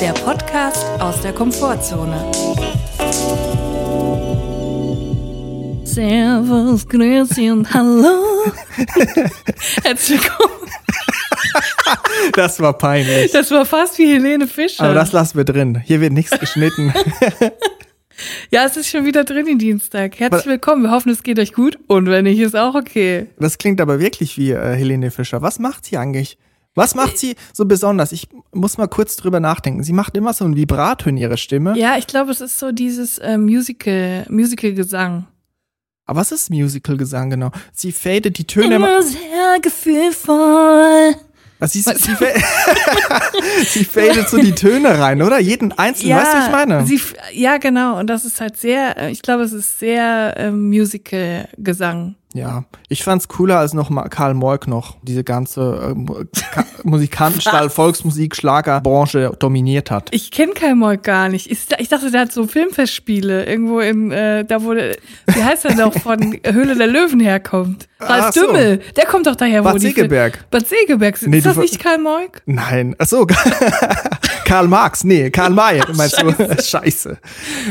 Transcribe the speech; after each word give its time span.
der 0.00 0.12
Podcast 0.12 0.84
aus 1.00 1.22
der 1.22 1.32
Komfortzone. 1.32 2.30
Servus, 5.84 6.86
Grüezi 6.86 7.50
und 7.50 7.72
Hallo. 7.72 8.52
Herzlich 9.82 10.20
willkommen. 10.22 10.70
Das 12.34 12.60
war 12.60 12.76
peinlich. 12.76 13.32
Das 13.32 13.50
war 13.50 13.64
fast 13.64 13.96
wie 13.98 14.12
Helene 14.12 14.46
Fischer. 14.46 14.84
Aber 14.84 14.92
das 14.92 15.12
lassen 15.12 15.38
wir 15.38 15.44
drin. 15.44 15.80
Hier 15.82 16.02
wird 16.02 16.12
nichts 16.12 16.38
geschnitten. 16.38 16.92
ja, 18.50 18.66
es 18.66 18.76
ist 18.76 18.90
schon 18.90 19.06
wieder 19.06 19.24
drin 19.24 19.46
in 19.46 19.58
Dienstag. 19.58 20.18
Herzlich 20.18 20.44
willkommen. 20.46 20.82
Wir 20.82 20.90
hoffen, 20.90 21.10
es 21.10 21.22
geht 21.22 21.38
euch 21.38 21.54
gut. 21.54 21.78
Und 21.86 22.06
wenn 22.06 22.24
nicht, 22.24 22.40
ist 22.40 22.54
auch 22.54 22.74
okay. 22.74 23.28
Das 23.38 23.56
klingt 23.56 23.80
aber 23.80 23.98
wirklich 23.98 24.36
wie 24.36 24.50
äh, 24.50 24.74
Helene 24.74 25.10
Fischer. 25.10 25.40
Was 25.40 25.58
macht 25.58 25.86
sie 25.86 25.96
eigentlich? 25.96 26.36
Was 26.76 26.94
macht 26.94 27.18
sie 27.18 27.36
so 27.54 27.64
besonders? 27.64 28.12
Ich 28.12 28.28
muss 28.52 28.76
mal 28.76 28.86
kurz 28.86 29.16
drüber 29.16 29.40
nachdenken. 29.40 29.82
Sie 29.82 29.94
macht 29.94 30.16
immer 30.16 30.34
so 30.34 30.44
ein 30.44 30.56
Vibrato 30.56 31.08
in 31.08 31.16
ihrer 31.16 31.38
Stimme. 31.38 31.76
Ja, 31.76 31.96
ich 31.96 32.06
glaube, 32.06 32.30
es 32.30 32.42
ist 32.42 32.58
so 32.58 32.70
dieses 32.70 33.16
äh, 33.18 33.38
Musical, 33.38 34.26
Musical-Gesang. 34.28 35.26
Aber 36.04 36.20
was 36.20 36.32
ist 36.32 36.50
Musical-Gesang 36.50 37.30
genau? 37.30 37.50
Sie 37.72 37.92
fadet 37.92 38.38
die 38.38 38.46
Töne 38.46 38.76
immer 38.76 39.02
sehr 39.02 39.58
gefühlvoll. 39.60 41.16
Also 41.58 41.78
sie, 41.78 41.80
sie, 41.80 42.16
sie 43.64 43.84
fadet 43.84 44.28
so 44.28 44.36
die 44.36 44.52
Töne 44.52 44.98
rein, 44.98 45.22
oder? 45.22 45.40
Jeden 45.40 45.72
einzelnen, 45.72 46.10
ja, 46.10 46.18
weißt 46.18 46.32
du, 46.32 46.36
was 46.36 46.46
ich 46.46 46.52
meine? 46.52 46.86
Sie, 46.86 47.00
ja, 47.32 47.56
genau. 47.56 47.98
Und 47.98 48.08
das 48.08 48.26
ist 48.26 48.40
halt 48.42 48.58
sehr, 48.58 48.98
äh, 48.98 49.10
ich 49.10 49.22
glaube, 49.22 49.44
es 49.44 49.52
ist 49.52 49.78
sehr 49.78 50.36
äh, 50.36 50.50
Musical-Gesang. 50.50 52.16
Ja, 52.34 52.64
ich 52.88 53.02
fand's 53.02 53.28
cooler 53.28 53.58
als 53.58 53.72
noch 53.72 53.88
mal 53.88 54.08
Karl 54.08 54.34
Moik 54.34 54.66
noch 54.66 54.96
diese 55.02 55.24
ganze 55.24 55.94
äh, 55.96 56.62
Musikantenstall, 56.82 57.70
Volksmusik, 57.70 58.36
Schlagerbranche 58.36 59.32
dominiert 59.38 59.90
hat. 59.90 60.08
Ich 60.10 60.30
kenne 60.30 60.52
Karl 60.52 60.74
Moik 60.74 61.02
gar 61.02 61.28
nicht. 61.28 61.50
Ich, 61.50 61.66
ich, 61.78 61.88
dachte, 61.88 62.10
der 62.10 62.22
hat 62.22 62.32
so 62.32 62.46
Filmfestspiele 62.46 63.46
irgendwo 63.46 63.80
im, 63.80 64.10
äh, 64.10 64.44
da 64.44 64.62
wurde, 64.62 64.96
wie 65.26 65.42
heißt 65.42 65.64
er 65.64 65.76
noch, 65.76 65.94
von 65.98 66.38
Höhle 66.46 66.76
der 66.76 66.88
Löwen 66.88 67.20
herkommt. 67.20 67.88
Ralf 68.00 68.34
so. 68.34 68.46
Dümmel, 68.46 68.80
der 68.96 69.06
kommt 69.06 69.26
doch 69.26 69.36
daher, 69.36 69.62
Bad 69.62 69.74
wo 69.74 69.78
Segeberg. 69.78 70.34
Die, 70.34 70.44
Bad 70.50 70.68
Segeberg. 70.68 71.16
Nee, 71.22 71.38
ist 71.38 71.46
das 71.46 71.56
nicht 71.56 71.78
Karl 71.78 71.98
Moik? 71.98 72.42
Nein, 72.44 72.94
ach 72.98 73.06
so. 73.06 73.26
Karl 74.46 74.68
Marx, 74.68 75.02
nee, 75.02 75.28
Karl 75.30 75.50
May, 75.50 75.82
meinst 75.94 76.20
Scheiße. 76.20 76.56
du? 76.56 76.62
Scheiße. 76.62 77.18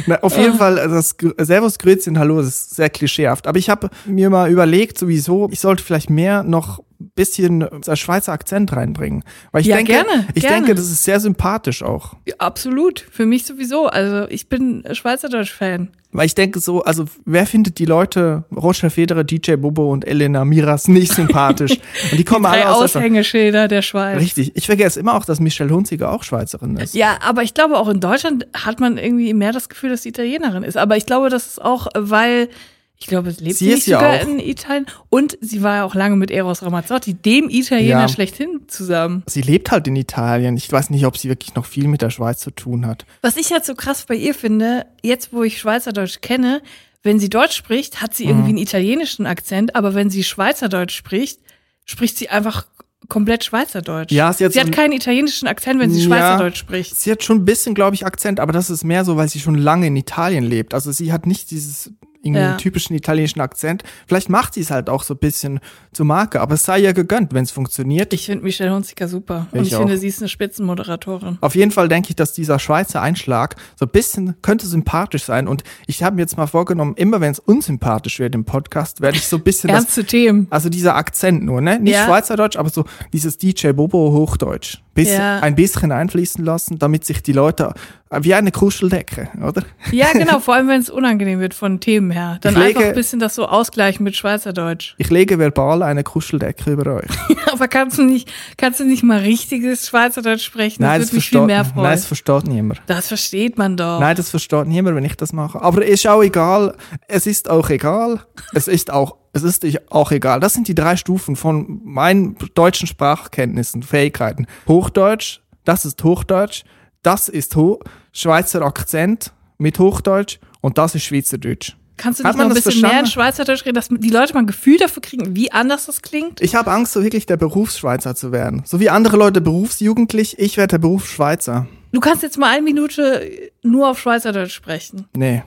Na, 0.07 0.19
auf 0.21 0.37
jeden 0.37 0.55
oh. 0.55 0.57
Fall, 0.57 0.75
das 0.75 1.15
Servus, 1.37 1.79
Grüezi 1.79 2.13
Hallo, 2.15 2.37
das 2.37 2.47
ist 2.47 2.75
sehr 2.75 2.89
klischeehaft. 2.89 3.47
Aber 3.47 3.57
ich 3.57 3.69
habe 3.69 3.89
mir 4.05 4.29
mal 4.29 4.51
überlegt, 4.55 4.97
sowieso, 4.97 5.49
ich 5.51 5.59
sollte 5.59 5.83
vielleicht 5.83 6.09
mehr 6.09 6.43
noch 6.43 6.81
bisschen 7.15 7.67
der 7.85 7.95
Schweizer 7.95 8.33
Akzent 8.33 8.73
reinbringen. 8.73 9.23
Weil 9.51 9.61
ich 9.61 9.67
ja, 9.67 9.77
denke, 9.77 9.93
gerne, 9.93 10.27
ich 10.33 10.41
gerne. 10.41 10.57
denke, 10.57 10.75
das 10.75 10.85
ist 10.85 11.03
sehr 11.03 11.19
sympathisch 11.19 11.83
auch. 11.83 12.15
Ja, 12.25 12.35
absolut. 12.39 13.05
Für 13.11 13.25
mich 13.25 13.45
sowieso. 13.45 13.87
Also 13.87 14.27
ich 14.29 14.49
bin 14.49 14.83
Schweizerdeutsch-Fan. 14.89 15.89
Weil 16.11 16.27
ich 16.27 16.35
denke 16.35 16.61
so, 16.61 16.81
also 16.81 17.05
wer 17.25 17.45
findet 17.45 17.77
die 17.77 17.85
Leute, 17.85 18.45
Roger 18.55 18.89
Federer, 18.89 19.25
DJ 19.25 19.55
Bobo 19.55 19.91
und 19.91 20.07
Elena 20.07 20.45
Miras 20.45 20.87
nicht 20.87 21.11
sympathisch? 21.11 21.77
Und 22.11 22.17
die 22.17 22.23
kommen 22.23 22.43
die 22.43 22.49
alle 22.49 22.69
aus 22.69 22.95
Aushängeschilder 22.95 23.67
der 23.67 23.81
Schweiz. 23.81 24.21
Richtig. 24.21 24.53
Ich 24.55 24.65
vergesse 24.65 24.99
immer 24.99 25.15
auch, 25.15 25.25
dass 25.25 25.41
Michelle 25.41 25.73
Hunziger 25.73 26.11
auch 26.11 26.23
Schweizerin 26.23 26.77
ist. 26.77 26.95
Ja, 26.95 27.17
aber 27.21 27.43
ich 27.43 27.53
glaube 27.53 27.77
auch 27.77 27.89
in 27.89 27.99
Deutschland 27.99 28.47
hat 28.53 28.79
man 28.79 28.97
irgendwie 28.97 29.33
mehr 29.33 29.51
das 29.51 29.67
Gefühl, 29.67 29.89
dass 29.89 30.03
sie 30.03 30.09
Italienerin 30.09 30.63
ist. 30.63 30.77
Aber 30.77 30.95
ich 30.95 31.05
glaube, 31.05 31.29
das 31.29 31.47
ist 31.47 31.61
auch, 31.61 31.87
weil 31.95 32.49
ich 32.97 33.07
glaube, 33.07 33.29
es 33.29 33.39
lebt 33.41 33.57
sie, 33.57 33.73
sie 33.75 33.91
sogar 33.91 34.15
ja 34.15 34.21
in 34.21 34.39
Italien. 34.39 34.85
Und 35.09 35.37
sie 35.41 35.61
war 35.61 35.75
ja 35.75 35.83
auch 35.83 35.95
lange 35.95 36.15
mit 36.15 36.31
Eros 36.31 36.63
Ramazzotti, 36.63 37.13
dem 37.13 37.49
Italiener 37.49 38.01
ja. 38.01 38.07
schlechthin, 38.07 38.61
zusammen. 38.67 39.23
Sie 39.27 39.41
lebt 39.41 39.71
halt 39.71 39.87
in 39.87 39.95
Italien. 39.95 40.55
Ich 40.55 40.71
weiß 40.71 40.89
nicht, 40.89 41.05
ob 41.05 41.17
sie 41.17 41.27
wirklich 41.27 41.55
noch 41.55 41.65
viel 41.65 41.87
mit 41.87 42.01
der 42.01 42.09
Schweiz 42.09 42.39
zu 42.39 42.51
tun 42.51 42.85
hat. 42.85 43.05
Was 43.21 43.35
ich 43.37 43.51
halt 43.51 43.65
so 43.65 43.75
krass 43.75 44.05
bei 44.07 44.15
ihr 44.15 44.33
finde, 44.33 44.85
jetzt 45.03 45.33
wo 45.33 45.43
ich 45.43 45.59
Schweizerdeutsch 45.59 46.21
kenne, 46.21 46.61
wenn 47.03 47.19
sie 47.19 47.29
Deutsch 47.29 47.55
spricht, 47.55 48.01
hat 48.01 48.15
sie 48.15 48.23
irgendwie 48.23 48.51
mhm. 48.51 48.57
einen 48.57 48.57
italienischen 48.59 49.27
Akzent, 49.27 49.75
aber 49.75 49.93
wenn 49.93 50.09
sie 50.09 50.23
Schweizerdeutsch 50.23 50.95
spricht, 50.95 51.39
spricht 51.85 52.17
sie 52.17 52.29
einfach 52.29 52.65
komplett 53.09 53.43
Schweizerdeutsch. 53.43 54.11
Ja, 54.11 54.33
sie 54.33 54.45
hat, 54.45 54.53
sie 54.53 54.59
hat 54.59 54.71
keinen 54.71 54.93
italienischen 54.93 55.47
Akzent, 55.47 55.79
wenn 55.79 55.91
sie 55.91 55.99
ja, 55.99 56.07
Schweizerdeutsch 56.07 56.57
spricht. 56.57 56.95
Sie 56.95 57.11
hat 57.11 57.23
schon 57.23 57.39
ein 57.39 57.45
bisschen, 57.45 57.75
glaube 57.75 57.95
ich, 57.95 58.05
Akzent, 58.05 58.39
aber 58.39 58.53
das 58.53 58.69
ist 58.69 58.83
mehr 58.83 59.05
so, 59.05 59.17
weil 59.17 59.29
sie 59.29 59.39
schon 59.39 59.55
lange 59.55 59.87
in 59.87 59.95
Italien 59.95 60.43
lebt. 60.43 60.73
Also 60.73 60.91
sie 60.91 61.13
hat 61.13 61.27
nicht 61.27 61.51
dieses 61.51 61.91
irgendwie 62.25 62.41
ja. 62.41 62.57
typischen 62.57 62.95
italienischen 62.95 63.39
Akzent. 63.41 63.83
Vielleicht 64.07 64.29
macht 64.29 64.55
sie 64.55 64.61
es 64.61 64.71
halt 64.71 64.89
auch 64.89 65.03
so 65.03 65.13
ein 65.13 65.17
bisschen 65.17 65.59
zur 65.93 66.05
Marke, 66.05 66.41
aber 66.41 66.55
es 66.55 66.65
sei 66.65 66.79
ja 66.79 66.91
gegönnt, 66.91 67.33
wenn 67.33 67.43
es 67.43 67.51
funktioniert. 67.51 68.13
Ich 68.13 68.25
finde 68.25 68.43
Michelle 68.43 68.73
Hunziker 68.73 69.07
super 69.07 69.47
ich 69.51 69.59
und 69.59 69.67
ich 69.67 69.75
auch. 69.75 69.79
finde, 69.79 69.97
sie 69.97 70.07
ist 70.07 70.19
eine 70.21 70.29
Spitzenmoderatorin. 70.29 71.37
Auf 71.41 71.55
jeden 71.55 71.71
Fall 71.71 71.87
denke 71.87 72.09
ich, 72.09 72.15
dass 72.15 72.33
dieser 72.33 72.59
Schweizer 72.59 73.01
Einschlag 73.01 73.55
so 73.75 73.85
ein 73.85 73.91
bisschen 73.91 74.41
könnte 74.41 74.65
sympathisch 74.65 75.23
sein 75.23 75.47
und 75.47 75.63
ich 75.87 76.03
habe 76.03 76.15
mir 76.15 76.23
jetzt 76.23 76.37
mal 76.37 76.47
vorgenommen, 76.47 76.95
immer 76.95 77.21
wenn 77.21 77.31
es 77.31 77.39
unsympathisch 77.39 78.19
wird 78.19 78.33
im 78.35 78.45
Podcast, 78.45 79.01
werde 79.01 79.17
ich 79.17 79.27
so 79.27 79.37
ein 79.37 79.43
bisschen 79.43 79.69
Ernste 79.69 80.01
das, 80.01 80.09
Themen. 80.09 80.47
Also 80.49 80.69
dieser 80.69 80.95
Akzent 80.95 81.43
nur, 81.43 81.61
ne? 81.61 81.79
Nicht 81.79 81.93
ja. 81.93 82.05
Schweizerdeutsch, 82.05 82.57
aber 82.57 82.69
so 82.69 82.85
dieses 83.13 83.37
DJ 83.37 83.71
Bobo 83.71 84.11
Hochdeutsch. 84.11 84.84
Bis, 84.95 85.11
ja. 85.11 85.41
Ein 85.41 85.55
bisschen 85.55 85.91
einfließen 85.91 86.43
lassen, 86.43 86.79
damit 86.79 87.03
sich 87.03 87.21
die 87.21 87.33
Leute 87.33 87.73
wie 88.11 88.33
eine 88.33 88.53
Kuscheldecke, 88.53 89.27
oder? 89.45 89.63
Ja, 89.91 90.07
genau, 90.13 90.39
vor 90.39 90.55
allem 90.55 90.69
wenn 90.69 90.79
es 90.79 90.89
unangenehm 90.89 91.41
wird 91.41 91.53
von 91.53 91.81
Themen 91.81 92.11
her. 92.11 92.37
Dann 92.39 92.53
lege, 92.53 92.67
einfach 92.67 92.83
ein 92.83 92.93
bisschen 92.95 93.19
das 93.19 93.35
so 93.35 93.45
ausgleichen 93.45 94.05
mit 94.05 94.15
Schweizerdeutsch. 94.15 94.95
Ich 94.97 95.09
lege 95.09 95.37
verbal 95.37 95.83
eine 95.83 96.03
Kuscheldecke 96.03 96.71
über 96.71 96.95
euch. 96.95 97.09
Aber 97.51 97.67
kannst 97.67 97.97
du 97.97 98.03
nicht, 98.03 98.31
kannst 98.55 98.79
du 98.79 98.85
nicht 98.85 99.03
mal 99.03 99.19
richtiges 99.19 99.87
Schweizerdeutsch 99.87 100.45
sprechen? 100.45 100.81
Nein, 100.83 101.01
das, 101.01 101.09
das 101.09 101.15
versteht, 101.15 101.39
viel 101.39 101.45
mehr 101.45 101.65
freuen. 101.65 101.83
Nein, 101.83 101.95
das 101.95 102.05
versteht 102.05 102.47
niemand. 102.47 102.81
Das 102.87 103.07
versteht 103.09 103.57
man 103.57 103.75
doch. 103.75 103.99
Nein, 103.99 104.15
das 104.15 104.29
versteht 104.29 104.67
niemand, 104.67 104.95
wenn 104.95 105.05
ich 105.05 105.17
das 105.17 105.33
mache. 105.33 105.61
Aber 105.61 105.85
ist 105.85 106.07
auch 106.07 106.23
egal. 106.23 106.73
Es 107.09 107.27
ist 107.27 107.49
auch 107.49 107.69
egal. 107.69 108.21
Es 108.53 108.69
ist 108.69 108.91
auch 108.91 109.17
es 109.35 109.43
ist 109.43 109.91
auch 109.91 110.11
egal. 110.11 110.39
Das 110.39 110.53
sind 110.53 110.67
die 110.67 110.75
drei 110.75 110.95
Stufen 110.95 111.35
von 111.35 111.81
meinen 111.83 112.37
deutschen 112.53 112.87
Sprachkenntnissen, 112.87 113.83
Fähigkeiten. 113.83 114.47
Hochdeutsch, 114.67 115.39
das 115.65 115.85
ist 115.85 116.03
Hochdeutsch, 116.03 116.63
das 117.03 117.27
ist 117.27 117.55
Ho 117.55 117.79
Schweizer 118.13 118.61
Akzent 118.61 119.33
mit 119.57 119.79
Hochdeutsch 119.79 120.39
und 120.61 120.77
das 120.77 120.95
ist 120.95 121.03
Schweizerdeutsch. 121.03 121.75
Kannst 121.97 122.19
du 122.19 122.23
nicht 122.23 122.35
noch 122.35 122.43
ein 122.43 122.49
bisschen 122.49 122.63
verstanden? 122.63 122.93
mehr 122.93 122.99
in 123.01 123.07
Schweizerdeutsch 123.07 123.65
reden, 123.65 123.75
dass 123.75 123.87
die 123.89 124.09
Leute 124.09 124.33
mal 124.33 124.41
ein 124.41 124.47
Gefühl 124.47 124.77
dafür 124.77 125.01
kriegen, 125.01 125.35
wie 125.35 125.51
anders 125.51 125.85
das 125.85 126.01
klingt? 126.01 126.41
Ich 126.41 126.55
habe 126.55 126.71
Angst, 126.71 126.93
so 126.93 127.03
wirklich 127.03 127.25
der 127.25 127.37
Berufsschweizer 127.37 128.15
zu 128.15 128.31
werden. 128.31 128.63
So 128.65 128.79
wie 128.79 128.89
andere 128.89 129.17
Leute 129.17 129.39
berufsjugendlich, 129.39 130.37
ich 130.39 130.57
werde 130.57 130.71
der 130.71 130.79
Berufsschweizer. 130.79 131.67
Du 131.95 132.01
kannst 132.01 132.23
jetzt 132.23 132.37
mal 132.37 132.49
eine 132.51 132.61
Minute 132.61 133.51
nur 133.63 133.89
auf 133.89 133.99
Schweizerdeutsch 133.99 134.53
sprechen. 134.53 135.07
Nee. 135.15 135.43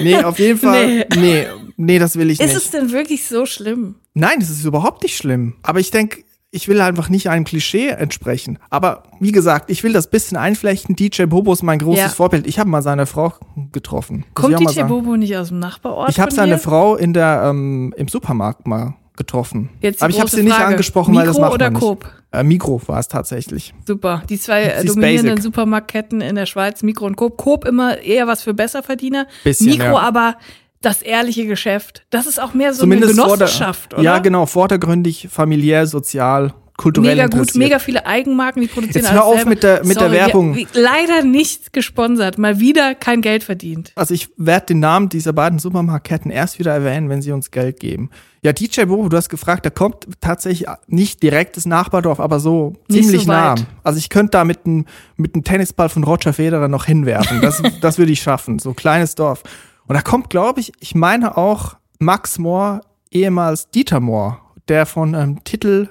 Nee, 0.00 0.22
auf 0.22 0.38
jeden 0.38 0.58
Fall. 0.60 0.86
nee. 0.86 1.06
nee. 1.16 1.46
nee, 1.76 1.98
das 1.98 2.14
will 2.16 2.30
ich 2.30 2.38
ist 2.38 2.46
nicht. 2.46 2.56
Ist 2.56 2.64
es 2.66 2.70
denn 2.70 2.92
wirklich 2.92 3.26
so 3.26 3.44
schlimm? 3.44 3.96
Nein, 4.14 4.36
es 4.40 4.50
ist 4.50 4.64
überhaupt 4.64 5.02
nicht 5.02 5.16
schlimm. 5.16 5.56
Aber 5.64 5.80
ich 5.80 5.90
denke, 5.90 6.22
ich 6.52 6.68
will 6.68 6.80
einfach 6.80 7.08
nicht 7.08 7.28
einem 7.28 7.44
Klischee 7.44 7.88
entsprechen. 7.88 8.60
Aber 8.70 9.02
wie 9.18 9.32
gesagt, 9.32 9.68
ich 9.68 9.82
will 9.82 9.92
das 9.92 10.08
bisschen 10.08 10.36
einflechten. 10.36 10.94
DJ 10.94 11.24
Bobo 11.24 11.52
ist 11.52 11.64
mein 11.64 11.80
großes 11.80 12.04
ja. 12.04 12.08
Vorbild. 12.08 12.46
Ich 12.46 12.60
habe 12.60 12.70
mal 12.70 12.82
seine 12.82 13.06
Frau 13.06 13.34
getroffen. 13.72 14.24
Kommt 14.34 14.60
DJ 14.60 14.82
Bobo 14.82 15.16
nicht 15.16 15.36
aus 15.36 15.48
dem 15.48 15.58
Nachbarort? 15.58 16.10
Ich 16.10 16.20
habe 16.20 16.32
seine 16.32 16.58
Frau 16.58 16.94
in 16.94 17.14
der 17.14 17.42
ähm, 17.46 17.92
im 17.96 18.06
Supermarkt 18.06 18.68
mal 18.68 18.94
getroffen. 19.20 19.68
Jetzt 19.82 20.02
Aber 20.02 20.10
ich 20.10 20.18
habe 20.18 20.30
sie 20.30 20.36
Frage. 20.36 20.48
nicht 20.48 20.60
angesprochen, 20.60 21.10
Mikro 21.10 21.20
weil 21.20 21.26
das 21.26 21.38
macht 21.38 21.52
oder 21.52 21.70
man 21.70 21.80
Coop? 21.80 22.10
Äh, 22.32 22.42
Mikro 22.42 22.80
war 22.86 22.98
es 22.98 23.08
tatsächlich. 23.08 23.74
Super. 23.86 24.22
Die 24.30 24.40
zwei 24.40 24.62
äh, 24.62 24.84
dominierenden 24.84 25.34
basic. 25.34 25.42
Supermarktketten 25.42 26.22
in 26.22 26.36
der 26.36 26.46
Schweiz, 26.46 26.82
Mikro 26.82 27.04
und 27.04 27.16
Coop. 27.16 27.36
Coop 27.36 27.66
immer 27.66 27.98
eher 27.98 28.26
was 28.26 28.42
für 28.42 28.54
Besserverdiener. 28.54 29.26
Bisschen, 29.44 29.66
Mikro 29.66 29.84
ja. 29.84 29.98
aber 29.98 30.36
das 30.80 31.02
ehrliche 31.02 31.46
Geschäft. 31.46 32.06
Das 32.08 32.26
ist 32.26 32.40
auch 32.40 32.54
mehr 32.54 32.72
so 32.72 32.80
Zumindest 32.80 33.12
eine 33.12 33.22
Genossenschaft, 33.22 33.92
der, 33.92 33.98
oder? 33.98 34.04
Ja, 34.04 34.18
genau. 34.20 34.46
Vordergründig, 34.46 35.28
familiär, 35.30 35.86
sozial, 35.86 36.54
kulturell 36.80 37.14
Mega 37.14 37.26
gut, 37.26 37.54
mega 37.56 37.78
viele 37.78 38.06
Eigenmarken, 38.06 38.62
die 38.62 38.68
produzieren 38.68 39.04
Jetzt 39.04 39.12
hör 39.12 39.24
auf 39.24 39.44
mit 39.44 39.62
der, 39.62 39.84
mit 39.84 39.98
Sorry, 39.98 40.12
der 40.12 40.26
Werbung. 40.26 40.56
Wir, 40.56 40.66
leider 40.72 41.22
nicht 41.22 41.74
gesponsert, 41.74 42.38
mal 42.38 42.58
wieder 42.58 42.94
kein 42.94 43.20
Geld 43.20 43.44
verdient. 43.44 43.92
Also 43.96 44.14
ich 44.14 44.30
werde 44.38 44.66
den 44.66 44.80
Namen 44.80 45.10
dieser 45.10 45.34
beiden 45.34 45.58
Supermarktketten 45.58 46.30
erst 46.30 46.58
wieder 46.58 46.72
erwähnen, 46.72 47.10
wenn 47.10 47.20
sie 47.20 47.32
uns 47.32 47.50
Geld 47.50 47.80
geben. 47.80 48.08
Ja, 48.42 48.54
DJ 48.54 48.84
Bobo, 48.84 49.10
du 49.10 49.16
hast 49.18 49.28
gefragt, 49.28 49.66
der 49.66 49.72
kommt 49.72 50.06
tatsächlich 50.22 50.66
nicht 50.86 51.22
direkt 51.22 51.58
das 51.58 51.66
Nachbardorf, 51.66 52.18
aber 52.18 52.40
so 52.40 52.72
ziemlich 52.90 53.24
so 53.24 53.30
nah. 53.30 53.56
Also 53.84 53.98
ich 53.98 54.08
könnte 54.08 54.30
da 54.30 54.44
mit 54.44 54.64
einem 54.64 54.86
mit 55.18 55.34
einem 55.34 55.44
Tennisball 55.44 55.90
von 55.90 56.02
Roger 56.02 56.32
Federer 56.32 56.68
noch 56.68 56.86
hinwerfen. 56.86 57.42
Das, 57.42 57.62
das 57.82 57.98
würde 57.98 58.12
ich 58.12 58.22
schaffen. 58.22 58.58
So 58.58 58.72
kleines 58.72 59.14
Dorf. 59.14 59.42
Und 59.86 59.96
da 59.96 60.00
kommt, 60.00 60.30
glaube 60.30 60.60
ich, 60.60 60.72
ich 60.80 60.94
meine 60.94 61.36
auch 61.36 61.76
Max 61.98 62.38
Mohr, 62.38 62.80
ehemals 63.10 63.70
Dieter 63.70 64.00
Mohr, 64.00 64.40
der 64.68 64.86
von 64.86 65.12
ähm, 65.12 65.44
Titel 65.44 65.88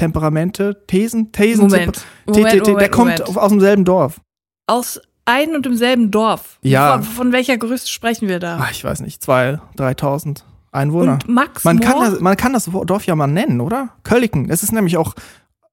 Temperamente, 0.00 0.82
Thesen, 0.86 1.30
Thesen, 1.30 1.64
Moment, 1.64 2.06
Moment, 2.26 2.66
Moment, 2.66 2.80
der 2.80 2.88
kommt 2.88 3.22
aus 3.36 3.50
demselben 3.50 3.84
Dorf. 3.84 4.22
Aus 4.66 4.98
einem 5.26 5.56
und 5.56 5.66
demselben 5.66 6.10
Dorf? 6.10 6.58
Ja. 6.62 7.02
Von, 7.02 7.32
welcher 7.32 7.58
Größe 7.58 7.86
sprechen 7.86 8.26
wir 8.26 8.38
da? 8.38 8.58
Ach, 8.62 8.70
ich 8.70 8.82
weiß 8.82 9.00
nicht, 9.02 9.22
zwei, 9.22 9.60
dreitausend 9.76 10.46
Einwohner. 10.72 11.12
Und 11.12 11.28
Max 11.28 11.64
man 11.64 11.80
kann 11.80 12.00
das, 12.00 12.18
man 12.20 12.34
kann 12.38 12.54
das 12.54 12.70
Dorf 12.86 13.04
ja 13.04 13.14
mal 13.14 13.26
nennen, 13.26 13.60
oder? 13.60 13.90
Kölliken. 14.02 14.48
Es 14.48 14.62
ist 14.62 14.72
nämlich 14.72 14.96
auch 14.96 15.14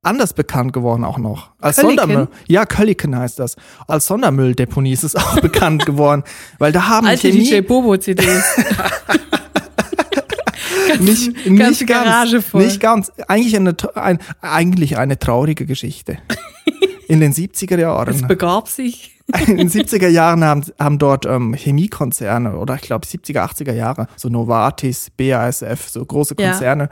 anders 0.01 0.33
bekannt 0.33 0.73
geworden 0.73 1.05
auch 1.05 1.19
noch. 1.19 1.51
Als 1.61 1.77
Kölliken? 1.77 1.99
Sondermüll. 1.99 2.27
Ja, 2.47 2.65
Kölliken 2.65 3.17
heißt 3.17 3.39
das. 3.39 3.55
Als 3.87 4.07
Sondermülldeponie 4.07 4.91
ist 4.91 5.05
es 5.05 5.15
auch 5.15 5.39
bekannt 5.41 5.85
geworden, 5.85 6.25
weil 6.57 6.73
da 6.73 6.89
haben 6.89 7.07
Alte 7.07 7.29
Chemie 7.29 7.49
DJ 7.49 7.61
Bobo 7.61 7.95
CDs. 7.95 8.43
nicht, 10.99 11.45
nicht 11.45 11.87
ganz, 11.87 12.45
voll. 12.45 12.65
nicht 12.65 12.79
ganz. 12.79 13.11
Eigentlich 13.27 13.55
eine, 13.55 13.75
ein, 13.95 14.19
eigentlich 14.41 14.97
eine 14.97 15.19
traurige 15.19 15.65
Geschichte. 15.65 16.17
In 17.07 17.19
den 17.19 17.33
70er 17.33 17.79
Jahren. 17.79 18.13
Es 18.13 18.27
begab 18.27 18.67
sich. 18.67 19.17
In 19.47 19.57
den 19.57 19.69
70er 19.69 20.07
Jahren 20.07 20.43
haben, 20.43 20.63
haben 20.79 20.99
dort 20.99 21.25
ähm, 21.25 21.53
Chemiekonzerne 21.53 22.57
oder 22.57 22.75
ich 22.75 22.81
glaube 22.81 23.05
70er, 23.05 23.43
80er 23.45 23.73
Jahre, 23.73 24.07
so 24.15 24.29
Novartis, 24.29 25.09
BASF, 25.17 25.89
so 25.89 26.05
große 26.05 26.35
Konzerne, 26.35 26.83
ja. 26.83 26.89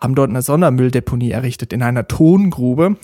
haben 0.00 0.14
dort 0.14 0.30
eine 0.30 0.40
Sondermülldeponie 0.40 1.30
errichtet 1.30 1.74
in 1.74 1.82
einer 1.82 2.08
Tongrube. 2.08 2.96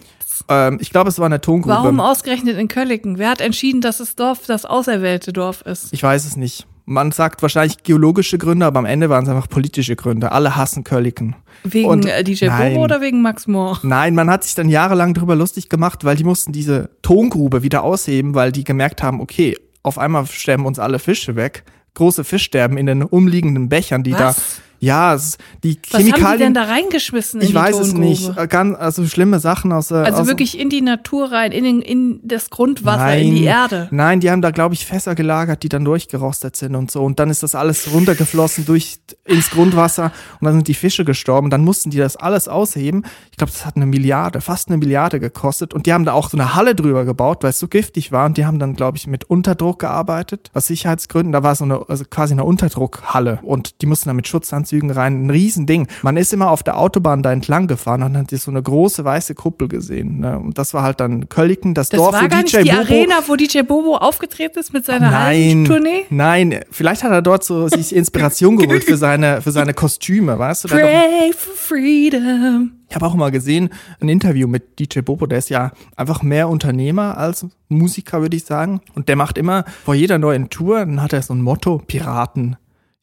Ähm, 0.49 0.79
ich 0.81 0.89
glaube, 0.91 1.11
es 1.11 1.19
war 1.19 1.27
eine 1.27 1.43
Tongrube. 1.43 1.75
Warum 1.75 2.01
ausgerechnet 2.01 2.57
in 2.57 2.69
Kölliken? 2.69 3.19
Wer 3.19 3.29
hat 3.29 3.43
entschieden, 3.43 3.83
dass 3.83 3.99
das 3.99 4.17
Dorf 4.17 4.47
das 4.47 4.65
auserwählte 4.65 5.35
Dorf 5.35 5.61
ist? 5.63 5.93
Ich 5.93 6.03
weiß 6.03 6.25
es 6.25 6.37
nicht. 6.37 6.67
Man 6.85 7.13
sagt 7.13 7.43
wahrscheinlich 7.43 7.83
geologische 7.83 8.39
Gründe, 8.39 8.67
aber 8.67 8.79
am 8.79 8.85
Ende 8.85 9.09
waren 9.09 9.25
es 9.25 9.31
einfach 9.31 9.49
politische 9.49 9.97
Gründe. 9.97 10.33
Alle 10.33 10.57
hassen 10.57 10.85
Kölliken. 10.85 11.37
Wegen 11.63 11.89
und, 11.89 12.07
äh, 12.07 12.25
DJ 12.25 12.47
nein, 12.47 12.73
Bobo 12.73 12.85
oder 12.85 13.01
wegen 13.01 13.23
Max 13.23 13.47
Moore? 13.47 13.81
Nein, 13.83 14.15
man 14.15 14.31
hat 14.31 14.45
sich 14.45 14.55
dann 14.55 14.69
jahrelang 14.69 15.15
darüber 15.15 15.37
lustig 15.37 15.69
gemacht, 15.69 16.05
weil 16.05 16.17
die 16.17 16.25
mussten 16.25 16.53
diese 16.53 16.91
Tongrube 17.03 17.63
wieder 17.63 17.85
ausheben, 17.85 18.35
weil 18.35 18.53
die 18.53 18.65
gemerkt 18.65 19.03
haben, 19.03 19.21
okay, 19.21 19.57
auf 19.83 19.99
einmal 19.99 20.27
sterben 20.27 20.67
uns 20.67 20.79
alle 20.79 20.99
Fische 20.99 21.37
weg. 21.37 21.65
Große 21.95 22.25
Fischsterben 22.25 22.77
in 22.77 22.87
den 22.87 23.03
umliegenden 23.03 23.69
Bechern, 23.69 24.03
die 24.03 24.13
Was? 24.13 24.19
da 24.19 24.43
ja, 24.81 25.15
es, 25.15 25.37
die 25.63 25.75
Chemikalien. 25.75 26.13
Was 26.13 26.23
haben 26.23 26.33
die 26.39 26.45
denn 26.45 26.55
da 26.55 26.65
reingeschmissen? 26.65 27.43
ich 27.43 27.55
weiß 27.55 27.79
es 27.79 27.93
nicht. 27.93 28.35
Äh, 28.35 28.49
ganz, 28.49 28.79
also 28.79 29.07
schlimme 29.07 29.39
Sachen 29.39 29.73
aus. 29.73 29.93
Also 29.93 30.23
aus 30.23 30.27
wirklich 30.27 30.59
in 30.59 30.71
die 30.71 30.81
Natur 30.81 31.31
rein, 31.31 31.53
in, 31.53 31.65
den, 31.65 31.83
in 31.83 32.21
das 32.23 32.49
Grundwasser, 32.49 33.05
nein, 33.05 33.27
in 33.27 33.35
die 33.35 33.45
Erde. 33.45 33.89
Nein, 33.91 34.21
die 34.21 34.31
haben 34.31 34.41
da, 34.41 34.51
glaube 34.51 34.75
ich, 34.75 34.87
Fässer 34.87 35.15
gelagert, 35.15 35.63
die 35.63 35.69
dann 35.69 35.85
durchgerostet 35.85 36.57
sind 36.57 36.75
und 36.75 36.91
so. 36.91 37.05
Und 37.05 37.21
dann 37.21 37.29
ist 37.29 37.43
das 37.43 37.55
alles 37.55 37.93
runtergeflossen 37.93 38.65
durch 38.65 39.01
ins 39.27 39.51
Grundwasser 39.51 40.13
und 40.41 40.47
dann 40.47 40.55
sind 40.55 40.69
die 40.69 40.75
Fische 40.75 41.05
gestorben. 41.05 41.51
Dann 41.51 41.63
mussten 41.63 41.91
die 41.91 41.99
das 41.99 42.17
alles 42.17 42.49
ausheben. 42.49 43.05
Ich 43.31 43.37
glaube, 43.37 43.53
das 43.53 43.67
hat 43.67 43.77
eine 43.77 43.85
Milliarde, 43.85 44.41
fast 44.41 44.69
eine 44.69 44.79
Milliarde 44.79 45.21
gekostet. 45.21 45.75
Und 45.75 45.85
die 45.85 45.93
haben 45.93 46.07
da 46.07 46.15
auch 46.15 46.31
so 46.31 46.39
eine 46.39 46.55
Halle 46.55 46.75
drüber 46.75 47.05
gebaut, 47.05 47.43
weil 47.43 47.51
es 47.51 47.59
so 47.59 47.69
giftig 47.69 48.13
war. 48.13 48.25
Und 48.25 48.39
die 48.39 48.47
haben 48.47 48.59
dann, 48.59 48.77
glaube 48.77 48.97
ich, 48.97 49.07
mit 49.07 49.25
Unterdruck 49.25 49.79
gearbeitet, 49.79 50.51
aus 50.55 50.69
Sicherheitsgründen. 50.69 51.33
Da 51.33 51.43
war 51.43 51.55
so 51.55 51.65
eine, 51.65 51.87
also 51.87 52.05
quasi 52.09 52.33
eine 52.33 52.45
Unterdruckhalle 52.45 53.41
und 53.43 53.83
die 53.83 53.87
mussten 53.87 54.09
dann 54.09 54.17
mit 54.17 54.27
Schutzanzügen 54.27 54.70
Zügen 54.71 54.91
rein. 54.93 55.27
Ein 55.27 55.31
Riesending. 55.31 55.89
Man 56.03 56.17
ist 56.17 56.33
immer 56.33 56.51
auf 56.51 56.63
der 56.63 56.79
Autobahn 56.79 57.25
da 57.25 57.33
entlang 57.33 57.67
gefahren 57.67 58.05
und 58.05 58.17
hat 58.17 58.31
so 58.31 58.53
eine 58.53 58.63
große 58.63 59.05
weiße 59.05 59.35
Kuppel 59.35 59.67
gesehen. 59.67 60.21
Ne? 60.21 60.39
Und 60.39 60.59
das 60.59 60.75
war 60.75 60.85
halt 60.85 61.01
dann 61.01 61.29
Kölliken, 61.29 61.75
das, 61.75 61.89
das 61.89 61.99
Dorf, 61.99 62.13
war 62.13 62.23
wo 62.23 62.29
gar 62.29 62.45
DJ 62.45 62.59
nicht 62.59 62.69
die 62.69 62.71
Bobo 62.71 62.83
Arena, 62.83 63.15
wo 63.27 63.37
DJ 63.37 63.63
Bobo 63.63 63.97
aufgetreten 63.97 64.61
ist 64.61 64.73
mit 64.73 64.85
seiner 64.85 65.11
nein, 65.11 65.65
Tournee? 65.65 66.05
Nein, 66.09 66.61
vielleicht 66.71 67.03
hat 67.03 67.11
er 67.11 67.21
dort 67.21 67.43
so 67.43 67.67
sich 67.67 67.95
Inspiration 68.01 68.57
geholt 68.57 68.85
für 68.85 68.97
seine, 68.97 69.43
für 69.43 69.51
seine 69.51 69.75
Kostüme, 69.75 70.39
weißt 70.39 70.65
du? 70.65 70.69
Pray 70.69 71.33
for 71.37 71.53
freedom. 71.55 72.73
Ich 72.89 72.95
habe 72.95 73.07
auch 73.07 73.15
mal 73.15 73.31
gesehen, 73.31 73.71
ein 74.01 74.09
Interview 74.09 74.47
mit 74.47 74.79
DJ 74.79 75.01
Bobo, 75.01 75.27
der 75.27 75.39
ist 75.39 75.51
ja 75.51 75.73
einfach 75.97 76.23
mehr 76.23 76.49
Unternehmer 76.49 77.19
als 77.19 77.45
Musiker, 77.69 78.21
würde 78.21 78.37
ich 78.37 78.45
sagen. 78.45 78.81
Und 78.95 79.09
der 79.09 79.17
macht 79.17 79.37
immer 79.37 79.65
vor 79.85 79.95
jeder 79.95 80.19
neuen 80.19 80.49
Tour, 80.49 80.79
dann 80.79 81.03
hat 81.03 81.13
er 81.13 81.23
so 81.23 81.35
ein 81.35 81.43
Motto, 81.43 81.79
Piraten 81.85 82.57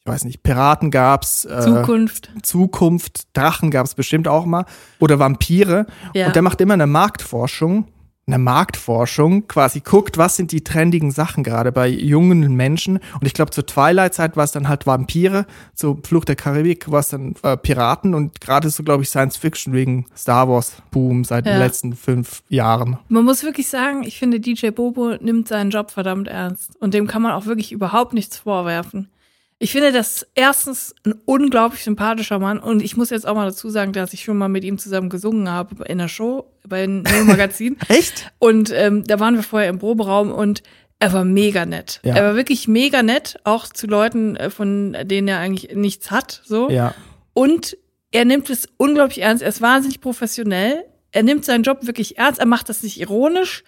ich 0.07 0.13
weiß 0.13 0.23
nicht, 0.23 0.41
Piraten 0.41 0.89
gab's, 0.89 1.43
äh, 1.43 1.59
Zukunft, 1.59 2.31
Zukunft, 2.41 3.27
Drachen 3.33 3.71
gab's 3.71 3.93
bestimmt 3.93 4.29
auch 4.29 4.45
mal 4.45 4.63
oder 4.99 5.19
Vampire. 5.19 5.85
Ja. 6.13 6.27
Und 6.27 6.35
der 6.35 6.41
macht 6.43 6.61
immer 6.61 6.75
eine 6.75 6.87
Marktforschung, 6.87 7.87
eine 8.25 8.37
Marktforschung, 8.37 9.49
quasi 9.49 9.81
guckt, 9.81 10.17
was 10.17 10.37
sind 10.37 10.53
die 10.53 10.63
trendigen 10.63 11.11
Sachen 11.11 11.43
gerade 11.43 11.73
bei 11.73 11.89
jungen 11.89 12.55
Menschen. 12.55 12.99
Und 13.19 13.25
ich 13.25 13.33
glaube, 13.33 13.51
zur 13.51 13.65
Twilight-Zeit 13.65 14.37
war 14.37 14.45
es 14.45 14.53
dann 14.53 14.69
halt 14.69 14.87
Vampire, 14.87 15.45
zur 15.75 15.97
Flucht 16.05 16.29
der 16.29 16.37
Karibik 16.37 16.89
war 16.89 17.01
es 17.01 17.09
dann 17.09 17.35
äh, 17.43 17.57
Piraten 17.57 18.13
und 18.13 18.39
gerade 18.39 18.69
so, 18.69 18.83
glaube 18.83 19.03
ich, 19.03 19.09
Science 19.09 19.35
Fiction 19.35 19.73
wegen 19.73 20.05
Star 20.15 20.47
Wars 20.47 20.81
Boom 20.91 21.25
seit 21.25 21.45
ja. 21.45 21.51
den 21.51 21.59
letzten 21.59 21.93
fünf 21.97 22.43
Jahren. 22.47 22.97
Man 23.09 23.25
muss 23.25 23.43
wirklich 23.43 23.67
sagen, 23.67 24.03
ich 24.03 24.17
finde, 24.17 24.39
DJ 24.39 24.69
Bobo 24.69 25.17
nimmt 25.19 25.49
seinen 25.49 25.69
Job 25.69 25.91
verdammt 25.91 26.29
ernst. 26.29 26.77
Und 26.79 26.93
dem 26.93 27.07
kann 27.07 27.21
man 27.21 27.33
auch 27.33 27.45
wirklich 27.45 27.73
überhaupt 27.73 28.13
nichts 28.13 28.37
vorwerfen. 28.37 29.09
Ich 29.59 29.71
finde 29.71 29.91
das 29.91 30.27
erstens 30.35 30.93
ein 31.03 31.15
unglaublich 31.25 31.83
sympathischer 31.83 32.37
Mann 32.37 32.59
und 32.59 32.83
ich 32.83 32.95
muss 32.95 33.09
jetzt 33.09 33.25
auch 33.27 33.33
mal 33.33 33.47
dazu 33.47 33.69
sagen, 33.69 33.91
dass 33.91 34.13
ich 34.13 34.23
schon 34.23 34.37
mal 34.37 34.49
mit 34.49 34.63
ihm 34.63 34.77
zusammen 34.77 35.09
gesungen 35.09 35.49
habe 35.49 35.83
in 35.85 35.97
der 35.97 36.07
Show 36.07 36.51
bei 36.67 36.83
einem 36.83 37.03
Magazin. 37.25 37.75
Echt? 37.87 38.31
Und 38.37 38.71
ähm, 38.71 39.03
da 39.05 39.19
waren 39.19 39.35
wir 39.35 39.41
vorher 39.41 39.69
im 39.69 39.79
Proberaum 39.79 40.31
und 40.31 40.61
er 40.99 41.13
war 41.13 41.25
mega 41.25 41.65
nett. 41.65 41.99
Ja. 42.03 42.15
Er 42.15 42.23
war 42.23 42.35
wirklich 42.35 42.67
mega 42.67 43.01
nett, 43.01 43.39
auch 43.43 43.67
zu 43.67 43.87
Leuten, 43.87 44.35
äh, 44.35 44.49
von 44.51 44.95
denen 45.03 45.27
er 45.27 45.39
eigentlich 45.39 45.75
nichts 45.75 46.11
hat, 46.11 46.41
so. 46.45 46.69
Ja. 46.69 46.93
Und 47.33 47.77
er 48.11 48.25
nimmt 48.25 48.49
es 48.49 48.67
unglaublich 48.77 49.21
ernst. 49.21 49.43
Er 49.43 49.49
ist 49.49 49.61
wahnsinnig 49.61 50.01
professionell. 50.01 50.85
Er 51.11 51.23
nimmt 51.23 51.45
seinen 51.45 51.63
Job 51.63 51.85
wirklich 51.85 52.17
ernst. 52.17 52.39
Er 52.39 52.45
macht 52.45 52.69
das 52.69 52.83
nicht 52.83 52.99
ironisch. 52.99 53.63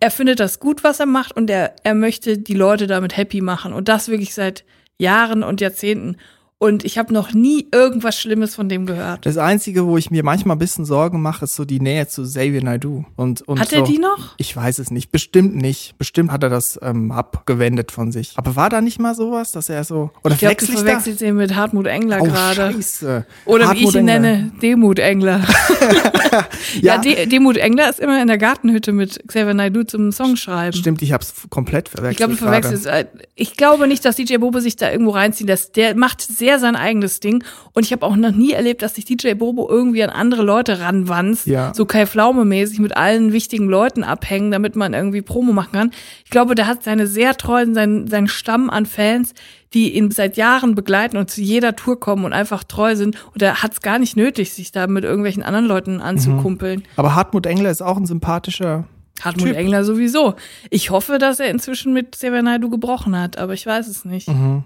Er 0.00 0.10
findet 0.10 0.40
das 0.40 0.58
gut, 0.58 0.82
was 0.82 0.98
er 0.98 1.06
macht 1.06 1.36
und 1.36 1.48
er, 1.50 1.76
er 1.84 1.94
möchte 1.94 2.38
die 2.38 2.54
Leute 2.54 2.88
damit 2.88 3.16
happy 3.16 3.40
machen 3.40 3.72
und 3.72 3.88
das 3.88 4.08
wirklich 4.08 4.34
seit 4.34 4.64
Jahren 4.98 5.42
und 5.42 5.60
Jahrzehnten. 5.60 6.16
Und 6.62 6.84
ich 6.84 6.96
habe 6.96 7.12
noch 7.12 7.32
nie 7.32 7.66
irgendwas 7.72 8.16
Schlimmes 8.16 8.54
von 8.54 8.68
dem 8.68 8.86
gehört. 8.86 9.26
Das 9.26 9.36
Einzige, 9.36 9.84
wo 9.84 9.96
ich 9.96 10.12
mir 10.12 10.22
manchmal 10.22 10.54
ein 10.54 10.60
bisschen 10.60 10.84
Sorgen 10.84 11.20
mache, 11.20 11.46
ist 11.46 11.56
so 11.56 11.64
die 11.64 11.80
Nähe 11.80 12.06
zu 12.06 12.22
Xavier 12.22 12.62
Naidoo. 12.62 13.04
Und, 13.16 13.42
und 13.42 13.58
hat 13.58 13.70
so, 13.70 13.76
er 13.78 13.82
die 13.82 13.98
noch? 13.98 14.36
Ich 14.36 14.54
weiß 14.54 14.78
es 14.78 14.92
nicht. 14.92 15.10
Bestimmt 15.10 15.56
nicht. 15.56 15.98
Bestimmt 15.98 16.30
hat 16.30 16.44
er 16.44 16.50
das 16.50 16.78
ähm, 16.80 17.10
abgewendet 17.10 17.90
von 17.90 18.12
sich. 18.12 18.34
Aber 18.36 18.54
war 18.54 18.70
da 18.70 18.80
nicht 18.80 19.00
mal 19.00 19.16
sowas, 19.16 19.50
dass 19.50 19.70
er 19.70 19.82
so. 19.82 20.12
Oder 20.22 20.34
ich 20.34 20.38
glaube, 20.38 20.54
du 20.54 20.66
verwechselst 20.66 21.20
ihn 21.22 21.34
mit 21.34 21.56
Hartmut 21.56 21.88
Engler 21.88 22.18
oh, 22.20 22.26
gerade. 22.26 22.72
Scheiße. 22.74 23.26
Oder 23.44 23.66
Hartmut 23.66 23.82
wie 23.82 23.88
ich 23.88 23.94
ihn 23.96 24.06
Engler. 24.06 24.20
nenne, 24.20 24.52
Demut 24.62 25.00
Engler. 25.00 25.40
ja, 26.80 26.94
ja 26.94 26.98
De 26.98 27.26
Demut 27.26 27.56
Engler 27.56 27.90
ist 27.90 27.98
immer 27.98 28.22
in 28.22 28.28
der 28.28 28.38
Gartenhütte 28.38 28.92
mit 28.92 29.20
Xavier 29.26 29.54
Naidoo 29.54 29.82
zum 29.82 30.12
Song 30.12 30.36
schreiben. 30.36 30.76
Stimmt, 30.76 31.02
ich 31.02 31.12
hab's 31.12 31.34
komplett 31.50 31.88
verwechselt. 31.88 32.12
Ich 32.12 32.16
glaube, 32.18 32.34
du 32.34 32.38
verwechselst. 32.38 32.86
Äh, 32.86 33.06
ich 33.34 33.56
glaube 33.56 33.88
nicht, 33.88 34.04
dass 34.04 34.14
DJ 34.14 34.36
Bobo 34.36 34.60
sich 34.60 34.76
da 34.76 34.92
irgendwo 34.92 35.10
reinzieht. 35.10 35.48
Das, 35.48 35.72
der 35.72 35.96
macht 35.96 36.22
sehr 36.22 36.51
sein 36.58 36.76
eigenes 36.76 37.20
Ding. 37.20 37.44
Und 37.72 37.84
ich 37.84 37.92
habe 37.92 38.04
auch 38.06 38.16
noch 38.16 38.32
nie 38.32 38.52
erlebt, 38.52 38.82
dass 38.82 38.94
sich 38.94 39.04
DJ 39.04 39.34
Bobo 39.34 39.68
irgendwie 39.68 40.02
an 40.02 40.10
andere 40.10 40.42
Leute 40.42 40.80
ranwanzt. 40.80 41.46
Ja. 41.46 41.72
So 41.74 41.84
Kai 41.84 42.04
Pflaume-mäßig 42.04 42.80
mit 42.80 42.96
allen 42.96 43.32
wichtigen 43.32 43.68
Leuten 43.68 44.04
abhängen, 44.04 44.50
damit 44.50 44.76
man 44.76 44.94
irgendwie 44.94 45.22
Promo 45.22 45.52
machen 45.52 45.72
kann. 45.72 45.90
Ich 46.24 46.30
glaube, 46.30 46.54
der 46.54 46.66
hat 46.66 46.82
seine 46.82 47.06
sehr 47.06 47.36
treuen, 47.36 47.74
seinen, 47.74 48.08
seinen 48.08 48.28
Stamm 48.28 48.70
an 48.70 48.86
Fans, 48.86 49.34
die 49.74 49.96
ihn 49.96 50.10
seit 50.10 50.36
Jahren 50.36 50.74
begleiten 50.74 51.16
und 51.16 51.30
zu 51.30 51.40
jeder 51.40 51.76
Tour 51.76 51.98
kommen 51.98 52.24
und 52.24 52.32
einfach 52.32 52.64
treu 52.64 52.94
sind. 52.96 53.16
Und 53.32 53.42
er 53.42 53.62
hat 53.62 53.72
es 53.72 53.80
gar 53.80 53.98
nicht 53.98 54.16
nötig, 54.16 54.52
sich 54.52 54.72
da 54.72 54.86
mit 54.86 55.04
irgendwelchen 55.04 55.42
anderen 55.42 55.66
Leuten 55.66 56.00
anzukumpeln. 56.00 56.80
Mhm. 56.80 56.84
Aber 56.96 57.14
Hartmut 57.14 57.46
Engler 57.46 57.70
ist 57.70 57.82
auch 57.82 57.96
ein 57.96 58.06
sympathischer 58.06 58.84
Hartmut 59.20 59.48
typ. 59.48 59.56
Engler 59.56 59.84
sowieso. 59.84 60.34
Ich 60.70 60.90
hoffe, 60.90 61.18
dass 61.18 61.40
er 61.40 61.50
inzwischen 61.50 61.92
mit 61.92 62.12
Xavier 62.12 62.58
gebrochen 62.58 63.18
hat, 63.18 63.38
aber 63.38 63.54
ich 63.54 63.66
weiß 63.66 63.88
es 63.88 64.04
nicht. 64.04 64.28
Mhm. 64.28 64.64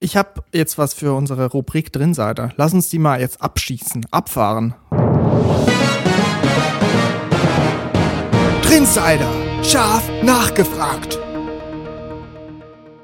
Ich 0.00 0.16
habe 0.16 0.44
jetzt 0.52 0.78
was 0.78 0.94
für 0.94 1.12
unsere 1.12 1.46
Rubrik 1.46 1.92
Drinseite. 1.92 2.52
Lass 2.56 2.72
uns 2.72 2.88
die 2.88 3.00
mal 3.00 3.20
jetzt 3.20 3.42
abschießen, 3.42 4.06
abfahren. 4.12 4.76
Drinsider, 8.62 9.28
scharf 9.64 10.08
nachgefragt. 10.22 11.18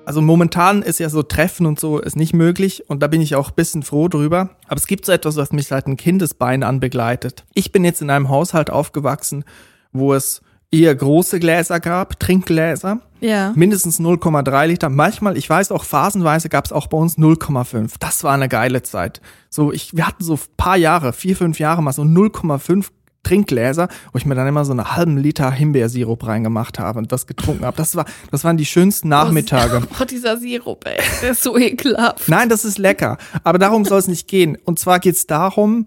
Also 0.05 0.21
momentan 0.21 0.83
ist 0.83 1.01
ja 1.01 1.09
so 1.09 1.25
Treffen 1.25 1.67
und 1.67 1.81
so 1.81 1.99
ist 1.99 2.15
nicht 2.15 2.33
möglich 2.33 2.89
und 2.89 3.03
da 3.03 3.09
bin 3.09 3.21
ich 3.21 3.35
auch 3.35 3.49
ein 3.49 3.57
bisschen 3.57 3.83
froh 3.83 4.07
drüber. 4.07 4.51
Aber 4.69 4.77
es 4.77 4.87
gibt 4.87 5.05
so 5.05 5.11
etwas, 5.11 5.35
was 5.35 5.51
mich 5.51 5.67
seit 5.67 5.89
ein 5.89 5.97
Kindesbein 5.97 6.63
an 6.63 6.79
begleitet. 6.79 7.45
Ich 7.55 7.73
bin 7.73 7.85
jetzt 7.85 8.03
in 8.03 8.11
einem 8.11 8.29
Haushalt 8.29 8.71
aufgewachsen, 8.71 9.45
wo 9.91 10.15
es 10.15 10.43
eher 10.81 10.95
große 10.95 11.41
Gläser 11.41 11.81
gab, 11.81 12.19
Trinkgläser. 12.19 13.01
Ja. 13.21 13.53
Mindestens 13.55 14.01
0,3 14.01 14.67
Liter. 14.67 14.89
Manchmal, 14.91 15.37
ich 15.37 15.49
weiß 15.49 15.73
auch, 15.73 15.85
phasenweise 15.85 16.49
gab 16.49 16.67
es 16.67 16.73
auch 16.73 16.89
bei 16.89 16.99
uns 16.99 17.17
0,5. 17.17 17.93
Das 17.99 18.25
war 18.25 18.35
eine 18.35 18.49
geile 18.49 18.83
Zeit. 18.83 19.21
So, 19.49 19.73
ich, 19.73 19.97
wir 19.97 20.07
hatten 20.07 20.25
so 20.25 20.39
paar 20.57 20.77
Jahre, 20.77 21.13
vier, 21.13 21.37
fünf 21.37 21.59
Jahre 21.59 21.83
mal 21.83 21.93
so 21.93 22.03
0,5 22.03 22.87
Trinkgläser, 23.23 23.89
wo 24.13 24.19
ich 24.19 24.27
mir 24.27 24.35
dann 24.35 24.47
immer 24.47 24.65
so 24.65 24.73
einen 24.73 24.95
halben 24.95 25.17
Liter 25.17 25.51
Himbeersirup 25.51 26.27
reingemacht 26.27 26.79
habe 26.79 26.99
und 26.99 27.11
das 27.11 27.27
getrunken 27.27 27.65
habe. 27.65 27.77
Das 27.77 27.97
war, 27.97 28.05
das 28.31 28.45
waren 28.45 28.57
die 28.57 28.67
schönsten 28.67 29.09
Nachmittage. 29.09 29.81
Oh, 29.83 29.97
oh, 30.03 30.05
dieser 30.05 30.37
Sirup, 30.37 30.87
ey, 30.87 31.01
der 31.23 31.31
ist 31.31 31.43
so 31.43 31.57
ekelhaft. 31.59 32.29
Nein, 32.29 32.49
das 32.49 32.65
ist 32.65 32.79
lecker. 32.79 33.17
Aber 33.43 33.59
darum 33.59 33.85
soll 33.85 33.99
es 33.99 34.09
nicht 34.09 34.29
gehen. 34.29 34.59
Und 34.65 34.79
zwar 34.79 35.01
geht 35.01 35.17
es 35.17 35.27
darum, 35.27 35.87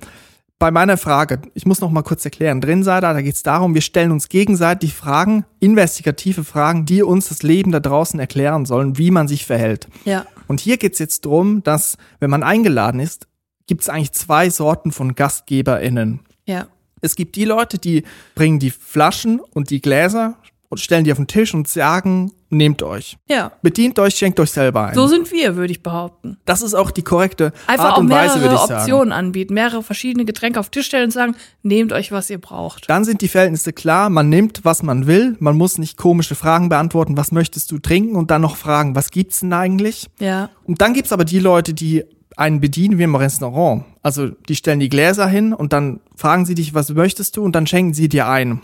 bei 0.60 0.72
meiner 0.72 0.98
Frage, 0.98 1.42
ich 1.54 1.66
muss 1.66 1.82
noch 1.82 1.92
mal 1.92 2.02
kurz 2.02 2.26
erklären, 2.26 2.62
drin 2.62 2.84
sei 2.84 3.00
da, 3.00 3.14
da 3.14 3.22
geht 3.22 3.36
es 3.36 3.44
darum, 3.44 3.76
wir 3.76 3.82
stellen 3.82 4.12
uns 4.12 4.28
gegenseitig 4.28 4.94
Fragen, 4.94 5.46
investigative 5.60 6.44
Fragen, 6.44 6.86
die 6.86 7.04
uns 7.04 7.30
das 7.30 7.44
Leben 7.44 7.72
da 7.72 7.80
draußen 7.80 8.20
erklären 8.20 8.66
sollen, 8.66 8.98
wie 8.98 9.12
man 9.12 9.28
sich 9.28 9.46
verhält. 9.46 9.88
Ja. 10.06 10.26
Und 10.48 10.60
hier 10.60 10.78
geht 10.78 10.94
es 10.94 11.00
jetzt 11.00 11.26
drum, 11.26 11.62
dass, 11.64 11.98
wenn 12.20 12.30
man 12.30 12.42
eingeladen 12.42 13.00
ist, 13.00 13.28
gibt 13.68 13.82
es 13.82 13.90
eigentlich 13.90 14.14
zwei 14.14 14.50
Sorten 14.50 14.92
von 14.92 15.14
GastgeberInnen. 15.14 16.22
Ja. 16.46 16.68
Es 17.02 17.16
gibt 17.16 17.36
die 17.36 17.46
Leute, 17.46 17.78
die 17.78 18.04
bringen 18.34 18.58
die 18.58 18.72
Flaschen 18.72 19.40
und 19.40 19.70
die 19.70 19.82
Gläser 19.82 20.38
und 20.70 20.80
stellen 20.80 21.04
die 21.04 21.12
auf 21.12 21.18
den 21.18 21.28
Tisch 21.28 21.54
und 21.54 21.68
sagen, 21.68 22.32
nehmt 22.50 22.84
euch. 22.84 23.18
Ja. 23.30 23.52
Bedient 23.62 24.00
euch, 24.00 24.16
schenkt 24.16 24.40
euch 24.40 24.52
selber 24.52 24.88
ein. 24.88 24.96
So 24.96 25.08
sind 25.08 25.32
wir, 25.32 25.56
würde 25.56 25.72
ich 25.72 25.82
behaupten. 25.82 26.38
Das 26.46 26.62
ist 26.62 26.74
auch 26.74 26.92
die 26.92 27.02
korrekte 27.02 27.54
Einfach 27.68 27.92
Art 27.92 27.98
und 28.00 28.10
Weise, 28.10 28.36
würde 28.42 28.48
ich 28.48 28.52
mehrere 28.52 28.68
sagen. 28.68 28.82
Optionen 28.82 29.12
anbieten, 29.12 29.54
mehrere 29.54 29.84
verschiedene 29.84 30.26
Getränke 30.26 30.60
auf 30.60 30.70
den 30.70 30.74
Tisch 30.74 30.88
stellen 30.88 31.06
und 31.06 31.12
sagen, 31.12 31.36
nehmt 31.64 31.94
euch, 31.94 32.12
was 32.12 32.30
ihr 32.30 32.40
braucht. 32.40 32.90
Dann 32.90 33.06
sind 33.06 33.22
die 33.22 33.28
Verhältnisse 33.28 33.74
klar, 33.74 34.10
man 34.10 34.30
nimmt, 34.30 34.66
was 34.66 34.84
man 34.84 35.08
will, 35.08 35.36
man 35.40 35.58
muss 35.58 35.78
nicht 35.78 35.98
komische 35.98 36.36
Fragen 36.36 36.70
beantworten, 36.70 37.18
was 37.18 37.32
möchtest 37.32 37.72
du 37.72 37.80
trinken 37.80 38.16
und 38.16 38.32
dann 38.32 38.42
noch 38.42 38.58
fragen, 38.58 38.96
was 38.96 39.12
gibt's 39.12 39.40
denn 39.42 39.54
eigentlich? 39.54 40.08
Ja. 40.20 40.50
Und 40.66 40.82
dann 40.82 40.94
gibt's 40.94 41.12
aber 41.12 41.26
die 41.26 41.40
Leute, 41.40 41.74
die 41.74 42.04
einen 42.36 42.62
bedienen 42.62 43.00
wie 43.00 43.04
im 43.04 43.16
Restaurant. 43.16 43.84
Also 44.04 44.30
die 44.30 44.56
stellen 44.56 44.80
die 44.80 44.90
Gläser 44.90 45.28
hin 45.28 45.54
und 45.54 45.74
dann 45.74 46.02
fragen 46.16 46.46
sie 46.46 46.56
dich, 46.56 46.74
was 46.74 46.90
möchtest 46.94 47.36
du 47.36 47.44
und 47.44 47.56
dann 47.56 47.66
schenken 47.66 47.94
sie 47.94 48.10
dir 48.10 48.28
ein. 48.28 48.62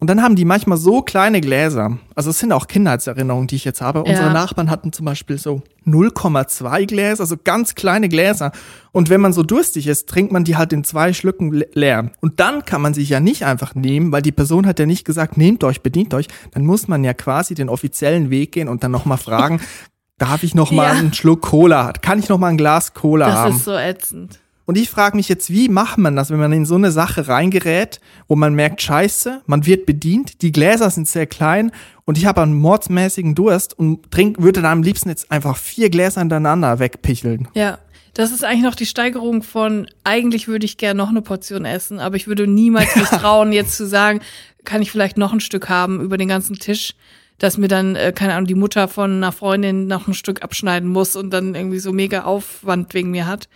Und 0.00 0.08
dann 0.10 0.22
haben 0.22 0.36
die 0.36 0.44
manchmal 0.44 0.76
so 0.76 1.00
kleine 1.02 1.40
Gläser. 1.40 1.98
Also 2.14 2.30
es 2.30 2.38
sind 2.38 2.52
auch 2.52 2.66
Kindheitserinnerungen, 2.66 3.46
die 3.46 3.56
ich 3.56 3.64
jetzt 3.64 3.80
habe. 3.80 4.02
Unsere 4.02 4.32
Nachbarn 4.32 4.68
hatten 4.70 4.92
zum 4.92 5.06
Beispiel 5.06 5.38
so 5.38 5.62
0,2 5.86 6.86
Gläser, 6.86 7.20
also 7.22 7.36
ganz 7.42 7.74
kleine 7.74 8.08
Gläser. 8.08 8.52
Und 8.92 9.08
wenn 9.08 9.20
man 9.20 9.32
so 9.32 9.42
durstig 9.42 9.86
ist, 9.86 10.08
trinkt 10.08 10.32
man 10.32 10.44
die 10.44 10.56
halt 10.56 10.72
in 10.72 10.84
zwei 10.84 11.12
Schlücken 11.12 11.52
le- 11.52 11.68
leer. 11.74 12.10
Und 12.20 12.40
dann 12.40 12.64
kann 12.64 12.82
man 12.82 12.92
sich 12.94 13.08
ja 13.08 13.20
nicht 13.20 13.44
einfach 13.46 13.74
nehmen, 13.74 14.12
weil 14.12 14.22
die 14.22 14.32
Person 14.32 14.66
hat 14.66 14.78
ja 14.78 14.86
nicht 14.86 15.04
gesagt, 15.04 15.36
nehmt 15.36 15.64
euch, 15.64 15.80
bedient 15.80 16.12
euch. 16.14 16.26
Dann 16.52 16.64
muss 16.66 16.88
man 16.88 17.02
ja 17.04 17.14
quasi 17.14 17.54
den 17.54 17.68
offiziellen 17.68 18.30
Weg 18.30 18.52
gehen 18.52 18.68
und 18.68 18.84
dann 18.84 18.90
nochmal 18.90 19.18
fragen, 19.18 19.60
darf 20.18 20.42
ich 20.42 20.54
noch 20.54 20.70
mal 20.70 20.92
Ja. 20.92 20.98
einen 20.98 21.12
Schluck 21.14 21.42
Cola? 21.42 21.92
Kann 21.92 22.18
ich 22.18 22.28
noch 22.28 22.38
mal 22.38 22.48
ein 22.48 22.56
Glas 22.56 22.94
Cola 22.94 23.26
Das 23.26 23.34
haben? 23.36 23.56
ist 23.56 23.64
so 23.64 23.72
ätzend. 23.74 24.38
Und 24.66 24.78
ich 24.78 24.88
frage 24.88 25.16
mich 25.16 25.28
jetzt, 25.28 25.50
wie 25.50 25.68
macht 25.68 25.98
man 25.98 26.16
das, 26.16 26.30
wenn 26.30 26.38
man 26.38 26.52
in 26.52 26.64
so 26.64 26.76
eine 26.76 26.90
Sache 26.90 27.28
reingerät, 27.28 28.00
wo 28.28 28.36
man 28.36 28.54
merkt, 28.54 28.80
scheiße, 28.80 29.42
man 29.46 29.66
wird 29.66 29.84
bedient, 29.84 30.40
die 30.42 30.52
Gläser 30.52 30.88
sind 30.90 31.06
sehr 31.06 31.26
klein 31.26 31.70
und 32.04 32.16
ich 32.16 32.26
habe 32.26 32.40
einen 32.40 32.54
mordsmäßigen 32.54 33.34
Durst 33.34 33.78
und 33.78 34.10
trink, 34.10 34.40
würde 34.40 34.62
dann 34.62 34.72
am 34.72 34.82
liebsten 34.82 35.10
jetzt 35.10 35.30
einfach 35.30 35.56
vier 35.56 35.90
Gläser 35.90 36.20
hintereinander 36.20 36.78
wegpicheln. 36.78 37.48
Ja. 37.54 37.78
Das 38.16 38.30
ist 38.30 38.44
eigentlich 38.44 38.62
noch 38.62 38.76
die 38.76 38.86
Steigerung 38.86 39.42
von, 39.42 39.88
eigentlich 40.04 40.46
würde 40.46 40.64
ich 40.64 40.76
gerne 40.76 40.98
noch 40.98 41.08
eine 41.08 41.20
Portion 41.20 41.64
essen, 41.64 41.98
aber 41.98 42.14
ich 42.14 42.28
würde 42.28 42.46
niemals 42.46 42.94
mich 42.96 43.08
trauen, 43.08 43.52
jetzt 43.52 43.76
zu 43.76 43.88
sagen, 43.88 44.20
kann 44.64 44.82
ich 44.82 44.92
vielleicht 44.92 45.18
noch 45.18 45.32
ein 45.32 45.40
Stück 45.40 45.68
haben 45.68 46.00
über 46.00 46.16
den 46.16 46.28
ganzen 46.28 46.54
Tisch, 46.54 46.94
dass 47.38 47.58
mir 47.58 47.66
dann, 47.66 47.96
äh, 47.96 48.12
keine 48.14 48.34
Ahnung, 48.34 48.46
die 48.46 48.54
Mutter 48.54 48.86
von 48.86 49.10
einer 49.14 49.32
Freundin 49.32 49.88
noch 49.88 50.06
ein 50.06 50.14
Stück 50.14 50.42
abschneiden 50.42 50.88
muss 50.88 51.16
und 51.16 51.30
dann 51.30 51.56
irgendwie 51.56 51.80
so 51.80 51.92
mega 51.92 52.22
Aufwand 52.22 52.94
wegen 52.94 53.10
mir 53.10 53.26
hat. 53.26 53.48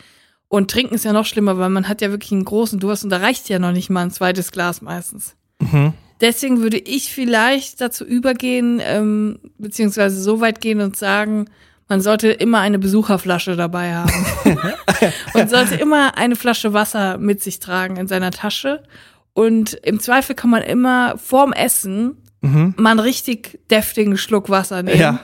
Und 0.49 0.71
trinken 0.71 0.95
ist 0.95 1.05
ja 1.05 1.12
noch 1.12 1.26
schlimmer, 1.26 1.59
weil 1.59 1.69
man 1.69 1.88
hat 1.88 2.00
ja 2.00 2.11
wirklich 2.11 2.33
einen 2.33 2.45
großen 2.45 2.81
Durst 2.81 3.05
und 3.05 3.11
da 3.11 3.19
reicht 3.19 3.49
ja 3.49 3.59
noch 3.59 3.73
nicht 3.73 3.90
mal 3.90 4.02
ein 4.02 4.11
zweites 4.11 4.50
Glas 4.50 4.81
meistens. 4.81 5.37
Deswegen 6.21 6.62
würde 6.62 6.78
ich 6.78 7.12
vielleicht 7.12 7.81
dazu 7.81 8.05
übergehen, 8.05 8.81
ähm, 8.83 9.38
beziehungsweise 9.59 10.21
so 10.21 10.40
weit 10.40 10.61
gehen 10.61 10.81
und 10.81 10.97
sagen, 10.97 11.47
man 11.87 12.00
sollte 12.00 12.28
immer 12.28 12.61
eine 12.61 12.78
Besucherflasche 12.78 13.57
dabei 13.57 13.95
haben. 13.95 14.26
und 15.35 15.50
sollte 15.50 15.76
immer 15.76 16.17
eine 16.19 16.37
Flasche 16.37 16.73
Wasser 16.73 17.19
mit 17.19 17.43
sich 17.43 17.61
tragen 17.61 17.97
in 17.97 18.09
seiner 18.09 18.31
Tasche. 18.31 18.83
Und 19.33 19.75
im 19.75 20.00
Zweifel 20.00 20.35
kann 20.35 20.50
man 20.50 20.62
immer 20.62 21.17
vorm 21.19 21.52
Essen 21.52 22.17
mal 22.76 22.90
einen 22.90 23.00
richtig 23.00 23.61
deftigen 23.71 24.17
Schluck 24.17 24.49
Wasser 24.49 24.83
nehmen. 24.83 25.00
Ja. 25.00 25.21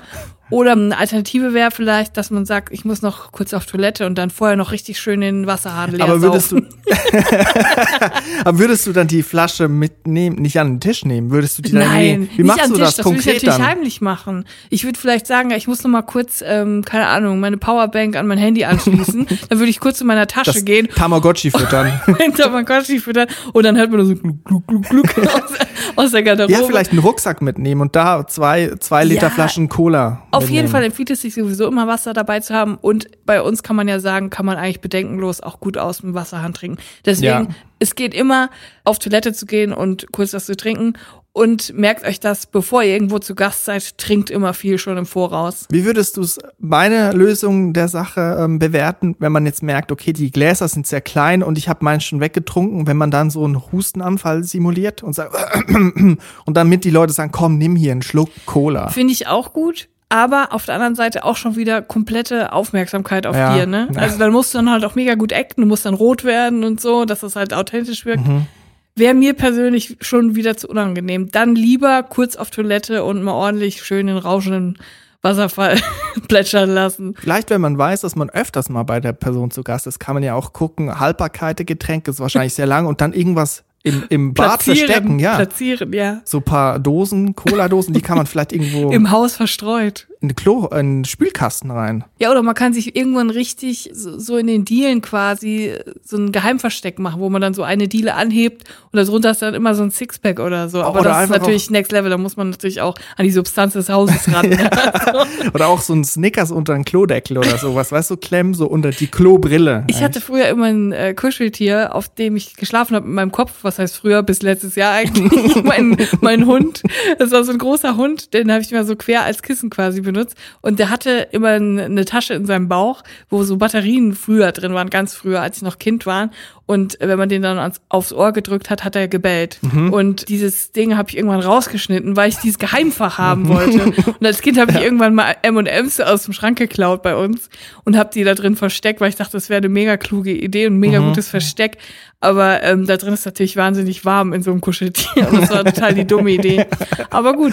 Oder 0.51 0.73
eine 0.73 0.97
Alternative 0.97 1.55
wäre 1.55 1.71
vielleicht, 1.71 2.17
dass 2.17 2.31
man 2.31 2.45
sagt, 2.45 2.73
ich 2.73 2.85
muss 2.85 3.01
noch 3.03 3.33
kurz 3.33 3.55
auf 3.55 3.65
Toilette 3.67 4.05
und 4.07 4.17
dann 4.17 4.29
vorher 4.31 4.57
noch 4.57 4.73
richtig 4.73 5.01
schön 5.01 5.21
den 5.23 5.47
Wasserhahn 5.47 5.93
leer 5.93 6.05
Aber 6.05 6.21
würdest 6.21 6.51
saufen. 6.51 6.69
du, 6.85 6.95
aber 8.45 8.59
würdest 8.59 8.87
du 8.87 8.93
dann 8.93 9.07
die 9.07 9.23
Flasche 9.23 9.69
mitnehmen, 9.69 10.37
nicht 10.37 10.59
an 10.61 10.75
den 10.75 10.81
Tisch 10.81 11.05
nehmen? 11.05 11.31
Würdest 11.31 11.59
du 11.59 11.63
die 11.63 11.73
dann 11.73 11.81
Nein, 11.89 12.03
nehmen? 12.05 12.29
Wie 12.37 12.43
nicht 12.43 12.47
machst 12.47 12.63
am 12.65 12.71
du 12.71 12.77
Tisch, 12.77 12.85
das 12.85 12.97
das 12.97 13.07
würde 13.07 13.19
ich 13.19 13.25
konkret 13.25 13.43
natürlich 13.43 13.57
dann? 13.59 13.67
heimlich 13.67 14.01
machen. 14.01 14.45
Ich 14.71 14.85
würde 14.85 14.99
vielleicht 14.99 15.27
sagen, 15.27 15.51
ich 15.53 15.67
muss 15.67 15.83
noch 15.83 15.91
mal 15.91 16.03
kurz, 16.03 16.43
ähm, 16.47 16.85
keine 16.85 17.07
Ahnung, 17.07 17.41
meine 17.41 17.57
Powerbank 17.57 18.17
an 18.17 18.27
mein 18.27 18.39
Handy 18.39 18.65
anschließen. 18.65 19.27
dann 19.49 19.59
würde 19.59 19.71
ich 19.71 19.81
kurz 19.81 20.01
in 20.01 20.07
meiner 20.07 20.27
Tasche 20.27 20.53
Das 20.53 20.65
gehen, 20.65 20.89
Tamagotchi 20.95 21.51
füttern. 21.51 22.01
Tamagotchi 22.37 22.99
füttern 23.01 23.29
und 23.53 23.65
dann 23.65 23.77
hört 23.77 23.91
man 23.91 24.07
so 24.07 24.15
gluck, 24.15 24.45
gluck, 24.67 24.67
gluck, 24.89 25.07
gluck 25.15 25.27
aus, 25.35 25.53
aus 25.97 26.11
der 26.13 26.23
Garderobe. 26.23 26.53
ja, 26.53 26.63
vielleicht 26.67 26.91
einen 26.91 27.01
Rucksack 27.01 27.41
mitnehmen 27.43 27.81
und 27.81 27.97
da 27.97 28.27
zwei, 28.27 28.73
zwei 28.81 29.05
Liter 29.05 29.23
Ja, 29.29 29.31
Flaschen 29.31 29.69
Cola. 29.69 30.23
Auf 30.37 30.51
jeden 30.51 30.69
Fall 30.69 30.85
empfiehlt 30.85 31.11
es 31.11 31.23
sich 31.23 31.35
sowieso 31.35 31.67
immer 31.67 31.87
Wasser 31.87 32.13
dabei 32.13 32.41
zu 32.41 32.55
haben 32.55 32.77
und 32.77 33.09
bei 33.25 33.41
uns 33.43 33.63
kann 33.63 33.77
man 33.77 33.89
ja 33.89 34.01
sagen, 34.01 34.31
kann 34.31 34.47
man 34.47 34.57
eigentlich 34.57 34.81
bedenkenlos 34.81 35.41
auch 35.41 35.61
gut 35.61 35.79
aus 35.79 35.99
dem 35.99 36.15
Wasserhahn 36.15 36.55
trinken. 36.55 36.79
Deswegen, 37.05 37.27
Ja. 37.27 37.49
es 37.79 37.95
geht 37.95 38.15
immer 38.15 38.51
auf 38.85 38.99
Toilette 38.99 39.33
zu 39.33 39.47
gehen 39.47 39.73
und 39.73 40.13
kurz 40.13 40.33
was 40.33 40.47
zu 40.47 40.57
trinken 40.57 40.95
und 41.37 41.75
merkt 41.75 42.07
euch 42.07 42.21
das, 42.21 42.47
bevor 42.47 42.85
ihr 42.85 42.93
irgendwo 42.93 43.19
zu 43.19 43.35
Gast 43.35 43.65
seid, 43.65 43.99
trinkt 43.99 44.31
immer 44.31 44.55
viel 44.55 44.79
schon 44.79 44.97
im 44.97 45.05
Voraus. 45.05 45.67
Wie 45.69 45.85
würdest 45.85 46.17
du 46.17 46.25
meine 46.61 47.11
Lösung 47.11 47.73
der 47.73 47.89
Sache 47.89 48.37
ähm, 48.39 48.61
bewerten, 48.61 49.17
wenn 49.19 49.33
man 49.33 49.45
jetzt 49.45 49.61
merkt, 49.61 49.91
okay, 49.91 50.13
die 50.13 50.31
Gläser 50.31 50.69
sind 50.69 50.87
sehr 50.87 51.01
klein 51.01 51.43
und 51.43 51.59
ich 51.59 51.69
habe 51.69 51.85
meinen 51.85 52.01
schon 52.01 52.21
weggetrunken, 52.21 52.87
wenn 52.87 52.97
man 52.97 53.11
dann 53.11 53.31
so 53.31 53.45
einen 53.45 53.61
Hustenanfall 53.73 54.45
simuliert 54.45 55.03
und 55.03 55.15
sagt, 55.15 55.35
und 55.75 56.19
damit 56.47 56.85
die 56.85 56.91
Leute 56.91 57.13
sagen, 57.13 57.33
komm, 57.33 57.59
nimm 57.59 57.75
hier 57.75 57.91
einen 57.91 58.03
Schluck 58.03 58.31
Cola. 58.47 58.91
Finde 58.91 59.13
ich 59.13 59.27
auch 59.27 59.53
gut. 59.53 59.89
Aber 60.15 60.53
auf 60.53 60.65
der 60.65 60.77
anderen 60.77 60.95
Seite 60.95 61.25
auch 61.25 61.37
schon 61.37 61.57
wieder 61.57 61.83
komplette 61.83 62.53
Aufmerksamkeit 62.53 63.27
auf 63.27 63.35
Ja. 63.35 63.57
dir, 63.57 63.67
ne? 63.67 63.89
Also 63.97 64.17
dann 64.17 64.31
musst 64.31 64.55
du 64.55 64.59
dann 64.59 64.71
halt 64.71 64.85
auch 64.85 64.95
mega 64.95 65.17
gut 65.17 65.33
acten, 65.33 65.63
du 65.63 65.67
musst 65.67 65.85
dann 65.87 65.95
rot 65.95 66.23
werden 66.23 66.63
und 66.63 66.81
so, 66.81 67.05
dass 67.05 67.19
das 67.21 67.35
halt 67.35 67.53
authentisch 67.53 68.07
wirkt. 68.07 68.25
Mhm. 68.25 68.47
Wäre 68.95 69.15
mir 69.15 69.35
persönlich 69.35 69.97
schon 70.03 70.37
wieder 70.37 70.57
zu 70.57 70.69
unangenehm. 70.69 71.33
Dann 71.33 71.57
lieber 71.57 72.05
kurz 72.05 72.37
auf 72.37 72.51
Toilette 72.51 73.03
und 73.03 73.25
mal 73.25 73.33
ordentlich 73.33 73.83
schön 73.83 74.07
den 74.07 74.17
rauschenden 74.19 74.79
Wasserfall 75.21 75.81
plätschern 76.29 76.71
lassen. 76.71 77.17
Vielleicht, 77.19 77.51
wenn 77.51 77.61
man 77.61 77.77
weiß, 77.77 78.03
dass 78.03 78.15
man 78.15 78.31
öfters 78.31 78.69
mal 78.69 78.85
bei 78.85 79.01
der 79.01 79.15
Person 79.15 79.51
zu 79.51 79.65
Gast 79.65 79.89
ist, 79.89 79.99
kann 79.99 80.15
man 80.15 80.23
ja 80.23 80.35
auch 80.37 80.53
gucken, 80.53 81.01
Haltbarkeit 81.01 81.59
der 81.59 81.67
Getränke 81.67 82.13
ist 82.13 82.21
wahrscheinlich 82.21 82.55
sehr 82.55 82.67
lang 82.67 82.87
und 82.87 83.01
dann 83.01 83.15
irgendwas 83.15 83.65
im, 83.85 84.05
im 84.09 84.35
Bad 84.35 84.63
verstecken, 84.63 85.19
ja. 85.19 85.37
Platzieren, 85.37 85.93
ja. 85.93 86.23
So 86.25 86.41
paar 86.41 86.79
Dosen, 86.79 87.35
Cola-Dosen, 87.37 87.93
die 87.93 88.01
kann 88.01 88.17
man 88.17 88.27
vielleicht 88.27 88.53
irgendwo 88.53 88.91
Im 88.93 89.11
Haus 89.11 89.37
verstreut. 89.37 90.09
In 90.25 90.29
den 90.29 90.37
Klo, 90.37 90.67
in 90.67 90.99
den 90.99 91.05
Spülkasten 91.05 91.71
rein. 91.71 92.05
Ja, 92.19 92.31
oder 92.31 92.43
man 92.43 92.55
kann 92.55 92.73
sich 92.73 92.97
irgendwann 92.97 93.31
richtig 93.31 93.91
so, 93.93 94.19
so 94.19 94.37
in 94.37 94.47
den 94.47 94.65
Dielen 94.65 95.03
quasi 95.03 95.73
so 96.03 96.17
ein 96.17 96.33
Geheimversteck 96.33 96.99
machen, 96.99 97.21
wo 97.21 97.29
man 97.29 97.43
dann 97.43 97.55
so 97.55 97.63
eine 97.63 97.89
Diele 97.89 98.15
anhebt 98.15 98.65
und 98.93 98.99
darunter 98.99 99.31
ist 99.31 99.43
dann 99.43 99.55
immer 99.55 99.75
so 99.75 99.83
ein 99.83 99.91
Sixpack 99.91 100.41
oder 100.41 100.69
so. 100.69 100.83
Aber 100.83 101.01
Oder 101.01 101.11
das 101.11 101.25
ist 101.25 101.31
natürlich 101.31 101.71
Next 101.71 101.93
Level, 101.93 102.11
da 102.11 102.17
muss 102.17 102.37
man 102.37 102.51
natürlich 102.51 102.81
auch 102.81 102.95
an 103.17 103.25
die 103.25 103.31
Substanz 103.31 103.75
des 103.75 103.89
Hauses 103.89 104.33
ran. 104.33 104.45
Oder 105.55 105.69
auch 105.69 105.81
so 105.81 105.95
ein 105.95 106.05
Snickers 106.05 106.51
unter 106.51 106.75
den 106.75 106.85
Klodeckel 106.85 107.39
oder 107.39 107.59
sowas, 107.59 107.93
weißt 107.93 108.11
du, 108.11 108.17
klemmen 108.17 108.55
so 108.55 108.67
unter 108.67 108.91
die 108.91 109.07
Klobrille. 109.07 109.85
Ich 109.89 110.03
hatte 110.03 110.21
früher 110.21 110.49
immer 110.49 110.67
ein 110.67 110.93
äh, 110.93 111.15
Kuscheltier, 111.15 111.95
auf 111.95 112.09
dem 112.09 112.37
ich 112.37 112.57
geschlafen 112.57 112.97
habe 112.97 113.07
mit 113.07 113.15
meinem 113.15 113.33
Kopf. 113.33 113.53
Was 113.63 113.79
heißt 113.79 113.97
früher? 113.97 114.23
Bis 114.23 114.43
letztes 114.43 114.75
Jahr 114.77 114.93
eigentlich. 114.93 115.57
mein, 115.65 115.97
mein 116.21 116.47
Hund. 116.47 116.83
Das 117.19 117.31
war 117.31 117.45
so 117.45 117.53
ein 117.53 117.59
großer 117.59 117.97
Hund, 117.97 118.33
den 118.33 118.51
habe 118.51 118.63
ich 118.63 118.73
immer 118.73 118.85
so 118.85 118.97
quer 118.97 119.25
als 119.25 119.43
Kissen 119.43 119.71
quasi 119.71 120.01
benutzt. 120.01 120.14
Und 120.61 120.79
der 120.79 120.91
hatte 120.91 121.29
immer 121.33 121.51
eine 121.51 122.05
Tasche 122.05 122.35
in 122.35 122.47
seinem 122.47 122.69
Bauch, 122.69 123.03
wo 123.31 123.43
so 123.45 123.57
Batterien 123.57 124.15
früher 124.15 124.53
drin 124.53 124.75
waren, 124.75 124.91
ganz 124.91 125.15
früher, 125.15 125.41
als 125.43 125.59
ich 125.59 125.63
noch 125.63 125.79
Kind 125.79 126.07
war. 126.07 126.31
Und 126.67 126.97
wenn 127.01 127.19
man 127.19 127.29
den 127.29 127.43
dann 127.43 127.59
ans, 127.59 127.81
aufs 127.91 128.13
Ohr 128.13 128.33
gedrückt 128.33 128.71
hat, 128.71 128.85
hat 128.85 128.97
er 128.97 129.07
gebellt. 129.07 129.59
Und 129.91 130.29
dieses 130.29 130.73
Ding 130.73 130.97
habe 130.97 131.11
ich 131.11 131.17
irgendwann 131.17 131.41
rausgeschnitten, 131.41 132.17
weil 132.17 132.31
ich 132.31 132.37
dieses 132.37 132.59
Geheimfach 132.59 133.19
haben 133.19 133.49
wollte. 133.49 133.85
Und 133.85 134.25
als 134.25 134.41
Kind 134.41 134.59
habe 134.59 134.73
ich 134.73 134.81
irgendwann 134.81 135.15
mal 135.15 135.37
M&M's 135.43 136.01
aus 136.01 136.25
dem 136.25 136.33
Schrank 136.33 136.57
geklaut 136.57 137.03
bei 137.03 137.17
uns 137.17 137.51
und 137.85 137.99
habe 137.99 138.11
die 138.15 138.25
da 138.25 138.35
drin 138.35 138.57
versteckt, 138.57 139.01
weil 139.01 139.11
ich 139.11 139.17
dachte, 139.17 139.33
das 139.33 139.51
wäre 139.51 139.59
eine 139.59 139.69
mega 139.69 139.99
kluge 139.99 140.33
Idee 140.33 140.67
und 140.67 140.77
ein 140.77 140.81
mega 140.81 141.01
gutes 141.01 141.29
Versteck. 141.29 141.77
Aber 142.21 142.63
ähm, 142.63 142.87
da 142.87 142.97
drin 142.97 143.13
ist 143.13 143.27
natürlich 143.27 143.57
wahnsinnig 143.57 144.07
warm 144.07 144.33
in 144.33 144.43
so 144.43 144.51
einem 144.51 144.63
Kuscheltier. 144.63 145.29
Und 145.31 145.43
das 145.43 145.51
war 145.51 145.65
total 145.65 145.93
die 145.95 146.07
dumme 146.07 146.31
Idee. 146.31 146.65
Aber 147.11 147.35
gut. 147.35 147.53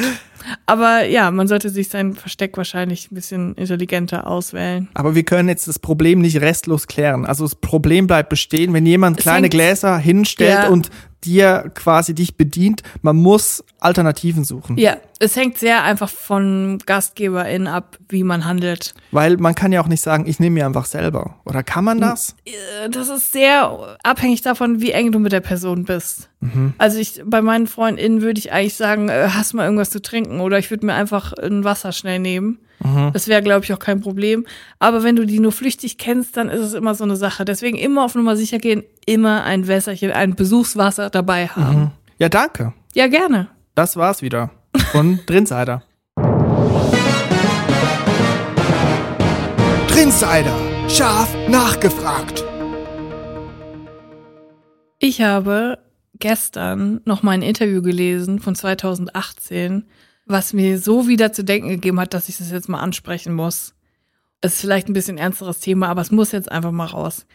Aber 0.65 1.06
ja, 1.06 1.30
man 1.32 1.48
sollte 1.48 1.70
sich 1.70 1.89
sein 1.89 2.13
Versteck 2.13 2.58
wahrscheinlich 2.58 3.12
ein 3.12 3.15
bisschen 3.15 3.53
intelligenter 3.56 4.27
auswählen. 4.27 4.89
Aber 4.94 5.13
wir 5.13 5.24
können 5.24 5.50
jetzt 5.50 5.68
das 5.68 5.77
Problem 5.77 6.20
nicht 6.20 6.41
restlos 6.41 6.88
klären. 6.88 7.25
Also 7.25 7.44
das 7.44 7.56
Problem 7.56 8.08
bleibt 8.08 8.30
bestehen, 8.30 8.74
wenn 8.74 8.86
jemand 8.86 9.00
Es 9.10 9.17
kleine 9.24 9.46
hängt- 9.46 9.51
Gläser 9.53 9.98
hinstellt 9.98 10.63
Ja. 10.63 10.67
und 10.70 10.89
dir 11.24 11.72
quasi 11.75 12.15
dich 12.15 12.36
bedient, 12.36 12.81
man 13.03 13.15
muss 13.15 13.63
Alternativen 13.79 14.43
suchen. 14.43 14.75
Ja, 14.79 14.98
es 15.20 15.36
hängt 15.36 15.55
sehr 15.60 15.84
einfach 15.84 16.10
von 16.10 16.79
GastgeberInnen 16.88 17.67
ab, 17.67 18.00
wie 18.10 18.24
man 18.24 18.43
handelt. 18.46 18.96
Weil 19.12 19.38
man 19.38 19.53
kann 19.53 19.72
ja 19.72 19.81
auch 19.84 19.88
nicht 19.88 20.01
sagen, 20.01 20.25
ich 20.25 20.39
nehme 20.39 20.55
mir 20.55 20.65
einfach 20.65 20.86
selber. 20.86 21.36
Oder 21.46 21.62
kann 21.62 21.84
man 21.84 22.01
das? 22.01 22.36
Äh, 22.46 22.89
Das 22.89 23.08
ist 23.10 23.31
sehr 23.34 23.98
abhängig 24.03 24.41
davon, 24.41 24.81
wie 24.81 24.93
eng 24.93 25.12
du 25.12 25.20
mit 25.20 25.31
der 25.31 25.41
Person 25.41 25.84
bist. 25.86 26.27
Also 26.79 26.98
ich, 26.98 27.22
bei 27.24 27.43
meinen 27.43 27.67
FreundInnen 27.67 28.24
würde 28.24 28.39
ich 28.39 28.51
eigentlich 28.51 28.74
sagen, 28.75 29.10
äh, 29.10 29.27
hast 29.29 29.53
mal 29.53 29.65
irgendwas 29.65 29.91
zu 29.91 30.01
trinken 30.01 30.39
oder 30.41 30.58
ich 30.58 30.72
würde 30.72 30.88
mir 30.88 30.96
einfach 30.96 31.34
ein 31.34 31.63
Wasser 31.63 31.91
schnell 31.91 32.17
nehmen. 32.17 32.58
Mhm. 32.84 33.12
Das 33.14 33.28
wäre, 33.28 33.42
glaube 33.42 33.64
ich, 33.64 33.74
auch 33.74 33.80
kein 33.80 34.02
Problem. 34.02 34.46
Aber 34.80 35.04
wenn 35.04 35.16
du 35.16 35.26
die 35.26 35.40
nur 35.40 35.52
flüchtig 35.52 35.98
kennst, 35.98 36.38
dann 36.38 36.50
ist 36.50 36.62
es 36.62 36.74
immer 36.74 36.96
so 36.96 37.04
eine 37.04 37.16
Sache. 37.16 37.46
Deswegen 37.46 37.78
immer 37.78 38.06
auf 38.06 38.16
Nummer 38.16 38.36
sicher 38.36 38.58
gehen, 38.58 38.84
immer 39.06 39.44
ein 39.44 39.68
Wässerchen, 39.68 40.12
ein 40.12 40.36
Besuchswasser 40.36 41.10
dabei 41.10 41.48
haben. 41.48 41.80
Mhm. 41.80 41.92
Ja, 42.18 42.30
danke. 42.30 42.74
Ja, 42.94 43.08
gerne. 43.08 43.48
Das 43.76 43.96
war's 43.96 44.22
wieder 44.22 44.52
von 44.92 45.20
Drinsider. 45.26 45.84
Drinsider, 49.88 50.56
scharf 50.90 51.36
nachgefragt. 51.48 52.44
Ich 55.00 55.22
habe 55.22 55.80
gestern 56.20 57.02
noch 57.06 57.24
mal 57.24 57.32
ein 57.32 57.42
Interview 57.42 57.82
gelesen 57.82 58.40
von 58.40 58.56
2018, 58.56 59.86
was 60.25 60.54
mir 60.54 60.80
so 60.80 61.08
wieder 61.08 61.34
zu 61.34 61.44
denken 61.44 61.70
gegeben 61.70 62.00
hat, 62.00 62.13
dass 62.13 62.30
ich 62.30 62.38
das 62.38 62.51
jetzt 62.51 62.70
mal 62.70 62.80
ansprechen 62.80 63.34
muss. 63.34 63.74
Es 64.42 64.54
ist 64.54 64.62
vielleicht 64.62 64.88
ein 64.88 64.94
bisschen 64.94 65.18
ernsteres 65.18 65.60
Thema, 65.60 65.90
aber 65.90 66.01
es 66.01 66.12
muss 66.12 66.32
jetzt 66.32 66.51
einfach 66.51 66.72
mal 66.72 66.86
raus. 66.86 67.25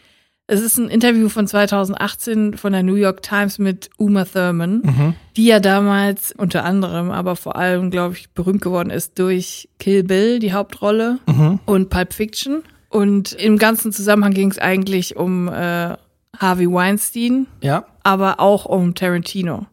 Es 0.49 0.61
ist 0.61 0.77
ein 0.77 0.89
Interview 0.89 1.27
von 1.27 1.45
2018 1.45 2.55
von 2.55 2.71
der 2.71 2.81
New 2.81 2.95
York 2.95 3.21
Times 3.21 3.59
mit 3.59 3.89
Uma 3.97 4.23
Thurman, 4.23 4.81
mhm. 4.83 5.13
die 5.35 5.45
ja 5.45 5.59
damals 5.59 6.31
unter 6.31 6.63
anderem, 6.63 7.11
aber 7.11 7.35
vor 7.35 7.57
allem, 7.57 7.91
glaube 7.91 8.15
ich, 8.15 8.29
berühmt 8.31 8.61
geworden 8.61 8.89
ist 8.89 9.19
durch 9.19 9.67
Kill 9.77 10.03
Bill, 10.03 10.39
die 10.39 10.53
Hauptrolle, 10.53 11.19
mhm. 11.27 11.59
und 11.65 11.89
Pulp 11.89 12.13
Fiction. 12.13 12.63
Und 12.89 13.33
im 13.33 13.57
ganzen 13.57 13.91
Zusammenhang 13.91 14.33
ging 14.33 14.49
es 14.49 14.57
eigentlich 14.57 15.17
um 15.17 15.49
äh, 15.49 15.97
Harvey 16.39 16.71
Weinstein, 16.71 17.47
ja. 17.61 17.85
aber 18.03 18.39
auch 18.39 18.65
um 18.65 18.95
Tarantino. 18.95 19.65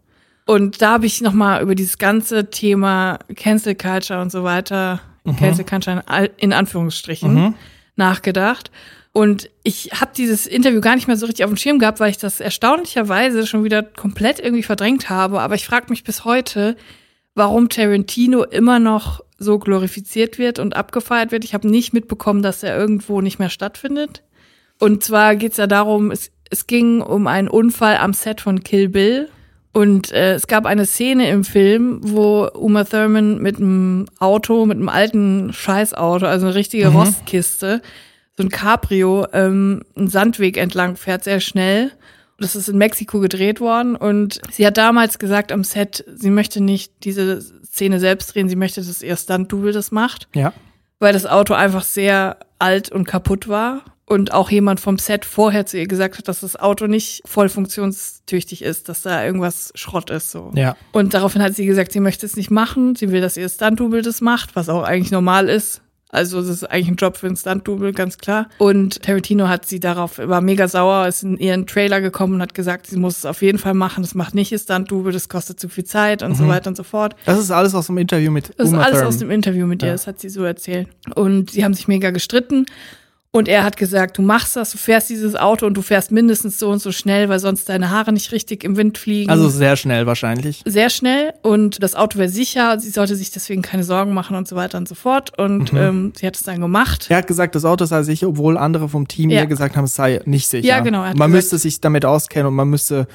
Und 0.46 0.82
da 0.82 0.92
habe 0.92 1.06
ich 1.06 1.20
nochmal 1.20 1.62
über 1.62 1.74
dieses 1.74 1.98
ganze 1.98 2.50
Thema 2.50 3.18
Cancel 3.34 3.74
Culture 3.74 4.20
und 4.20 4.30
so 4.30 4.44
weiter, 4.44 5.00
mhm. 5.24 5.36
Cancel 5.36 5.64
Culture 5.64 6.02
in 6.36 6.52
Anführungsstrichen, 6.52 7.34
mhm. 7.34 7.54
nachgedacht. 7.96 8.70
Und 9.12 9.48
ich 9.62 9.90
habe 9.92 10.10
dieses 10.16 10.46
Interview 10.46 10.80
gar 10.80 10.96
nicht 10.96 11.06
mehr 11.06 11.16
so 11.16 11.26
richtig 11.26 11.44
auf 11.44 11.50
dem 11.50 11.56
Schirm 11.56 11.78
gehabt, 11.78 12.00
weil 12.00 12.10
ich 12.10 12.18
das 12.18 12.40
erstaunlicherweise 12.40 13.46
schon 13.46 13.62
wieder 13.62 13.82
komplett 13.82 14.40
irgendwie 14.40 14.64
verdrängt 14.64 15.08
habe. 15.08 15.40
Aber 15.40 15.54
ich 15.54 15.66
frage 15.66 15.86
mich 15.88 16.02
bis 16.02 16.24
heute, 16.24 16.76
warum 17.34 17.68
Tarantino 17.68 18.42
immer 18.42 18.80
noch 18.80 19.22
so 19.38 19.58
glorifiziert 19.58 20.38
wird 20.38 20.58
und 20.58 20.74
abgefeiert 20.74 21.30
wird. 21.30 21.44
Ich 21.44 21.54
habe 21.54 21.68
nicht 21.68 21.92
mitbekommen, 21.92 22.42
dass 22.42 22.62
er 22.62 22.76
irgendwo 22.76 23.20
nicht 23.20 23.38
mehr 23.38 23.50
stattfindet. 23.50 24.22
Und 24.80 25.04
zwar 25.04 25.36
geht 25.36 25.52
es 25.52 25.58
ja 25.58 25.66
darum, 25.66 26.10
es, 26.10 26.30
es 26.50 26.66
ging 26.66 27.00
um 27.00 27.26
einen 27.26 27.48
Unfall 27.48 27.96
am 27.98 28.12
Set 28.12 28.40
von 28.40 28.64
Kill 28.64 28.88
Bill. 28.88 29.28
Und 29.74 30.12
äh, 30.12 30.34
es 30.34 30.46
gab 30.46 30.66
eine 30.66 30.86
Szene 30.86 31.28
im 31.28 31.42
Film, 31.42 31.98
wo 32.00 32.48
Uma 32.54 32.84
Thurman 32.84 33.38
mit 33.38 33.56
einem 33.56 34.06
Auto, 34.20 34.66
mit 34.66 34.78
einem 34.78 34.88
alten 34.88 35.52
Scheißauto, 35.52 36.26
also 36.26 36.46
eine 36.46 36.54
richtige 36.54 36.90
mhm. 36.90 36.96
Rostkiste, 36.96 37.82
so 38.36 38.44
ein 38.44 38.50
Cabrio 38.50 39.26
ähm, 39.32 39.82
einen 39.96 40.08
Sandweg 40.08 40.58
entlang 40.58 40.94
fährt, 40.94 41.24
sehr 41.24 41.40
schnell. 41.40 41.90
Das 42.38 42.54
ist 42.54 42.68
in 42.68 42.78
Mexiko 42.78 43.18
gedreht 43.18 43.60
worden 43.60 43.96
und 43.96 44.40
sie 44.52 44.64
hat 44.64 44.76
damals 44.76 45.18
gesagt 45.18 45.50
am 45.50 45.64
Set, 45.64 46.04
sie 46.14 46.30
möchte 46.30 46.62
nicht 46.62 46.92
diese 47.02 47.40
Szene 47.40 47.98
selbst 47.98 48.32
drehen, 48.32 48.48
sie 48.48 48.56
möchte, 48.56 48.80
dass 48.80 49.02
ihr 49.02 49.16
Stunt-Double 49.16 49.72
das 49.72 49.90
macht. 49.90 50.28
Ja. 50.34 50.52
Weil 51.00 51.12
das 51.12 51.26
Auto 51.26 51.52
einfach 51.52 51.82
sehr 51.82 52.38
alt 52.60 52.92
und 52.92 53.06
kaputt 53.06 53.48
war 53.48 53.82
und 54.06 54.32
auch 54.32 54.50
jemand 54.50 54.80
vom 54.80 54.98
Set 54.98 55.24
vorher 55.24 55.66
zu 55.66 55.78
ihr 55.78 55.86
gesagt 55.86 56.18
hat, 56.18 56.28
dass 56.28 56.40
das 56.40 56.56
Auto 56.56 56.86
nicht 56.86 57.22
voll 57.24 57.48
funktionstüchtig 57.48 58.62
ist, 58.62 58.88
dass 58.88 59.02
da 59.02 59.24
irgendwas 59.24 59.72
Schrott 59.74 60.10
ist 60.10 60.30
so. 60.30 60.52
Ja. 60.54 60.76
Und 60.92 61.14
daraufhin 61.14 61.42
hat 61.42 61.54
sie 61.54 61.66
gesagt, 61.66 61.92
sie 61.92 62.00
möchte 62.00 62.26
es 62.26 62.36
nicht 62.36 62.50
machen, 62.50 62.96
sie 62.96 63.10
will, 63.10 63.20
dass 63.20 63.36
ihr 63.36 63.48
Stunt-Double 63.48 64.02
das 64.02 64.20
macht, 64.20 64.56
was 64.56 64.68
auch 64.68 64.82
eigentlich 64.82 65.10
normal 65.10 65.48
ist. 65.48 65.80
Also 66.14 66.38
es 66.38 66.48
ist 66.48 66.64
eigentlich 66.64 66.88
ein 66.88 66.94
Job 66.94 67.16
für 67.16 67.26
ein 67.26 67.34
Stunt-Double, 67.34 67.92
ganz 67.92 68.18
klar. 68.18 68.48
Und 68.58 69.02
Tarantino 69.02 69.48
hat 69.48 69.66
sie 69.66 69.80
darauf, 69.80 70.18
war 70.18 70.40
mega 70.40 70.68
sauer, 70.68 71.08
ist 71.08 71.24
in 71.24 71.38
ihren 71.38 71.66
Trailer 71.66 72.00
gekommen 72.00 72.34
und 72.34 72.42
hat 72.42 72.54
gesagt, 72.54 72.86
sie 72.86 72.98
muss 72.98 73.18
es 73.18 73.26
auf 73.26 73.42
jeden 73.42 73.58
Fall 73.58 73.74
machen. 73.74 74.04
Das 74.04 74.14
macht 74.14 74.32
nicht 74.32 74.52
ihr 74.52 74.60
Stunt-Double, 74.60 75.12
das 75.12 75.28
kostet 75.28 75.58
zu 75.58 75.68
viel 75.68 75.82
Zeit 75.82 76.22
und 76.22 76.30
mhm. 76.30 76.36
so 76.36 76.46
weiter 76.46 76.68
und 76.68 76.76
so 76.76 76.84
fort. 76.84 77.16
Das 77.24 77.40
ist 77.40 77.50
alles 77.50 77.74
aus 77.74 77.86
dem 77.86 77.98
Interview 77.98 78.30
mit 78.30 78.52
Das 78.58 78.68
ist 78.68 78.74
alles 78.74 79.02
aus 79.02 79.18
dem 79.18 79.30
Interview 79.30 79.66
mit 79.66 79.82
ihr, 79.82 79.88
ja. 79.88 79.94
das 79.94 80.06
hat 80.06 80.20
sie 80.20 80.28
so 80.28 80.44
erzählt. 80.44 80.88
Und 81.16 81.50
sie 81.50 81.64
haben 81.64 81.74
sich 81.74 81.88
mega 81.88 82.10
gestritten. 82.10 82.66
Und 83.34 83.48
er 83.48 83.64
hat 83.64 83.76
gesagt, 83.76 84.16
du 84.16 84.22
machst 84.22 84.54
das, 84.54 84.70
du 84.70 84.78
fährst 84.78 85.10
dieses 85.10 85.34
Auto 85.34 85.66
und 85.66 85.74
du 85.74 85.82
fährst 85.82 86.12
mindestens 86.12 86.56
so 86.60 86.70
und 86.70 86.78
so 86.78 86.92
schnell, 86.92 87.28
weil 87.28 87.40
sonst 87.40 87.68
deine 87.68 87.90
Haare 87.90 88.12
nicht 88.12 88.30
richtig 88.30 88.62
im 88.62 88.76
Wind 88.76 88.96
fliegen. 88.96 89.28
Also 89.28 89.48
sehr 89.48 89.74
schnell 89.74 90.06
wahrscheinlich. 90.06 90.62
Sehr 90.64 90.88
schnell 90.88 91.34
und 91.42 91.82
das 91.82 91.96
Auto 91.96 92.16
wäre 92.16 92.28
sicher, 92.28 92.78
sie 92.78 92.90
sollte 92.90 93.16
sich 93.16 93.32
deswegen 93.32 93.60
keine 93.60 93.82
Sorgen 93.82 94.14
machen 94.14 94.36
und 94.36 94.46
so 94.46 94.54
weiter 94.54 94.78
und 94.78 94.86
so 94.86 94.94
fort. 94.94 95.36
Und 95.36 95.72
mhm. 95.72 95.78
ähm, 95.78 96.12
sie 96.16 96.28
hat 96.28 96.36
es 96.36 96.44
dann 96.44 96.60
gemacht. 96.60 97.06
Er 97.08 97.16
hat 97.16 97.26
gesagt, 97.26 97.56
das 97.56 97.64
Auto 97.64 97.86
sei 97.86 98.04
sicher, 98.04 98.28
obwohl 98.28 98.56
andere 98.56 98.88
vom 98.88 99.08
Team 99.08 99.30
ja. 99.30 99.46
gesagt 99.46 99.76
haben, 99.76 99.86
es 99.86 99.96
sei 99.96 100.20
nicht 100.26 100.46
sicher. 100.46 100.68
Ja, 100.68 100.78
genau. 100.78 101.00
Man 101.00 101.14
gesagt, 101.14 101.30
müsste 101.32 101.58
sich 101.58 101.80
damit 101.80 102.04
auskennen 102.04 102.46
und 102.46 102.54
man 102.54 102.70
müsste 102.70 103.08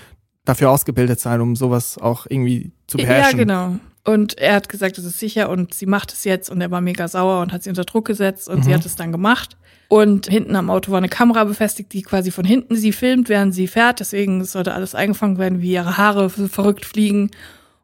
dafür 0.43 0.69
ausgebildet 0.69 1.21
sein, 1.21 1.39
um 1.39 1.55
sowas 1.55 1.97
auch 1.97 2.25
irgendwie 2.27 2.73
zu 2.87 2.97
beherrschen. 2.97 3.39
Ja, 3.39 3.45
genau. 3.45 3.79
Und 4.09 4.39
er 4.39 4.55
hat 4.55 4.69
gesagt, 4.69 4.97
es 4.97 5.05
ist 5.05 5.19
sicher 5.19 5.49
und 5.49 5.75
sie 5.75 5.85
macht 5.85 6.11
es 6.11 6.23
jetzt 6.23 6.49
und 6.49 6.59
er 6.61 6.71
war 6.71 6.81
mega 6.81 7.07
sauer 7.07 7.41
und 7.41 7.53
hat 7.53 7.61
sie 7.61 7.69
unter 7.69 7.83
Druck 7.83 8.05
gesetzt 8.05 8.49
und 8.49 8.57
mhm. 8.57 8.63
sie 8.63 8.73
hat 8.73 8.83
es 8.83 8.95
dann 8.95 9.11
gemacht. 9.11 9.55
Und 9.87 10.25
hinten 10.25 10.55
am 10.55 10.71
Auto 10.71 10.91
war 10.91 10.97
eine 10.97 11.09
Kamera 11.09 11.43
befestigt, 11.43 11.93
die 11.93 12.01
quasi 12.01 12.31
von 12.31 12.43
hinten 12.43 12.75
sie 12.75 12.91
filmt, 12.91 13.29
während 13.29 13.53
sie 13.53 13.67
fährt. 13.67 13.99
Deswegen 13.99 14.43
sollte 14.45 14.73
alles 14.73 14.95
eingefangen 14.95 15.37
werden, 15.37 15.61
wie 15.61 15.73
ihre 15.73 15.97
Haare 15.97 16.31
verrückt 16.31 16.85
fliegen. 16.85 17.29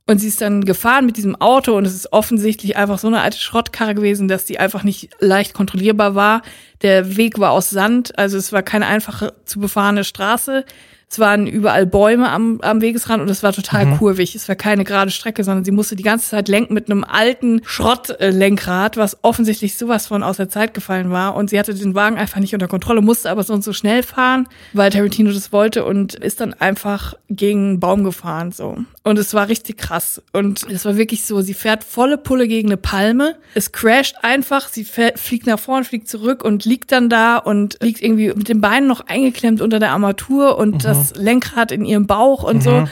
Und 0.08 0.18
sie 0.18 0.30
ist 0.30 0.42
dann 0.42 0.66
gefahren 0.66 1.06
mit 1.06 1.18
diesem 1.18 1.36
Auto 1.36 1.78
und 1.78 1.86
es 1.86 1.94
ist 1.94 2.12
offensichtlich 2.12 2.76
einfach 2.76 2.98
so 2.98 3.06
eine 3.06 3.22
alte 3.22 3.38
Schrottkarre 3.38 3.94
gewesen, 3.94 4.28
dass 4.28 4.46
die 4.46 4.58
einfach 4.58 4.84
nicht 4.84 5.12
leicht 5.20 5.54
kontrollierbar 5.54 6.16
war. 6.16 6.42
Der 6.82 7.18
Weg 7.18 7.38
war 7.38 7.52
aus 7.52 7.70
Sand, 7.70 8.18
also 8.18 8.36
es 8.36 8.52
war 8.52 8.64
keine 8.64 8.88
einfache 8.88 9.36
zu 9.46 9.60
befahrene 9.60 10.04
Straße. 10.04 10.66
Es 11.15 11.19
waren 11.19 11.47
überall 11.47 11.86
Bäume 11.86 12.30
am, 12.30 12.60
am 12.60 12.82
Wegesrand 12.82 13.21
und 13.21 13.30
es 13.30 13.41
war 13.41 13.54
total 13.54 13.86
mhm. 13.86 13.99
kurvig. 13.99 14.36
Es 14.36 14.49
war 14.49 14.56
keine 14.56 14.84
gerade 14.84 15.12
Strecke, 15.12 15.45
sondern 15.45 15.63
sie 15.63 15.71
musste 15.71 15.95
die 15.95 16.04
ganze 16.04 16.30
Zeit 16.30 16.49
lenken 16.49 16.73
mit 16.73 16.91
einem 16.91 17.06
alten 17.06 17.62
Schrottlenkrad, 17.63 18.97
was 18.97 19.23
offensichtlich 19.23 19.78
sowas 19.78 20.08
von 20.08 20.23
aus 20.23 20.36
der 20.36 20.49
Zeit 20.49 20.73
gefallen 20.73 21.12
war. 21.12 21.38
Und 21.38 21.51
sie 21.51 21.58
hatte 21.58 21.73
den 21.73 21.95
Wagen 21.95 22.17
einfach 22.17 22.41
nicht 22.41 22.54
unter 22.54 22.67
Kontrolle, 22.67 22.99
musste 22.99 23.30
aber 23.30 23.43
so 23.43 23.54
und 23.54 23.63
so 23.63 23.71
schnell 23.71 24.04
fahren, 24.04 24.49
weil 24.73 24.91
Tarantino 24.91 25.32
das 25.32 25.54
wollte 25.54 25.86
und 25.86 26.15
ist 26.15 26.41
dann 26.41 26.54
einfach 26.54 27.13
gegen 27.30 27.69
einen 27.69 27.80
Baum 27.80 28.04
gefahren, 28.04 28.51
so. 28.51 28.80
Und 29.04 29.17
es 29.17 29.34
war 29.34 29.47
richtig 29.47 29.78
krass. 29.78 30.21
Und 30.34 30.69
es 30.69 30.84
war 30.84 30.97
wirklich 30.97 31.25
so, 31.25 31.39
sie 31.39 31.54
fährt 31.54 31.86
volle 31.86 32.17
Pulle 32.17 32.47
gegen 32.49 32.67
eine 32.69 32.78
Palme. 32.78 33.38
Es 33.54 33.71
crasht 33.71 34.17
einfach, 34.21 34.67
sie 34.67 34.84
fährt, 34.84 35.17
fliegt 35.17 35.47
nach 35.47 35.60
vorn, 35.60 35.86
fliegt 35.86 36.10
zurück 36.10 36.43
und 36.43 36.65
liegt 36.65 36.91
dann 36.91 37.08
da 37.08 37.38
und 37.38 37.78
liegt 37.82 38.01
irgendwie 38.01 38.34
mit 38.34 38.49
den 38.49 38.60
Beinen 38.60 38.88
noch 38.88 39.08
eingeklemmt 39.08 39.62
unter 39.62 39.80
der 39.80 39.91
Armatur 39.91 40.58
und 40.58 40.73
mhm. 40.73 40.80
das 40.80 41.05
Lenkrad 41.13 41.72
in 41.72 41.86
ihrem 41.86 42.08
Bauch 42.08 42.44
und 42.44 42.58
mhm. 42.58 42.62
so 42.62 42.88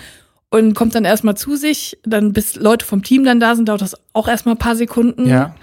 und 0.53 0.75
kommt 0.75 0.93
dann 0.93 1.03
erstmal 1.03 1.35
zu 1.35 1.55
sich, 1.55 1.97
dann 2.03 2.31
bis 2.31 2.55
Leute 2.57 2.85
vom 2.85 3.01
Team 3.01 3.23
dann 3.23 3.39
da 3.39 3.55
sind, 3.55 3.69
dauert 3.69 3.81
das 3.81 3.95
auch 4.13 4.27
erstmal 4.27 4.53
ein 4.53 4.59
paar 4.59 4.75
Sekunden. 4.75 5.27
Ja. 5.27 5.55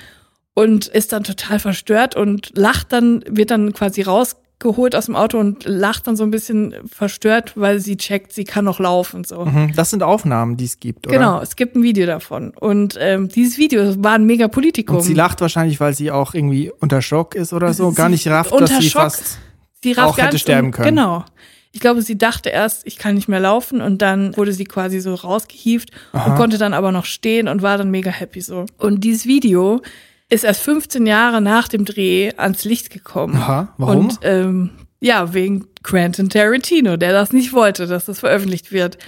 Und 0.54 0.88
ist 0.88 1.12
dann 1.12 1.22
total 1.22 1.60
verstört 1.60 2.16
und 2.16 2.50
lacht 2.56 2.92
dann, 2.92 3.22
wird 3.28 3.52
dann 3.52 3.72
quasi 3.72 4.02
rausgeholt 4.02 4.96
aus 4.96 5.06
dem 5.06 5.14
Auto 5.14 5.38
und 5.38 5.64
lacht 5.64 6.08
dann 6.08 6.16
so 6.16 6.24
ein 6.24 6.32
bisschen 6.32 6.74
verstört, 6.90 7.52
weil 7.54 7.78
sie 7.78 7.96
checkt, 7.96 8.32
sie 8.32 8.42
kann 8.42 8.64
noch 8.64 8.80
laufen. 8.80 9.22
So. 9.22 9.44
Mhm. 9.44 9.74
Das 9.76 9.90
sind 9.90 10.02
Aufnahmen, 10.02 10.56
die 10.56 10.64
es 10.64 10.80
gibt, 10.80 11.06
oder? 11.06 11.16
Genau, 11.16 11.40
es 11.40 11.54
gibt 11.54 11.76
ein 11.76 11.84
Video 11.84 12.04
davon. 12.04 12.50
Und 12.58 12.98
ähm, 13.00 13.28
dieses 13.28 13.58
Video 13.58 13.94
war 14.02 14.14
ein 14.14 14.26
mega 14.26 14.48
Politikum. 14.48 14.96
Und 14.96 15.02
sie 15.02 15.14
lacht 15.14 15.40
wahrscheinlich, 15.40 15.78
weil 15.78 15.94
sie 15.94 16.10
auch 16.10 16.34
irgendwie 16.34 16.72
unter 16.80 17.00
Schock 17.00 17.36
ist 17.36 17.52
oder 17.52 17.72
so, 17.74 17.90
sie 17.90 17.96
gar 17.96 18.08
nicht 18.08 18.26
rafft, 18.26 18.50
dass 18.60 18.76
sie 18.76 18.90
Schock, 18.90 19.02
fast 19.02 19.38
sie 19.84 19.96
auch 19.96 20.18
hätte 20.18 20.40
sterben 20.40 20.72
können. 20.72 20.96
Genau. 20.96 21.24
Ich 21.72 21.80
glaube, 21.80 22.02
sie 22.02 22.18
dachte 22.18 22.48
erst, 22.48 22.86
ich 22.86 22.98
kann 22.98 23.14
nicht 23.14 23.28
mehr 23.28 23.38
laufen 23.38 23.80
und 23.80 24.02
dann 24.02 24.36
wurde 24.36 24.52
sie 24.52 24.64
quasi 24.64 25.00
so 25.00 25.14
rausgehieft 25.14 25.90
Aha. 26.12 26.30
und 26.30 26.36
konnte 26.36 26.58
dann 26.58 26.74
aber 26.74 26.90
noch 26.90 27.04
stehen 27.04 27.46
und 27.46 27.62
war 27.62 27.78
dann 27.78 27.90
mega 27.90 28.10
happy 28.10 28.40
so. 28.40 28.66
Und 28.76 29.04
dieses 29.04 29.26
Video 29.26 29.80
ist 30.28 30.44
erst 30.44 30.62
15 30.62 31.06
Jahre 31.06 31.40
nach 31.40 31.68
dem 31.68 31.84
Dreh 31.84 32.32
ans 32.36 32.64
Licht 32.64 32.90
gekommen. 32.90 33.36
Aha, 33.36 33.74
warum? 33.78 34.06
Und 34.06 34.18
ähm, 34.22 34.70
ja, 35.00 35.32
wegen 35.32 35.66
Quentin 35.82 36.28
Tarantino, 36.28 36.96
der 36.96 37.12
das 37.12 37.32
nicht 37.32 37.52
wollte, 37.52 37.86
dass 37.86 38.04
das 38.04 38.18
veröffentlicht 38.18 38.72
wird. 38.72 38.98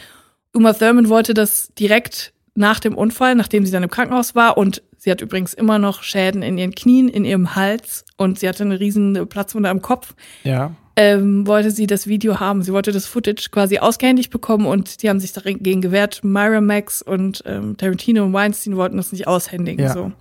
Uma 0.53 0.73
Thurman 0.73 1.09
wollte 1.09 1.35
das 1.35 1.73
direkt 1.79 2.33
nach 2.55 2.79
dem 2.79 2.95
Unfall, 2.95 3.35
nachdem 3.35 3.67
sie 3.67 3.73
dann 3.73 3.83
im 3.83 3.91
Krankenhaus 3.91 4.35
war 4.35 4.57
und 4.57 4.83
sie 4.99 5.11
hat 5.11 5.21
übrigens 5.21 5.55
immer 5.55 5.79
noch 5.79 6.03
Schäden 6.03 6.43
in 6.43 6.59
ihren 6.59 6.75
Knien, 6.75 7.09
in 7.09 7.25
ihrem 7.25 7.57
Hals 7.57 8.05
und 8.19 8.39
sie 8.39 8.49
hatte 8.49 8.63
eine 8.63 8.79
riesen 8.79 9.27
Platzwunde 9.29 9.69
am 9.69 9.83
Kopf. 9.83 10.15
Ja 10.45 10.73
ähm, 10.97 11.47
wollte 11.47 11.71
sie 11.71 11.87
das 11.87 12.07
Video 12.07 12.41
haben. 12.41 12.63
Sie 12.63 12.73
wollte 12.73 12.93
das 12.93 13.07
Footage 13.07 13.49
quasi 13.51 13.79
ausgehändigt 13.79 14.31
bekommen 14.31 14.67
und 14.67 15.03
die 15.03 15.09
haben 15.09 15.21
sich 15.21 15.33
dagegen 15.33 15.81
gewehrt. 15.81 16.23
Myra 16.23 16.61
Max 16.61 17.03
und 17.03 17.43
ähm, 17.47 17.77
Tarantino 17.77 18.25
und 18.25 18.33
Weinstein 18.33 18.77
wollten 18.77 18.97
das 18.97 19.13
nicht 19.13 19.27
aushändigen. 19.27 19.85
Ja. 19.85 19.93
So. 19.93 20.13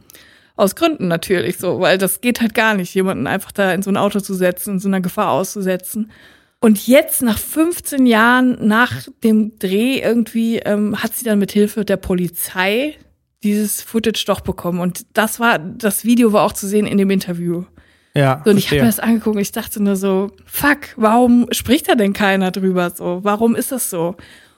Aus 0.56 0.76
Gründen 0.76 1.08
natürlich 1.08 1.58
so, 1.58 1.80
weil 1.80 1.98
das 1.98 2.22
geht 2.22 2.42
halt 2.42 2.54
gar 2.54 2.76
nicht, 2.76 2.94
jemanden 2.94 3.28
einfach 3.28 3.52
da 3.52 3.74
in 3.74 3.82
so 3.82 3.90
ein 3.90 3.98
Auto 3.98 4.20
zu 4.20 4.34
setzen, 4.34 4.76
in 4.76 4.80
so 4.80 4.88
einer 4.88 5.02
Gefahr 5.02 5.32
auszusetzen. 5.32 6.12
Und 6.60 6.86
jetzt, 6.88 7.24
nach 7.24 7.40
15 7.40 8.06
Jahren 8.06 8.68
nach 8.68 9.08
dem 9.24 9.58
Dreh 9.58 10.00
irgendwie, 10.00 10.60
ähm, 10.60 11.02
hat 11.02 11.16
sie 11.16 11.26
dann 11.26 11.40
mit 11.40 11.52
Hilfe 11.52 11.84
der 11.84 11.98
Polizei 11.98 12.98
dieses 13.44 13.82
Footage 13.82 14.24
doch 14.28 14.42
bekommen. 14.42 14.80
Und 14.80 15.06
das 15.14 15.40
war, 15.40 15.58
das 15.58 16.06
Video 16.06 16.34
war 16.34 16.44
auch 16.44 16.54
zu 16.54 16.68
sehen 16.68 16.86
in 16.86 17.00
dem 17.00 17.10
Interview. 17.10 17.66
Ja. 18.14 18.42
So, 18.44 18.52
und 18.52 18.58
ich 18.58 18.68
habe 18.68 18.82
mir 18.82 18.88
das 18.88 19.00
angeguckt 19.00 19.36
und 19.36 19.42
ich 19.42 19.52
dachte 19.52 19.82
nur 19.82 19.96
so, 19.96 20.32
fuck, 20.46 20.80
warum 20.98 21.48
spricht 21.52 21.90
da 21.90 21.96
denn 21.96 22.14
keiner 22.14 22.52
drüber 22.52 22.90
so? 22.90 23.20
Warum 23.24 23.56
ist 23.56 23.72
das 23.72 23.90
so? 23.90 24.16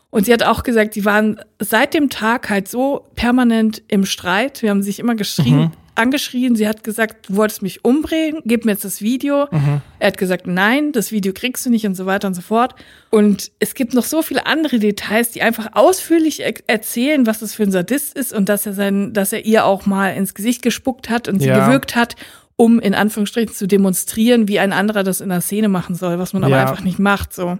Und 0.10 0.28
sie 0.28 0.34
hat 0.34 0.44
auch 0.44 0.62
gesagt, 0.62 0.96
die 0.96 1.06
waren 1.06 1.40
seit 1.60 1.96
dem 1.96 2.10
Tag 2.10 2.50
halt 2.50 2.68
so 2.68 3.08
permanent 3.16 3.82
im 3.88 4.06
Streit. 4.06 4.62
Wir 4.62 4.70
haben 4.70 4.84
sich 4.84 5.00
immer 5.00 5.16
geschrien, 5.16 5.58
mhm. 5.58 5.72
angeschrien. 5.96 6.56
Sie 6.56 6.68
hat 6.68 6.84
gesagt, 6.84 7.30
du 7.30 7.36
wolltest 7.36 7.64
mich 7.64 7.84
umbringen, 7.84 8.44
gib 8.46 8.64
mir 8.64 8.74
jetzt 8.74 8.86
das 8.86 9.02
Video. 9.02 9.48
Mhm. 9.50 9.82
Er 9.98 10.08
hat 10.08 10.20
gesagt, 10.20 10.46
nein, 10.46 10.92
das 10.92 11.12
Video 11.12 11.34
kriegst 11.34 11.66
du 11.66 11.72
nicht 11.72 11.88
und 11.88 11.96
so 11.96 12.06
weiter 12.06 12.28
und 12.28 12.36
so 12.36 12.44
fort. 12.44 12.76
Und 13.10 13.52
es 13.58 13.74
gibt 13.74 13.96
noch 13.96 14.04
so 14.04 14.22
viele 14.22 14.46
andere 14.46 14.78
Details, 14.78 15.32
die 15.32 15.42
einfach 15.42 15.70
ausführlich 15.74 16.42
er 16.42 16.54
erzählen, 16.68 17.26
was 17.26 17.40
das 17.40 17.56
für 17.56 17.64
ein 17.64 17.72
Sadist 17.72 18.16
ist 18.16 18.34
und 18.34 18.50
dass 18.50 18.68
er 18.68 18.74
sein, 18.74 19.14
dass 19.14 19.34
er 19.34 19.46
ihr 19.46 19.66
auch 19.66 19.88
mal 19.88 20.10
ins 20.10 20.36
Gesicht 20.36 20.62
gespuckt 20.62 21.10
hat 21.10 21.28
und 21.28 21.40
sie 21.40 21.48
ja. 21.48 21.66
gewürgt 21.66 21.96
hat 21.96 22.16
um 22.56 22.80
in 22.80 22.94
Anführungsstrichen 22.94 23.54
zu 23.54 23.68
demonstrieren, 23.68 24.48
wie 24.48 24.60
ein 24.60 24.74
anderer 24.74 25.04
das 25.04 25.22
in 25.22 25.30
der 25.30 25.42
Szene 25.42 25.70
machen 25.70 25.96
soll, 25.96 26.20
was 26.20 26.34
man 26.34 26.44
aber 26.44 26.56
ja. 26.56 26.62
einfach 26.62 26.84
nicht 26.84 27.00
macht. 27.00 27.34
So. 27.34 27.58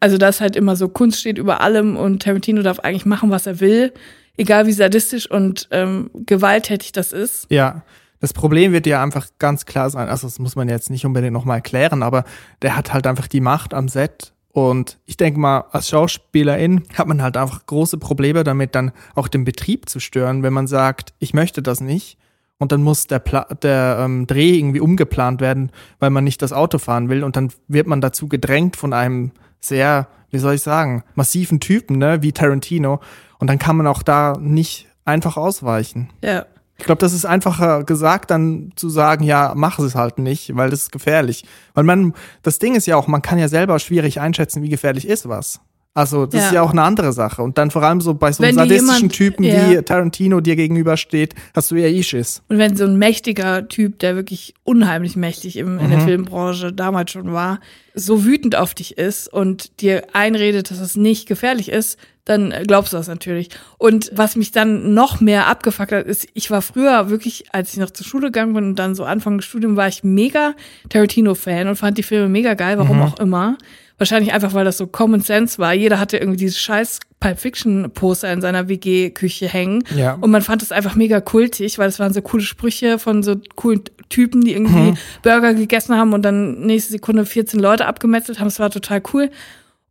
Also 0.00 0.18
das 0.18 0.40
halt 0.40 0.56
immer 0.56 0.76
so, 0.76 0.88
Kunst 0.88 1.20
steht 1.20 1.38
über 1.38 1.60
allem 1.60 1.96
und 1.96 2.22
Tarantino 2.22 2.62
darf 2.62 2.80
eigentlich 2.80 3.06
machen, 3.06 3.30
was 3.30 3.46
er 3.46 3.60
will, 3.60 3.92
egal 4.36 4.66
wie 4.66 4.72
sadistisch 4.72 5.30
und 5.30 5.68
ähm, 5.70 6.10
gewalttätig 6.14 6.92
das 6.92 7.12
ist. 7.12 7.46
Ja. 7.50 7.82
Das 8.18 8.32
Problem 8.32 8.72
wird 8.72 8.86
ja 8.86 9.02
einfach 9.02 9.28
ganz 9.38 9.66
klar 9.66 9.90
sein, 9.90 10.08
also 10.08 10.26
das 10.26 10.38
muss 10.38 10.56
man 10.56 10.70
jetzt 10.70 10.88
nicht 10.88 11.04
unbedingt 11.04 11.34
nochmal 11.34 11.58
erklären, 11.58 12.02
aber 12.02 12.24
der 12.62 12.74
hat 12.74 12.94
halt 12.94 13.06
einfach 13.06 13.26
die 13.26 13.42
Macht 13.42 13.74
am 13.74 13.88
Set 13.88 14.32
und 14.52 14.98
ich 15.04 15.18
denke 15.18 15.38
mal, 15.38 15.66
als 15.70 15.90
Schauspielerin 15.90 16.84
hat 16.96 17.06
man 17.08 17.20
halt 17.20 17.36
einfach 17.36 17.66
große 17.66 17.98
Probleme 17.98 18.42
damit, 18.42 18.74
dann 18.74 18.92
auch 19.14 19.28
den 19.28 19.44
Betrieb 19.44 19.86
zu 19.86 20.00
stören, 20.00 20.42
wenn 20.42 20.54
man 20.54 20.66
sagt, 20.66 21.12
ich 21.18 21.34
möchte 21.34 21.60
das 21.60 21.82
nicht 21.82 22.16
und 22.58 22.72
dann 22.72 22.82
muss 22.82 23.06
der, 23.06 23.18
Pla 23.18 23.46
der 23.62 23.98
ähm, 24.00 24.26
Dreh 24.26 24.58
irgendwie 24.58 24.80
umgeplant 24.80 25.40
werden, 25.40 25.70
weil 25.98 26.10
man 26.10 26.24
nicht 26.24 26.42
das 26.42 26.52
Auto 26.52 26.78
fahren 26.78 27.08
will 27.08 27.22
und 27.22 27.36
dann 27.36 27.52
wird 27.68 27.86
man 27.86 28.00
dazu 28.00 28.28
gedrängt 28.28 28.76
von 28.76 28.92
einem 28.92 29.32
sehr, 29.60 30.08
wie 30.30 30.38
soll 30.38 30.54
ich 30.54 30.62
sagen, 30.62 31.02
massiven 31.14 31.60
Typen, 31.60 31.98
ne, 31.98 32.22
wie 32.22 32.32
Tarantino 32.32 33.00
und 33.38 33.48
dann 33.48 33.58
kann 33.58 33.76
man 33.76 33.86
auch 33.86 34.02
da 34.02 34.36
nicht 34.40 34.88
einfach 35.04 35.36
ausweichen. 35.36 36.10
Ja. 36.22 36.46
Ich 36.78 36.84
glaube, 36.84 37.00
das 37.00 37.14
ist 37.14 37.24
einfacher 37.24 37.84
gesagt, 37.84 38.30
dann 38.30 38.72
zu 38.76 38.90
sagen, 38.90 39.24
ja, 39.24 39.54
mach 39.56 39.78
es 39.78 39.94
halt 39.94 40.18
nicht, 40.18 40.54
weil 40.56 40.68
das 40.68 40.82
ist 40.82 40.92
gefährlich. 40.92 41.46
Weil 41.72 41.84
man, 41.84 42.12
das 42.42 42.58
Ding 42.58 42.74
ist 42.74 42.86
ja 42.86 42.96
auch, 42.96 43.06
man 43.06 43.22
kann 43.22 43.38
ja 43.38 43.48
selber 43.48 43.78
schwierig 43.78 44.20
einschätzen, 44.20 44.62
wie 44.62 44.68
gefährlich 44.68 45.08
ist 45.08 45.26
was. 45.26 45.60
Also 45.96 46.26
das 46.26 46.40
ja. 46.40 46.46
ist 46.46 46.52
ja 46.52 46.62
auch 46.62 46.72
eine 46.72 46.82
andere 46.82 47.14
Sache. 47.14 47.42
Und 47.42 47.56
dann 47.56 47.70
vor 47.70 47.82
allem 47.82 48.02
so 48.02 48.12
bei 48.12 48.30
so 48.30 48.42
einem 48.42 48.54
sadistischen 48.54 49.08
jemand, 49.08 49.12
Typen 49.14 49.44
ja. 49.44 49.70
wie 49.70 49.82
Tarantino 49.82 50.40
dir 50.42 50.54
gegenübersteht, 50.54 51.34
hast 51.54 51.70
du 51.70 51.76
ja 51.76 51.86
eh 51.86 52.02
Schiss. 52.02 52.42
Und 52.50 52.58
wenn 52.58 52.76
so 52.76 52.84
ein 52.84 52.98
mächtiger 52.98 53.66
Typ, 53.66 53.98
der 54.00 54.14
wirklich 54.14 54.52
unheimlich 54.62 55.16
mächtig 55.16 55.56
im, 55.56 55.78
in 55.78 55.88
der 55.88 56.00
mhm. 56.00 56.04
Filmbranche 56.04 56.74
damals 56.74 57.12
schon 57.12 57.32
war, 57.32 57.60
so 57.94 58.26
wütend 58.26 58.56
auf 58.56 58.74
dich 58.74 58.98
ist 58.98 59.32
und 59.32 59.80
dir 59.80 60.08
einredet, 60.12 60.70
dass 60.70 60.80
es 60.80 60.96
nicht 60.96 61.26
gefährlich 61.26 61.70
ist, 61.70 61.98
dann 62.26 62.52
glaubst 62.66 62.92
du 62.92 62.98
das 62.98 63.08
natürlich. 63.08 63.48
Und 63.78 64.10
was 64.12 64.36
mich 64.36 64.52
dann 64.52 64.92
noch 64.92 65.22
mehr 65.22 65.46
abgefuckt 65.46 65.92
hat, 65.92 66.04
ist, 66.04 66.28
ich 66.34 66.50
war 66.50 66.60
früher 66.60 67.08
wirklich, 67.08 67.46
als 67.54 67.72
ich 67.72 67.78
noch 67.78 67.90
zur 67.90 68.04
Schule 68.04 68.26
gegangen 68.26 68.52
bin 68.52 68.64
und 68.64 68.78
dann 68.78 68.94
so 68.94 69.04
Anfang 69.04 69.38
des 69.38 69.46
Studiums, 69.46 69.78
war 69.78 69.88
ich 69.88 70.04
mega 70.04 70.54
Tarantino-Fan 70.90 71.68
und 71.68 71.76
fand 71.76 71.96
die 71.96 72.02
Filme 72.02 72.28
mega 72.28 72.52
geil, 72.52 72.76
warum 72.76 72.98
mhm. 72.98 73.02
auch 73.02 73.18
immer. 73.18 73.56
Wahrscheinlich 73.98 74.34
einfach, 74.34 74.52
weil 74.52 74.64
das 74.64 74.76
so 74.76 74.86
Common 74.86 75.20
Sense 75.20 75.58
war. 75.58 75.72
Jeder 75.72 75.98
hatte 75.98 76.18
irgendwie 76.18 76.38
dieses 76.38 76.58
scheiß 76.58 77.00
Pulp 77.18 77.38
Fiction 77.38 77.90
Poster 77.92 78.30
in 78.32 78.42
seiner 78.42 78.68
WG-Küche 78.68 79.48
hängen. 79.48 79.84
Ja. 79.96 80.18
Und 80.20 80.30
man 80.30 80.42
fand 80.42 80.62
es 80.62 80.70
einfach 80.70 80.96
mega 80.96 81.20
kultig, 81.20 81.78
weil 81.78 81.88
es 81.88 81.98
waren 81.98 82.12
so 82.12 82.20
coole 82.20 82.42
Sprüche 82.42 82.98
von 82.98 83.22
so 83.22 83.36
coolen 83.54 83.82
Typen, 84.08 84.42
die 84.42 84.52
irgendwie 84.52 84.92
mhm. 84.92 84.98
Burger 85.22 85.54
gegessen 85.54 85.96
haben 85.96 86.12
und 86.12 86.22
dann 86.22 86.60
nächste 86.60 86.92
Sekunde 86.92 87.24
14 87.24 87.58
Leute 87.58 87.86
abgemetzelt 87.86 88.38
haben. 88.38 88.48
Es 88.48 88.60
war 88.60 88.70
total 88.70 89.02
cool. 89.14 89.30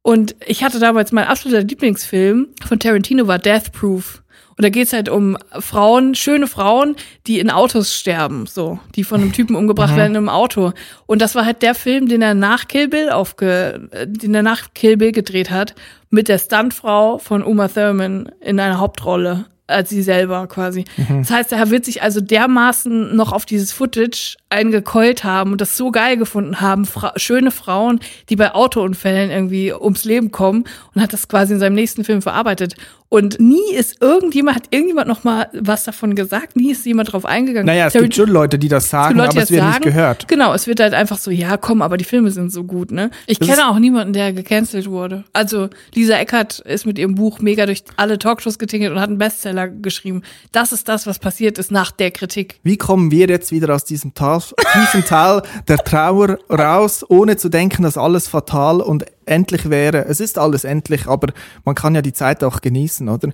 Und 0.03 0.35
ich 0.45 0.63
hatte 0.63 0.79
damals 0.79 1.11
mein 1.11 1.25
absoluter 1.25 1.63
Lieblingsfilm 1.63 2.49
von 2.63 2.79
Tarantino 2.79 3.25
war 3.25 3.39
Death 3.39 3.71
Proof. 3.71 4.21
Und 4.57 4.63
da 4.63 4.69
geht's 4.69 4.93
halt 4.93 5.09
um 5.09 5.37
Frauen, 5.59 6.15
schöne 6.15 6.47
Frauen, 6.47 6.95
die 7.27 7.39
in 7.39 7.49
Autos 7.49 7.93
sterben, 7.93 8.45
so, 8.45 8.79
die 8.95 9.03
von 9.03 9.21
einem 9.21 9.33
Typen 9.33 9.55
umgebracht 9.55 9.93
mhm. 9.93 9.97
werden 9.97 10.15
im 10.15 10.29
Auto. 10.29 10.71
Und 11.07 11.21
das 11.21 11.35
war 11.35 11.45
halt 11.45 11.61
der 11.61 11.75
Film, 11.75 12.07
den 12.07 12.21
er 12.21 12.33
nach 12.33 12.67
Kill 12.67 12.87
Bill 12.87 13.09
aufge, 13.09 13.89
den 14.05 14.33
er 14.33 14.43
nach 14.43 14.73
Kill 14.73 14.95
Bill 14.95 15.11
gedreht 15.11 15.51
hat, 15.51 15.75
mit 16.09 16.29
der 16.29 16.39
Stuntfrau 16.39 17.17
von 17.17 17.43
Uma 17.43 17.67
Thurman 17.67 18.31
in 18.39 18.59
einer 18.59 18.79
Hauptrolle 18.79 19.45
als 19.67 19.89
sie 19.89 20.03
selber 20.03 20.47
quasi. 20.47 20.85
Mhm. 20.95 21.23
Das 21.23 21.31
heißt, 21.31 21.51
er 21.51 21.71
wird 21.71 21.85
sich 21.85 22.03
also 22.03 22.21
dermaßen 22.21 23.15
noch 23.15 23.31
auf 23.31 23.45
dieses 23.45 23.71
Footage 23.71 24.37
eingekeult 24.55 25.23
haben 25.23 25.51
und 25.51 25.61
das 25.61 25.77
so 25.77 25.91
geil 25.91 26.17
gefunden 26.17 26.61
haben, 26.61 26.85
Fra 26.85 27.13
schöne 27.17 27.51
Frauen, 27.51 27.99
die 28.29 28.35
bei 28.35 28.53
Autounfällen 28.53 29.29
irgendwie 29.29 29.73
ums 29.73 30.05
Leben 30.05 30.31
kommen 30.31 30.63
und 30.93 31.01
hat 31.01 31.13
das 31.13 31.27
quasi 31.27 31.53
in 31.53 31.59
seinem 31.59 31.75
nächsten 31.75 32.03
Film 32.03 32.21
verarbeitet. 32.21 32.75
Und 33.07 33.39
nie 33.39 33.73
ist 33.73 34.01
irgendjemand, 34.01 34.57
hat 34.57 34.67
irgendjemand 34.71 35.07
noch 35.07 35.23
mal 35.23 35.47
was 35.53 35.83
davon 35.83 36.15
gesagt, 36.15 36.55
nie 36.55 36.71
ist 36.71 36.85
jemand 36.85 37.13
drauf 37.13 37.23
eingegangen. 37.23 37.67
Naja, 37.67 37.87
es 37.87 37.93
Terry 37.93 38.05
gibt 38.05 38.15
schon 38.15 38.29
Leute, 38.29 38.57
die 38.57 38.67
das 38.67 38.89
sagen, 38.89 39.17
Leute, 39.17 39.29
aber 39.29 39.43
es 39.43 39.51
wird 39.51 39.61
sagen. 39.61 39.73
nicht 39.73 39.83
gehört. 39.83 40.27
Genau, 40.27 40.53
es 40.53 40.65
wird 40.65 40.79
halt 40.79 40.93
einfach 40.93 41.17
so, 41.19 41.29
ja, 41.29 41.55
komm, 41.55 41.81
aber 41.81 41.97
die 41.97 42.03
Filme 42.03 42.31
sind 42.31 42.51
so 42.51 42.63
gut, 42.63 42.91
ne? 42.91 43.11
Ich 43.27 43.37
das 43.37 43.47
kenne 43.47 43.69
auch 43.69 43.77
niemanden, 43.77 44.11
der 44.11 44.33
gecancelt 44.33 44.89
wurde. 44.89 45.23
Also 45.33 45.69
Lisa 45.93 46.17
Eckert 46.17 46.59
ist 46.59 46.85
mit 46.85 46.97
ihrem 46.97 47.15
Buch 47.15 47.39
mega 47.39 47.65
durch 47.67 47.83
alle 47.95 48.17
Talkshows 48.17 48.57
getingelt 48.57 48.91
und 48.91 48.99
hat 48.99 49.09
einen 49.09 49.19
Bestseller 49.19 49.67
geschrieben. 49.67 50.23
Das 50.51 50.71
ist 50.71 50.89
das, 50.89 51.05
was 51.05 51.19
passiert 51.19 51.59
ist 51.59 51.71
nach 51.71 51.91
der 51.91 52.09
Kritik. 52.09 52.59
Wie 52.63 52.77
kommen 52.77 53.11
wir 53.11 53.27
jetzt 53.27 53.51
wieder 53.51 53.73
aus 53.73 53.85
diesem 53.85 54.15
Tal, 54.15 54.41
tiefen 54.73 55.03
Tal 55.05 55.43
der 55.67 55.77
Trauer 55.77 56.37
raus, 56.49 57.05
ohne 57.07 57.37
zu 57.37 57.49
denken, 57.49 57.83
dass 57.83 57.97
alles 57.97 58.27
fatal 58.27 58.81
und 58.81 59.05
endlich 59.25 59.69
wäre. 59.69 60.05
Es 60.05 60.19
ist 60.19 60.37
alles 60.37 60.63
endlich, 60.63 61.07
aber 61.07 61.33
man 61.63 61.75
kann 61.75 61.95
ja 61.95 62.01
die 62.01 62.13
Zeit 62.13 62.43
auch 62.43 62.61
genießen, 62.61 63.09
oder? 63.09 63.29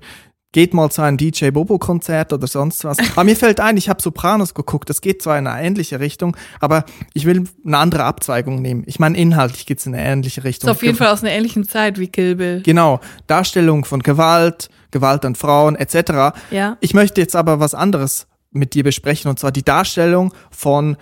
Geht 0.54 0.74
mal 0.74 0.92
zu 0.92 1.02
einem 1.02 1.16
DJ 1.16 1.52
Bobo 1.52 1.80
Konzert 1.80 2.34
oder 2.34 2.46
sonst 2.46 2.84
was. 2.84 2.98
Aber 3.00 3.24
mir 3.24 3.38
fällt 3.38 3.62
ein, 3.62 3.78
ich 3.78 3.88
habe 3.88 4.02
Sopranos 4.02 4.54
geguckt. 4.54 4.90
Das 4.90 5.00
geht 5.00 5.22
zwar 5.22 5.40
in 5.40 5.48
eine 5.48 5.66
ähnliche 5.66 6.02
Richtung, 6.02 6.36
aber 6.60 6.84
ich 7.14 7.26
will 7.26 7.46
eine 7.66 7.78
andere 7.78 8.04
Abzweigung 8.04 8.62
nehmen. 8.62 8.84
Ich 8.86 9.00
meine, 9.00 9.18
inhaltlich 9.18 9.66
geht's 9.66 9.86
in 9.86 9.96
eine 9.96 10.04
ähnliche 10.04 10.44
Richtung. 10.44 10.70
Ist 10.70 10.76
auf 10.76 10.84
jeden 10.84 10.98
Fall 10.98 11.08
aus 11.08 11.24
einer 11.24 11.32
ähnlichen 11.32 11.66
Zeit 11.66 12.00
wie 12.00 12.10
Kill 12.10 12.36
Bill. 12.36 12.62
Genau. 12.64 13.00
Darstellung 13.28 13.86
von 13.86 14.04
Gewalt, 14.04 14.70
Gewalt 14.92 15.24
an 15.24 15.36
Frauen 15.36 15.78
etc. 15.78 16.38
Ja. 16.52 16.76
Ich 16.82 16.94
möchte 16.94 17.22
jetzt 17.22 17.38
aber 17.38 17.62
was 17.62 17.74
anderes 17.74 18.28
mit 18.52 18.74
dir 18.74 18.84
besprechen 18.84 19.30
und 19.30 19.40
zwar 19.40 19.52
die 19.52 19.64
Darstellung 19.64 20.34
von 20.50 20.98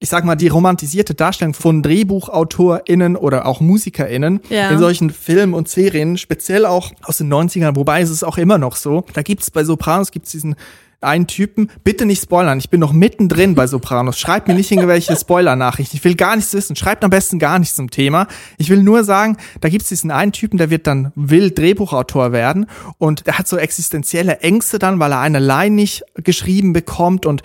ich 0.00 0.08
sag 0.08 0.24
mal, 0.24 0.36
die 0.36 0.48
romantisierte 0.48 1.14
Darstellung 1.14 1.54
von 1.54 1.82
DrehbuchautorInnen 1.82 3.16
oder 3.16 3.46
auch 3.46 3.60
MusikerInnen 3.60 4.40
ja. 4.50 4.70
in 4.70 4.78
solchen 4.78 5.10
Filmen 5.10 5.54
und 5.54 5.68
Serien, 5.68 6.18
speziell 6.18 6.66
auch 6.66 6.92
aus 7.02 7.18
den 7.18 7.32
90ern, 7.32 7.76
wobei 7.76 8.02
ist 8.02 8.10
es 8.10 8.22
auch 8.22 8.36
immer 8.36 8.58
noch 8.58 8.76
so. 8.76 9.04
Da 9.14 9.22
gibt's 9.22 9.50
bei 9.50 9.64
Sopranos 9.64 10.10
gibt's 10.10 10.32
diesen 10.32 10.56
einen 11.04 11.26
Typen, 11.26 11.70
bitte 11.84 12.06
nicht 12.06 12.22
spoilern, 12.22 12.58
ich 12.58 12.70
bin 12.70 12.80
noch 12.80 12.92
mittendrin 12.92 13.54
bei 13.54 13.66
Sopranos. 13.66 14.18
Schreibt 14.18 14.48
mir 14.48 14.54
nicht 14.54 14.70
irgendwelche 14.70 15.16
Spoiler-Nachrichten. 15.20 15.96
Ich 15.96 16.04
will 16.04 16.14
gar 16.14 16.34
nichts 16.36 16.52
wissen. 16.54 16.76
Schreibt 16.76 17.04
am 17.04 17.10
besten 17.10 17.38
gar 17.38 17.58
nichts 17.58 17.76
zum 17.76 17.90
Thema. 17.90 18.26
Ich 18.58 18.70
will 18.70 18.82
nur 18.82 19.04
sagen, 19.04 19.36
da 19.60 19.68
gibt's 19.68 19.88
diesen 19.88 20.10
einen 20.10 20.32
Typen, 20.32 20.56
der 20.56 20.70
wird 20.70 20.86
dann 20.86 21.12
will 21.14 21.50
Drehbuchautor 21.50 22.32
werden 22.32 22.66
und 22.98 23.26
der 23.26 23.38
hat 23.38 23.46
so 23.46 23.56
existenzielle 23.56 24.40
Ängste 24.40 24.78
dann, 24.78 24.98
weil 24.98 25.12
er 25.12 25.20
eine 25.20 25.38
Line 25.38 25.76
nicht 25.76 26.02
geschrieben 26.16 26.72
bekommt 26.72 27.26
und 27.26 27.42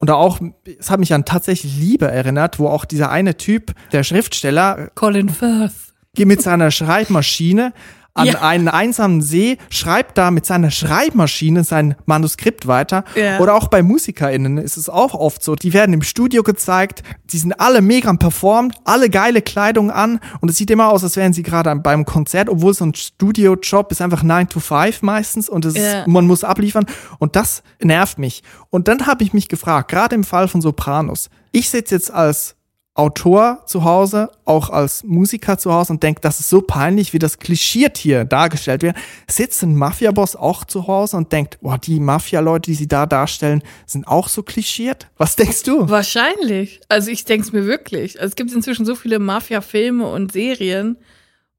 und 0.00 0.10
auch, 0.10 0.40
es 0.78 0.90
hat 0.90 0.98
mich 0.98 1.12
an 1.12 1.26
tatsächlich 1.26 1.76
Liebe 1.76 2.10
erinnert, 2.10 2.58
wo 2.58 2.68
auch 2.68 2.86
dieser 2.86 3.10
eine 3.10 3.36
Typ, 3.36 3.74
der 3.92 4.02
Schriftsteller, 4.02 4.90
Colin 4.94 5.28
Firth, 5.28 5.72
mit 6.16 6.42
seiner 6.42 6.70
Schreibmaschine 6.70 7.72
an 8.14 8.26
ja. 8.26 8.40
einen 8.40 8.68
einsamen 8.68 9.22
See, 9.22 9.58
schreibt 9.70 10.18
da 10.18 10.30
mit 10.30 10.46
seiner 10.46 10.70
Schreibmaschine 10.70 11.64
sein 11.64 11.94
Manuskript 12.06 12.66
weiter. 12.66 13.04
Ja. 13.14 13.38
Oder 13.38 13.54
auch 13.54 13.68
bei 13.68 13.82
MusikerInnen 13.82 14.58
ist 14.58 14.76
es 14.76 14.88
auch 14.88 15.14
oft 15.14 15.42
so. 15.42 15.54
Die 15.54 15.72
werden 15.72 15.92
im 15.92 16.02
Studio 16.02 16.42
gezeigt, 16.42 17.02
die 17.24 17.38
sind 17.38 17.52
alle 17.60 17.80
mega 17.82 18.12
performt, 18.12 18.74
alle 18.84 19.08
geile 19.08 19.42
Kleidung 19.42 19.90
an 19.90 20.20
und 20.40 20.48
es 20.48 20.56
sieht 20.56 20.70
immer 20.70 20.88
aus, 20.88 21.04
als 21.04 21.16
wären 21.16 21.32
sie 21.32 21.42
gerade 21.42 21.74
beim 21.76 22.04
Konzert, 22.04 22.48
obwohl 22.48 22.74
so 22.74 22.84
ein 22.84 22.94
Studiojob 22.94 23.92
ist 23.92 24.02
einfach 24.02 24.22
9 24.22 24.48
to 24.48 24.60
5 24.60 25.02
meistens 25.02 25.48
und 25.48 25.64
es 25.64 25.76
ja. 25.76 26.00
ist, 26.00 26.08
man 26.08 26.26
muss 26.26 26.44
abliefern 26.44 26.86
und 27.18 27.36
das 27.36 27.62
nervt 27.80 28.18
mich. 28.18 28.42
Und 28.70 28.88
dann 28.88 29.06
habe 29.06 29.22
ich 29.22 29.32
mich 29.32 29.48
gefragt, 29.48 29.90
gerade 29.90 30.14
im 30.14 30.24
Fall 30.24 30.48
von 30.48 30.60
Sopranos, 30.60 31.30
ich 31.52 31.70
sitze 31.70 31.94
jetzt 31.94 32.12
als 32.12 32.56
Autor 32.94 33.62
zu 33.66 33.84
Hause, 33.84 34.30
auch 34.44 34.68
als 34.68 35.04
Musiker 35.04 35.56
zu 35.58 35.72
Hause 35.72 35.92
und 35.92 36.02
denkt, 36.02 36.24
das 36.24 36.40
ist 36.40 36.48
so 36.48 36.60
peinlich, 36.60 37.12
wie 37.12 37.18
das 37.18 37.38
klischiert 37.38 37.96
hier 37.96 38.24
dargestellt 38.24 38.82
wird. 38.82 38.96
Sitzt 39.28 39.62
ein 39.62 39.76
Mafia-Boss 39.76 40.36
auch 40.36 40.64
zu 40.64 40.86
Hause 40.86 41.16
und 41.16 41.32
denkt, 41.32 41.58
boah, 41.60 41.78
die 41.78 42.00
Mafia-Leute, 42.00 42.70
die 42.70 42.74
sie 42.74 42.88
da 42.88 43.06
darstellen, 43.06 43.62
sind 43.86 44.06
auch 44.08 44.28
so 44.28 44.42
klischiert? 44.42 45.08
Was 45.16 45.36
denkst 45.36 45.62
du? 45.62 45.88
Wahrscheinlich. 45.88 46.80
Also 46.88 47.10
ich 47.10 47.24
denke 47.24 47.46
es 47.46 47.52
mir 47.52 47.64
wirklich. 47.64 48.20
Also 48.20 48.30
es 48.30 48.36
gibt 48.36 48.52
inzwischen 48.52 48.84
so 48.84 48.96
viele 48.96 49.18
Mafia-Filme 49.18 50.06
und 50.06 50.32
Serien 50.32 50.96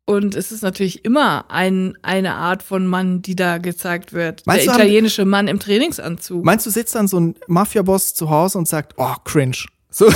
und 0.06 0.36
es 0.36 0.52
ist 0.52 0.62
natürlich 0.62 1.06
immer 1.06 1.50
ein, 1.50 1.98
eine 2.02 2.34
Art 2.34 2.64
von 2.64 2.86
Mann, 2.86 3.22
die 3.22 3.36
da 3.36 3.60
gezeigt 3.60 4.12
wird. 4.14 4.46
Meinst 4.46 4.68
der 4.68 4.76
italienische 4.76 5.26
Mann 5.26 5.48
im 5.48 5.60
Trainingsanzug. 5.60 6.44
Meinst 6.44 6.66
du, 6.66 6.70
sitzt 6.70 6.96
dann 6.96 7.08
so 7.08 7.20
ein 7.20 7.36
Mafia-Boss 7.48 8.14
zu 8.14 8.30
Hause 8.30 8.58
und 8.58 8.68
sagt, 8.68 8.96
oh, 8.98 9.16
cringe. 9.24 9.66
So. 9.92 10.12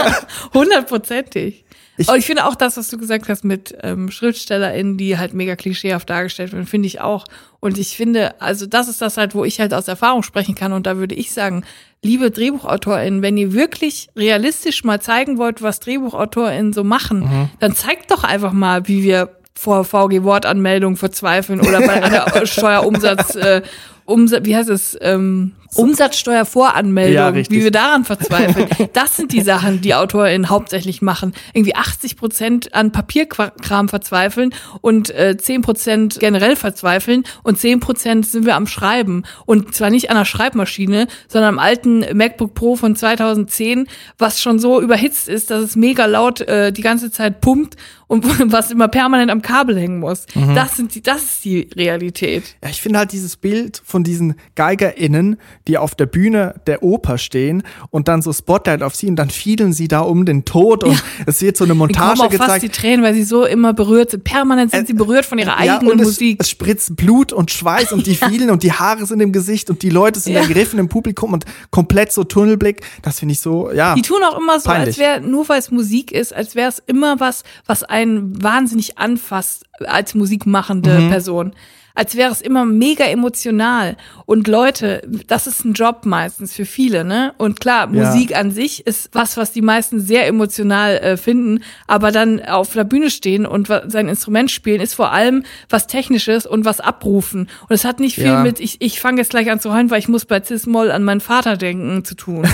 Hundertprozentig. 0.54 1.64
Ich, 1.96 2.08
Aber 2.08 2.18
ich 2.18 2.26
finde 2.26 2.44
auch 2.46 2.56
das, 2.56 2.76
was 2.76 2.88
du 2.88 2.98
gesagt 2.98 3.28
hast 3.28 3.44
mit 3.44 3.76
ähm, 3.82 4.10
SchriftstellerInnen, 4.10 4.96
die 4.96 5.16
halt 5.16 5.32
mega 5.32 5.54
klischeehaft 5.54 6.10
dargestellt 6.10 6.52
werden, 6.52 6.66
finde 6.66 6.88
ich 6.88 7.00
auch. 7.00 7.24
Und 7.60 7.78
ich 7.78 7.96
finde, 7.96 8.40
also 8.40 8.66
das 8.66 8.88
ist 8.88 9.00
das 9.00 9.16
halt, 9.16 9.34
wo 9.34 9.44
ich 9.44 9.60
halt 9.60 9.72
aus 9.72 9.86
Erfahrung 9.86 10.22
sprechen 10.24 10.56
kann. 10.56 10.72
Und 10.72 10.86
da 10.86 10.96
würde 10.96 11.14
ich 11.14 11.32
sagen, 11.32 11.64
liebe 12.02 12.30
DrehbuchautorInnen, 12.30 13.22
wenn 13.22 13.36
ihr 13.36 13.52
wirklich 13.52 14.08
realistisch 14.16 14.82
mal 14.82 15.00
zeigen 15.00 15.38
wollt, 15.38 15.62
was 15.62 15.78
DrehbuchautorInnen 15.80 16.72
so 16.72 16.82
machen, 16.82 17.20
mhm. 17.20 17.50
dann 17.60 17.74
zeigt 17.74 18.10
doch 18.10 18.24
einfach 18.24 18.52
mal, 18.52 18.88
wie 18.88 19.04
wir 19.04 19.36
vor 19.54 19.84
VG-Wortanmeldung 19.84 20.96
verzweifeln 20.96 21.60
oder 21.60 21.80
bei 21.80 22.02
einer 22.02 22.44
Steuerumsatz, 22.44 23.36
äh, 23.36 23.62
Umsatz, 24.04 24.44
wie 24.44 24.56
heißt 24.56 24.70
es, 24.70 24.96
ähm, 25.00 25.52
Umsatzsteuervoranmeldung, 25.76 27.14
ja, 27.14 27.34
wie 27.34 27.64
wir 27.64 27.70
daran 27.70 28.04
verzweifeln. 28.04 28.68
Das 28.92 29.16
sind 29.16 29.32
die 29.32 29.40
Sachen, 29.40 29.80
die 29.80 29.94
AutorInnen 29.94 30.50
hauptsächlich 30.50 31.02
machen. 31.02 31.32
Irgendwie 31.52 31.74
80 31.74 32.16
Prozent 32.16 32.74
an 32.74 32.92
Papierkram 32.92 33.88
verzweifeln 33.88 34.54
und 34.80 35.10
äh, 35.10 35.36
10 35.36 35.62
Prozent 35.62 36.20
generell 36.20 36.54
verzweifeln 36.54 37.24
und 37.42 37.58
10 37.58 37.80
Prozent 37.80 38.26
sind 38.26 38.46
wir 38.46 38.54
am 38.54 38.66
Schreiben. 38.66 39.24
Und 39.46 39.74
zwar 39.74 39.90
nicht 39.90 40.10
an 40.10 40.16
der 40.16 40.24
Schreibmaschine, 40.24 41.08
sondern 41.28 41.54
am 41.54 41.58
alten 41.58 42.04
MacBook 42.16 42.54
Pro 42.54 42.76
von 42.76 42.94
2010, 42.94 43.88
was 44.18 44.40
schon 44.40 44.58
so 44.58 44.80
überhitzt 44.80 45.28
ist, 45.28 45.50
dass 45.50 45.62
es 45.62 45.76
mega 45.76 46.06
laut 46.06 46.40
äh, 46.42 46.72
die 46.72 46.82
ganze 46.82 47.10
Zeit 47.10 47.40
pumpt 47.40 47.76
und 48.06 48.24
was 48.52 48.70
immer 48.70 48.88
permanent 48.88 49.30
am 49.30 49.42
Kabel 49.42 49.78
hängen 49.78 49.98
muss. 49.98 50.26
Mhm. 50.34 50.54
Das 50.54 50.76
sind 50.76 50.94
die, 50.94 51.02
das 51.02 51.22
ist 51.22 51.44
die 51.44 51.68
Realität. 51.74 52.56
Ja, 52.62 52.70
ich 52.70 52.80
finde 52.80 52.98
halt 53.00 53.12
dieses 53.12 53.36
Bild 53.36 53.80
von 53.94 54.02
diesen 54.02 54.34
GeigerInnen, 54.56 55.36
die 55.68 55.78
auf 55.78 55.94
der 55.94 56.06
Bühne 56.06 56.60
der 56.66 56.82
Oper 56.82 57.16
stehen 57.16 57.62
und 57.90 58.08
dann 58.08 58.22
so 58.22 58.32
Spotlight 58.32 58.82
auf 58.82 58.96
sie 58.96 59.06
und 59.06 59.14
dann 59.14 59.30
fielen 59.30 59.72
sie 59.72 59.86
da 59.86 60.00
um 60.00 60.26
den 60.26 60.44
Tod 60.44 60.82
und 60.82 60.94
ja. 60.94 61.00
es 61.26 61.40
wird 61.42 61.56
so 61.56 61.62
eine 61.62 61.74
Montage 61.74 62.20
auch 62.20 62.28
gezeigt. 62.28 62.50
fast 62.50 62.62
die 62.64 62.70
Tränen, 62.70 63.04
weil 63.04 63.14
sie 63.14 63.22
so 63.22 63.44
immer 63.44 63.72
berührt 63.72 64.10
sind. 64.10 64.24
Permanent 64.24 64.72
sind 64.72 64.82
äh, 64.82 64.86
sie 64.86 64.94
berührt 64.94 65.24
von 65.24 65.38
ihrer 65.38 65.64
ja, 65.64 65.76
eigenen 65.76 65.92
und 65.92 66.02
Musik. 66.02 66.38
Es, 66.40 66.50
spritzt 66.50 66.96
Blut 66.96 67.32
und 67.32 67.52
Schweiß 67.52 67.92
und 67.92 68.08
die 68.08 68.14
ja. 68.20 68.28
fielen 68.28 68.50
und 68.50 68.64
die 68.64 68.72
Haare 68.72 69.06
sind 69.06 69.20
im 69.20 69.30
Gesicht 69.30 69.70
und 69.70 69.80
die 69.82 69.90
Leute 69.90 70.18
sind 70.18 70.32
ja. 70.32 70.40
ergriffen 70.40 70.80
im 70.80 70.88
Publikum 70.88 71.32
und 71.32 71.44
komplett 71.70 72.10
so 72.10 72.24
Tunnelblick. 72.24 72.80
Das 73.02 73.20
finde 73.20 73.34
ich 73.34 73.38
so, 73.38 73.70
ja. 73.70 73.94
Die 73.94 74.02
tun 74.02 74.18
auch 74.28 74.36
immer 74.36 74.58
so, 74.58 74.70
peinlich. 74.70 74.88
als 74.88 74.98
wäre, 74.98 75.20
nur 75.20 75.48
weil 75.48 75.60
es 75.60 75.70
Musik 75.70 76.10
ist, 76.10 76.34
als 76.34 76.56
wäre 76.56 76.68
es 76.68 76.82
immer 76.84 77.20
was, 77.20 77.44
was 77.64 77.84
einen 77.84 78.42
wahnsinnig 78.42 78.98
anfasst 78.98 79.66
als 79.86 80.16
musikmachende 80.16 80.98
mhm. 80.98 81.10
Person 81.10 81.52
als 81.94 82.16
wäre 82.16 82.32
es 82.32 82.40
immer 82.40 82.64
mega 82.64 83.04
emotional. 83.04 83.96
Und 84.26 84.48
Leute, 84.48 85.02
das 85.28 85.46
ist 85.46 85.64
ein 85.64 85.74
Job 85.74 86.04
meistens 86.04 86.52
für 86.52 86.64
viele, 86.64 87.04
ne? 87.04 87.34
Und 87.38 87.60
klar, 87.60 87.88
ja. 87.92 88.06
Musik 88.06 88.36
an 88.36 88.50
sich 88.50 88.86
ist 88.86 89.10
was, 89.12 89.36
was 89.36 89.52
die 89.52 89.62
meisten 89.62 90.00
sehr 90.00 90.26
emotional 90.26 90.96
äh, 90.96 91.16
finden, 91.16 91.62
aber 91.86 92.10
dann 92.10 92.44
auf 92.44 92.72
der 92.72 92.84
Bühne 92.84 93.10
stehen 93.10 93.46
und 93.46 93.68
sein 93.68 94.08
Instrument 94.08 94.50
spielen, 94.50 94.80
ist 94.80 94.94
vor 94.94 95.12
allem 95.12 95.44
was 95.68 95.86
Technisches 95.86 96.46
und 96.46 96.64
was 96.64 96.80
abrufen. 96.80 97.48
Und 97.68 97.70
es 97.70 97.84
hat 97.84 98.00
nicht 98.00 98.16
viel 98.16 98.24
ja. 98.24 98.42
mit, 98.42 98.58
ich, 98.58 98.80
ich 98.80 99.00
fange 99.00 99.18
jetzt 99.18 99.30
gleich 99.30 99.50
an 99.50 99.60
zu 99.60 99.72
heulen, 99.72 99.90
weil 99.90 100.00
ich 100.00 100.08
muss 100.08 100.24
bei 100.24 100.42
Cis-Moll 100.42 100.90
an 100.90 101.04
meinen 101.04 101.20
Vater 101.20 101.56
denken, 101.56 102.04
zu 102.04 102.16
tun. 102.16 102.46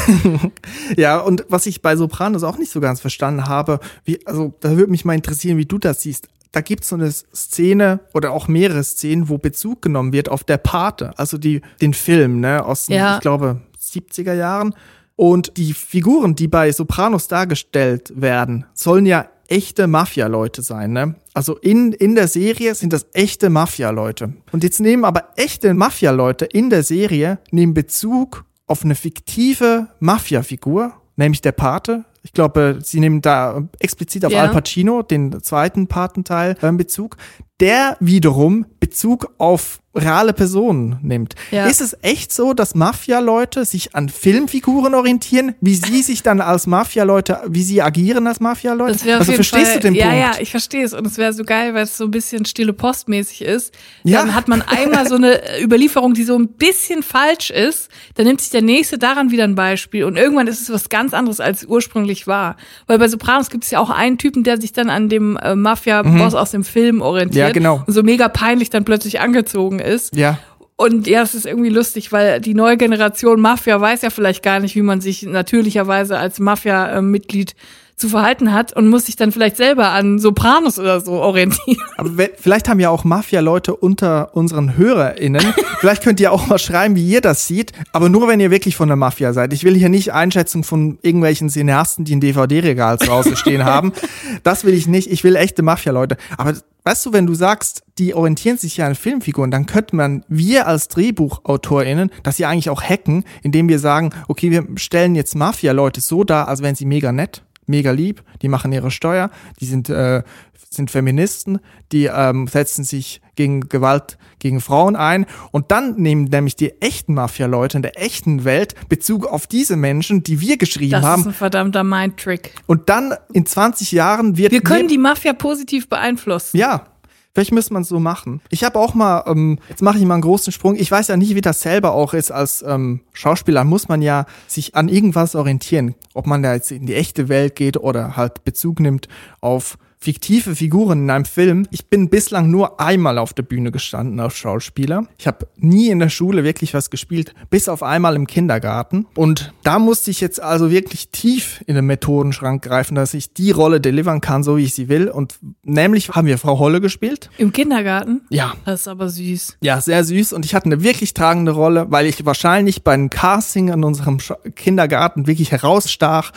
ja, 0.96 1.18
und 1.18 1.46
was 1.48 1.66
ich 1.66 1.80
bei 1.80 1.96
Sopranos 1.96 2.42
auch 2.42 2.58
nicht 2.58 2.70
so 2.70 2.80
ganz 2.80 3.00
verstanden 3.00 3.48
habe, 3.48 3.80
wie, 4.04 4.24
also 4.26 4.52
da 4.60 4.76
würde 4.76 4.90
mich 4.90 5.04
mal 5.04 5.14
interessieren, 5.14 5.56
wie 5.56 5.66
du 5.66 5.78
das 5.78 6.02
siehst 6.02 6.28
da 6.52 6.60
gibt's 6.60 6.88
so 6.88 6.96
eine 6.96 7.10
Szene 7.10 8.00
oder 8.14 8.32
auch 8.32 8.48
mehrere 8.48 8.82
Szenen, 8.82 9.28
wo 9.28 9.38
Bezug 9.38 9.82
genommen 9.82 10.12
wird 10.12 10.28
auf 10.28 10.44
der 10.44 10.58
Pate, 10.58 11.16
also 11.18 11.38
die, 11.38 11.60
den 11.80 11.94
Film, 11.94 12.40
ne, 12.40 12.64
aus, 12.64 12.88
ja. 12.88 13.14
ich 13.14 13.20
glaube, 13.20 13.60
70er 13.80 14.34
Jahren. 14.34 14.74
Und 15.16 15.56
die 15.58 15.74
Figuren, 15.74 16.34
die 16.34 16.48
bei 16.48 16.72
Sopranos 16.72 17.28
dargestellt 17.28 18.12
werden, 18.16 18.64
sollen 18.72 19.04
ja 19.04 19.28
echte 19.48 19.86
Mafia-Leute 19.86 20.62
sein, 20.62 20.92
ne? 20.92 21.16
Also 21.34 21.56
in, 21.58 21.92
in 21.92 22.14
der 22.14 22.28
Serie 22.28 22.74
sind 22.74 22.92
das 22.92 23.06
echte 23.12 23.50
Mafia-Leute. 23.50 24.32
Und 24.52 24.64
jetzt 24.64 24.80
nehmen 24.80 25.04
aber 25.04 25.28
echte 25.36 25.74
Mafia-Leute 25.74 26.46
in 26.46 26.70
der 26.70 26.82
Serie, 26.82 27.38
nehmen 27.50 27.74
Bezug 27.74 28.44
auf 28.66 28.84
eine 28.84 28.94
fiktive 28.94 29.88
Mafia-Figur, 29.98 30.92
nämlich 31.16 31.40
der 31.40 31.52
Pate, 31.52 32.04
ich 32.22 32.32
glaube, 32.32 32.78
sie 32.82 33.00
nehmen 33.00 33.22
da 33.22 33.62
explizit 33.78 34.24
auf 34.24 34.32
ja. 34.32 34.42
Al 34.42 34.50
Pacino, 34.50 35.02
den 35.02 35.42
zweiten 35.42 35.86
Patenteil, 35.86 36.56
in 36.60 36.76
Bezug. 36.76 37.16
Der 37.60 37.96
wiederum 38.00 38.66
Bezug 38.78 39.34
auf 39.38 39.79
reale 39.92 40.32
Personen 40.32 40.98
nimmt. 41.02 41.34
Ja. 41.50 41.66
Ist 41.66 41.80
es 41.80 41.96
echt 42.02 42.32
so, 42.32 42.54
dass 42.54 42.76
Mafia-Leute 42.76 43.64
sich 43.64 43.94
an 43.96 44.08
Filmfiguren 44.08 44.94
orientieren, 44.94 45.56
wie 45.60 45.74
sie 45.74 46.02
sich 46.02 46.22
dann 46.22 46.40
als 46.40 46.68
Mafia-Leute, 46.68 47.40
wie 47.48 47.64
sie 47.64 47.82
agieren 47.82 48.26
als 48.28 48.38
Mafia-Leute? 48.38 48.98
Also 49.18 49.32
verstehst 49.32 49.66
Fall, 49.66 49.74
du 49.74 49.80
den 49.80 49.94
ja, 49.94 50.06
Punkt? 50.06 50.18
Ja, 50.20 50.32
ja, 50.32 50.40
ich 50.40 50.50
verstehe 50.52 50.84
es. 50.84 50.92
Und 50.92 51.06
es 51.06 51.18
wäre 51.18 51.32
so 51.32 51.42
geil, 51.42 51.74
weil 51.74 51.84
es 51.84 51.96
so 51.96 52.04
ein 52.04 52.12
bisschen 52.12 52.44
stille 52.44 52.72
postmäßig 52.72 53.42
ist. 53.42 53.74
Ja. 54.04 54.20
Dann 54.20 54.34
hat 54.34 54.46
man 54.46 54.62
einmal 54.62 55.08
so 55.08 55.16
eine 55.16 55.40
Überlieferung, 55.60 56.14
die 56.14 56.22
so 56.22 56.38
ein 56.38 56.48
bisschen 56.48 57.02
falsch 57.02 57.50
ist. 57.50 57.90
Dann 58.14 58.26
nimmt 58.26 58.40
sich 58.40 58.50
der 58.50 58.62
Nächste 58.62 58.96
daran 58.96 59.32
wieder 59.32 59.44
ein 59.44 59.56
Beispiel. 59.56 60.04
Und 60.04 60.16
irgendwann 60.16 60.46
ist 60.46 60.60
es 60.60 60.70
was 60.70 60.88
ganz 60.88 61.14
anderes, 61.14 61.40
als 61.40 61.64
ursprünglich 61.64 62.28
war. 62.28 62.56
Weil 62.86 62.98
bei 63.00 63.08
Sopranos 63.08 63.50
gibt 63.50 63.64
es 63.64 63.72
ja 63.72 63.80
auch 63.80 63.90
einen 63.90 64.18
Typen, 64.18 64.44
der 64.44 64.60
sich 64.60 64.72
dann 64.72 64.88
an 64.88 65.08
dem 65.08 65.36
äh, 65.36 65.56
Mafia-Boss 65.56 66.32
mhm. 66.32 66.38
aus 66.38 66.52
dem 66.52 66.62
Film 66.62 67.02
orientiert. 67.02 67.48
Ja, 67.48 67.52
genau. 67.52 67.82
Und 67.84 67.92
so 67.92 68.04
mega 68.04 68.28
peinlich 68.28 68.70
dann 68.70 68.84
plötzlich 68.84 69.20
angezogen 69.20 69.79
ist. 69.84 70.16
Ja. 70.16 70.38
Und 70.76 71.06
ja, 71.06 71.20
es 71.20 71.34
ist 71.34 71.44
irgendwie 71.44 71.68
lustig, 71.68 72.10
weil 72.10 72.40
die 72.40 72.54
neue 72.54 72.78
Generation 72.78 73.38
Mafia 73.40 73.78
weiß 73.78 74.00
ja 74.00 74.08
vielleicht 74.08 74.42
gar 74.42 74.60
nicht, 74.60 74.76
wie 74.76 74.82
man 74.82 75.02
sich 75.02 75.24
natürlicherweise 75.24 76.18
als 76.18 76.38
Mafia-Mitglied 76.38 77.54
zu 78.00 78.08
verhalten 78.08 78.52
hat 78.52 78.72
und 78.72 78.88
muss 78.88 79.06
sich 79.06 79.16
dann 79.16 79.30
vielleicht 79.30 79.58
selber 79.58 79.90
an 79.90 80.18
Sopranos 80.18 80.78
oder 80.78 81.00
so 81.00 81.12
orientieren. 81.12 81.82
Aber 81.98 82.10
vielleicht 82.36 82.68
haben 82.68 82.80
ja 82.80 82.88
auch 82.88 83.04
Mafia-Leute 83.04 83.76
unter 83.76 84.34
unseren 84.34 84.76
HörerInnen. 84.76 85.42
vielleicht 85.80 86.02
könnt 86.02 86.18
ihr 86.18 86.32
auch 86.32 86.46
mal 86.46 86.58
schreiben, 86.58 86.96
wie 86.96 87.06
ihr 87.06 87.20
das 87.20 87.46
seht, 87.46 87.72
aber 87.92 88.08
nur 88.08 88.26
wenn 88.26 88.40
ihr 88.40 88.50
wirklich 88.50 88.74
von 88.74 88.88
der 88.88 88.96
Mafia 88.96 89.32
seid. 89.34 89.52
Ich 89.52 89.64
will 89.64 89.74
hier 89.74 89.90
nicht 89.90 90.12
Einschätzung 90.12 90.64
von 90.64 90.98
irgendwelchen 91.02 91.50
Cineasten, 91.50 92.06
die 92.06 92.16
ein 92.16 92.20
DVD-Regal 92.20 92.98
zu 92.98 93.12
Hause 93.12 93.36
stehen 93.36 93.64
haben. 93.64 93.92
Das 94.42 94.64
will 94.64 94.74
ich 94.74 94.86
nicht. 94.86 95.10
Ich 95.10 95.22
will 95.22 95.36
echte 95.36 95.62
Mafia-Leute. 95.62 96.16
Aber 96.38 96.54
weißt 96.84 97.04
du, 97.04 97.12
wenn 97.12 97.26
du 97.26 97.34
sagst, 97.34 97.82
die 97.98 98.14
orientieren 98.14 98.56
sich 98.56 98.78
ja 98.78 98.86
an 98.86 98.94
Filmfiguren, 98.94 99.50
dann 99.50 99.66
könnte 99.66 99.96
man, 99.96 100.24
wir 100.28 100.66
als 100.66 100.88
DrehbuchautorInnen, 100.88 102.10
das 102.22 102.38
ja 102.38 102.48
eigentlich 102.48 102.70
auch 102.70 102.82
hacken, 102.82 103.24
indem 103.42 103.68
wir 103.68 103.78
sagen, 103.78 104.10
okay, 104.28 104.50
wir 104.50 104.66
stellen 104.76 105.14
jetzt 105.14 105.34
Mafia-Leute 105.34 106.00
so 106.00 106.24
dar, 106.24 106.48
als 106.48 106.62
wären 106.62 106.74
sie 106.74 106.86
mega 106.86 107.12
nett 107.12 107.42
mega 107.70 107.92
lieb, 107.92 108.22
die 108.42 108.48
machen 108.48 108.72
ihre 108.72 108.90
Steuer, 108.90 109.30
die 109.60 109.66
sind, 109.66 109.88
äh, 109.88 110.22
sind 110.68 110.90
Feministen, 110.90 111.60
die 111.92 112.04
ähm, 112.04 112.46
setzen 112.46 112.84
sich 112.84 113.20
gegen 113.34 113.68
Gewalt 113.68 114.18
gegen 114.38 114.60
Frauen 114.60 114.96
ein 114.96 115.26
und 115.50 115.70
dann 115.70 115.96
nehmen 115.96 116.24
nämlich 116.24 116.56
die 116.56 116.80
echten 116.80 117.14
Mafia-Leute 117.14 117.78
in 117.78 117.82
der 117.82 118.00
echten 118.00 118.44
Welt 118.44 118.74
Bezug 118.88 119.26
auf 119.26 119.46
diese 119.46 119.76
Menschen, 119.76 120.22
die 120.22 120.40
wir 120.40 120.56
geschrieben 120.56 120.92
das 120.92 121.04
haben. 121.04 121.22
Das 121.22 121.32
ist 121.32 121.34
ein 121.34 121.38
verdammter 121.38 121.84
Mindtrick. 121.84 122.54
Und 122.66 122.88
dann 122.88 123.14
in 123.32 123.46
20 123.46 123.92
Jahren 123.92 124.36
wird... 124.36 124.52
Wir 124.52 124.62
können 124.62 124.88
die 124.88 124.98
Mafia 124.98 125.32
positiv 125.32 125.88
beeinflussen. 125.88 126.56
Ja, 126.56 126.86
Vielleicht 127.32 127.52
müsste 127.52 127.72
man 127.72 127.82
es 127.82 127.88
so 127.88 128.00
machen. 128.00 128.40
Ich 128.50 128.64
habe 128.64 128.78
auch 128.78 128.94
mal, 128.94 129.22
ähm, 129.26 129.58
jetzt 129.68 129.82
mache 129.82 129.98
ich 129.98 130.04
mal 130.04 130.14
einen 130.14 130.22
großen 130.22 130.52
Sprung. 130.52 130.74
Ich 130.74 130.90
weiß 130.90 131.08
ja 131.08 131.16
nicht, 131.16 131.34
wie 131.36 131.40
das 131.40 131.60
selber 131.60 131.92
auch 131.92 132.12
ist. 132.12 132.32
Als 132.32 132.62
ähm, 132.66 133.00
Schauspieler 133.12 133.64
muss 133.64 133.88
man 133.88 134.02
ja 134.02 134.26
sich 134.48 134.74
an 134.74 134.88
irgendwas 134.88 135.36
orientieren. 135.36 135.94
Ob 136.12 136.26
man 136.26 136.42
da 136.42 136.54
jetzt 136.54 136.72
in 136.72 136.86
die 136.86 136.94
echte 136.94 137.28
Welt 137.28 137.54
geht 137.54 137.76
oder 137.76 138.16
halt 138.16 138.42
Bezug 138.44 138.80
nimmt 138.80 139.06
auf 139.40 139.78
fiktive 140.02 140.56
Figuren 140.56 141.02
in 141.02 141.10
einem 141.10 141.24
Film. 141.26 141.66
Ich 141.70 141.86
bin 141.86 142.08
bislang 142.08 142.50
nur 142.50 142.80
einmal 142.80 143.18
auf 143.18 143.34
der 143.34 143.42
Bühne 143.42 143.70
gestanden 143.70 144.18
als 144.18 144.34
Schauspieler. 144.34 145.06
Ich 145.18 145.26
habe 145.26 145.46
nie 145.56 145.88
in 145.88 145.98
der 145.98 146.08
Schule 146.08 146.42
wirklich 146.42 146.72
was 146.72 146.88
gespielt, 146.88 147.34
bis 147.50 147.68
auf 147.68 147.82
einmal 147.82 148.16
im 148.16 148.26
Kindergarten. 148.26 149.06
Und 149.14 149.52
da 149.62 149.78
musste 149.78 150.10
ich 150.10 150.22
jetzt 150.22 150.42
also 150.42 150.70
wirklich 150.70 151.10
tief 151.10 151.62
in 151.66 151.74
den 151.74 151.84
Methodenschrank 151.84 152.62
greifen, 152.62 152.94
dass 152.94 153.12
ich 153.12 153.34
die 153.34 153.50
Rolle 153.50 153.80
delivern 153.80 154.22
kann, 154.22 154.42
so 154.42 154.56
wie 154.56 154.64
ich 154.64 154.74
sie 154.74 154.88
will. 154.88 155.08
Und 155.08 155.38
nämlich 155.64 156.08
haben 156.08 156.26
wir 156.26 156.38
Frau 156.38 156.58
Holle 156.58 156.80
gespielt. 156.80 157.28
Im 157.36 157.52
Kindergarten? 157.52 158.22
Ja. 158.30 158.54
Das 158.64 158.80
ist 158.80 158.88
aber 158.88 159.10
süß. 159.10 159.58
Ja, 159.60 159.82
sehr 159.82 160.02
süß. 160.02 160.32
Und 160.32 160.46
ich 160.46 160.54
hatte 160.54 160.66
eine 160.66 160.82
wirklich 160.82 161.12
tragende 161.12 161.52
Rolle, 161.52 161.86
weil 161.90 162.06
ich 162.06 162.24
wahrscheinlich 162.24 162.84
beim 162.84 163.10
Casting 163.10 163.68
in 163.68 163.84
unserem 163.84 164.18
Kindergarten 164.54 165.26
wirklich 165.26 165.52
herausstach 165.52 166.32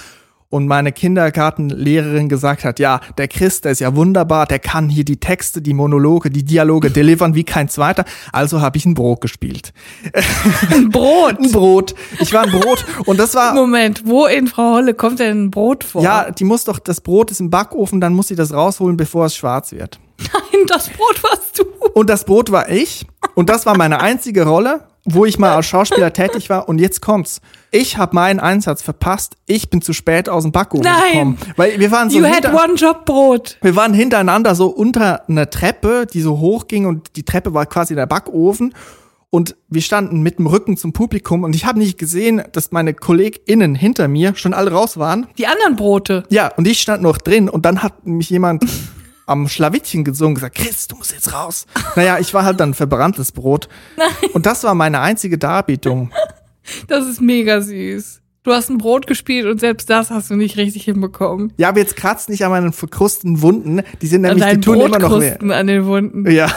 und 0.54 0.68
meine 0.68 0.92
Kindergartenlehrerin 0.92 2.30
gesagt 2.30 2.64
hat, 2.64 2.78
ja, 2.78 3.00
der 3.18 3.28
Chris, 3.28 3.62
der 3.62 3.72
ist 3.72 3.80
ja 3.80 3.96
wunderbar, 3.96 4.46
der 4.46 4.60
kann 4.60 4.88
hier 4.88 5.04
die 5.04 5.20
Texte, 5.20 5.64
die 5.64 5.74
Monologe, 5.74 6.30
die 6.30 6.46
Dialoge 6.46 6.92
delivern 6.92 7.34
wie 7.34 7.44
kein 7.44 7.70
zweiter. 7.70 8.06
Also 8.32 8.62
habe 8.62 8.78
ich 8.78 8.86
ein 8.86 8.94
Brot 8.94 9.22
gespielt. 9.22 9.74
Ein 10.70 10.90
Brot? 10.90 11.40
ein 11.44 11.52
Brot. 11.52 11.96
Ich 12.20 12.34
war 12.34 12.44
ein 12.44 12.52
Brot 12.52 12.86
und 13.08 13.20
das 13.20 13.34
war 13.34 13.56
Moment, 13.56 14.04
wo 14.06 14.28
in 14.28 14.46
Frau 14.46 14.76
Holle 14.76 14.94
kommt 14.94 15.18
denn 15.18 15.46
ein 15.46 15.50
Brot 15.50 15.84
vor? 15.84 16.04
Ja, 16.04 16.30
die 16.30 16.44
muss 16.44 16.66
doch 16.66 16.78
das 16.78 17.02
Brot 17.02 17.32
ist 17.32 17.40
im 17.40 17.50
Backofen, 17.50 18.00
dann 18.00 18.14
muss 18.14 18.28
sie 18.28 18.36
das 18.36 18.54
rausholen, 18.54 18.96
bevor 18.96 19.26
es 19.26 19.36
schwarz 19.36 19.72
wird. 19.72 20.00
Nein, 20.20 20.66
das 20.68 20.88
Brot 20.90 21.24
warst 21.24 21.58
du. 21.58 21.64
Und 21.96 22.12
das 22.12 22.26
Brot 22.26 22.52
war 22.52 22.70
ich. 22.70 23.08
Und 23.34 23.50
das 23.50 23.66
war 23.66 23.76
meine 23.76 24.02
einzige 24.02 24.46
Rolle, 24.46 24.82
wo 25.04 25.26
ich 25.26 25.40
mal 25.40 25.56
als 25.56 25.66
Schauspieler 25.66 26.14
tätig 26.14 26.52
war. 26.52 26.70
Und 26.70 26.78
jetzt 26.78 27.02
kommt's. 27.02 27.42
Ich 27.76 27.98
habe 27.98 28.14
meinen 28.14 28.40
Einsatz 28.40 28.84
verpasst. 28.84 29.36
Ich 29.48 29.72
bin 29.72 29.82
zu 29.82 29.94
spät 29.94 30.30
aus 30.30 30.44
dem 30.44 30.52
Backofen 30.52 30.84
Nein. 30.84 31.12
gekommen. 31.12 31.38
Weil 31.56 31.80
wir 31.80 31.90
waren 31.90 32.08
so 32.12 32.20
You 32.20 32.26
had 32.26 32.46
one 32.54 32.76
job 32.76 33.04
Brot. 33.04 33.58
Wir 33.64 33.76
waren 33.76 33.96
hintereinander 33.96 34.54
so 34.54 34.68
unter 34.68 35.28
einer 35.28 35.50
Treppe, 35.50 36.06
die 36.06 36.22
so 36.22 36.38
hoch 36.38 36.68
ging 36.68 36.86
und 36.86 37.16
die 37.16 37.24
Treppe 37.24 37.56
war 37.56 37.66
quasi 37.66 37.96
der 37.96 38.06
Backofen. 38.06 38.76
Und 39.32 39.56
wir 39.70 39.82
standen 39.82 40.22
mit 40.22 40.38
dem 40.38 40.46
Rücken 40.46 40.78
zum 40.78 40.94
Publikum 40.94 41.44
und 41.44 41.56
ich 41.56 41.66
habe 41.66 41.80
nicht 41.80 41.98
gesehen, 41.98 42.44
dass 42.52 42.72
meine 42.72 42.94
KollegInnen 42.94 43.74
hinter 43.74 44.08
mir 44.08 44.36
schon 44.36 44.54
alle 44.54 44.72
raus 44.72 44.98
waren. 44.98 45.26
Die 45.40 45.48
anderen 45.48 45.76
Brote. 45.76 46.26
Ja, 46.30 46.50
und 46.50 46.68
ich 46.68 46.80
stand 46.80 47.02
noch 47.02 47.18
drin 47.18 47.50
und 47.50 47.66
dann 47.66 47.82
hat 47.82 48.06
mich 48.06 48.30
jemand 48.30 48.66
am 49.26 49.48
Schlawittchen 49.50 50.04
gesungen 50.04 50.36
gesagt, 50.36 50.58
Chris, 50.58 50.88
du 50.88 50.96
musst 50.96 51.12
jetzt 51.12 51.34
raus. 51.34 51.66
Naja, 51.96 52.20
ich 52.20 52.36
war 52.36 52.46
halt 52.46 52.60
dann 52.60 52.76
verbranntes 52.76 53.32
Brot. 53.32 53.68
Nein. 53.98 54.30
Und 54.34 54.46
das 54.46 54.64
war 54.64 54.76
meine 54.76 55.00
einzige 55.00 55.40
Darbietung. 55.40 56.12
Das 56.88 57.08
ist 57.08 57.22
mega 57.22 57.62
süß. 57.62 58.22
Du 58.44 58.52
hast 58.52 58.70
ein 58.70 58.78
Brot 58.78 59.08
gespielt 59.08 59.46
und 59.46 59.62
selbst 59.62 59.90
das 59.90 60.12
hast 60.12 60.30
du 60.30 60.36
nicht 60.36 60.58
richtig 60.58 60.84
hinbekommen. 60.84 61.54
Ja, 61.56 61.70
aber 61.70 61.80
jetzt 61.80 61.96
kratzt 61.96 62.28
nicht 62.28 62.44
an 62.44 62.52
meinen 62.52 62.74
verkrusteten 62.74 63.42
Wunden. 63.42 63.84
Die 64.02 64.08
sind 64.08 64.24
nämlich, 64.24 64.44
die 64.46 64.60
tun 64.60 64.82
immer 64.82 65.00
noch 65.00 65.22
weh. 65.22 65.38
an 65.54 65.68
den 65.68 65.86
Wunden. 65.86 66.30
Ja. 66.30 66.52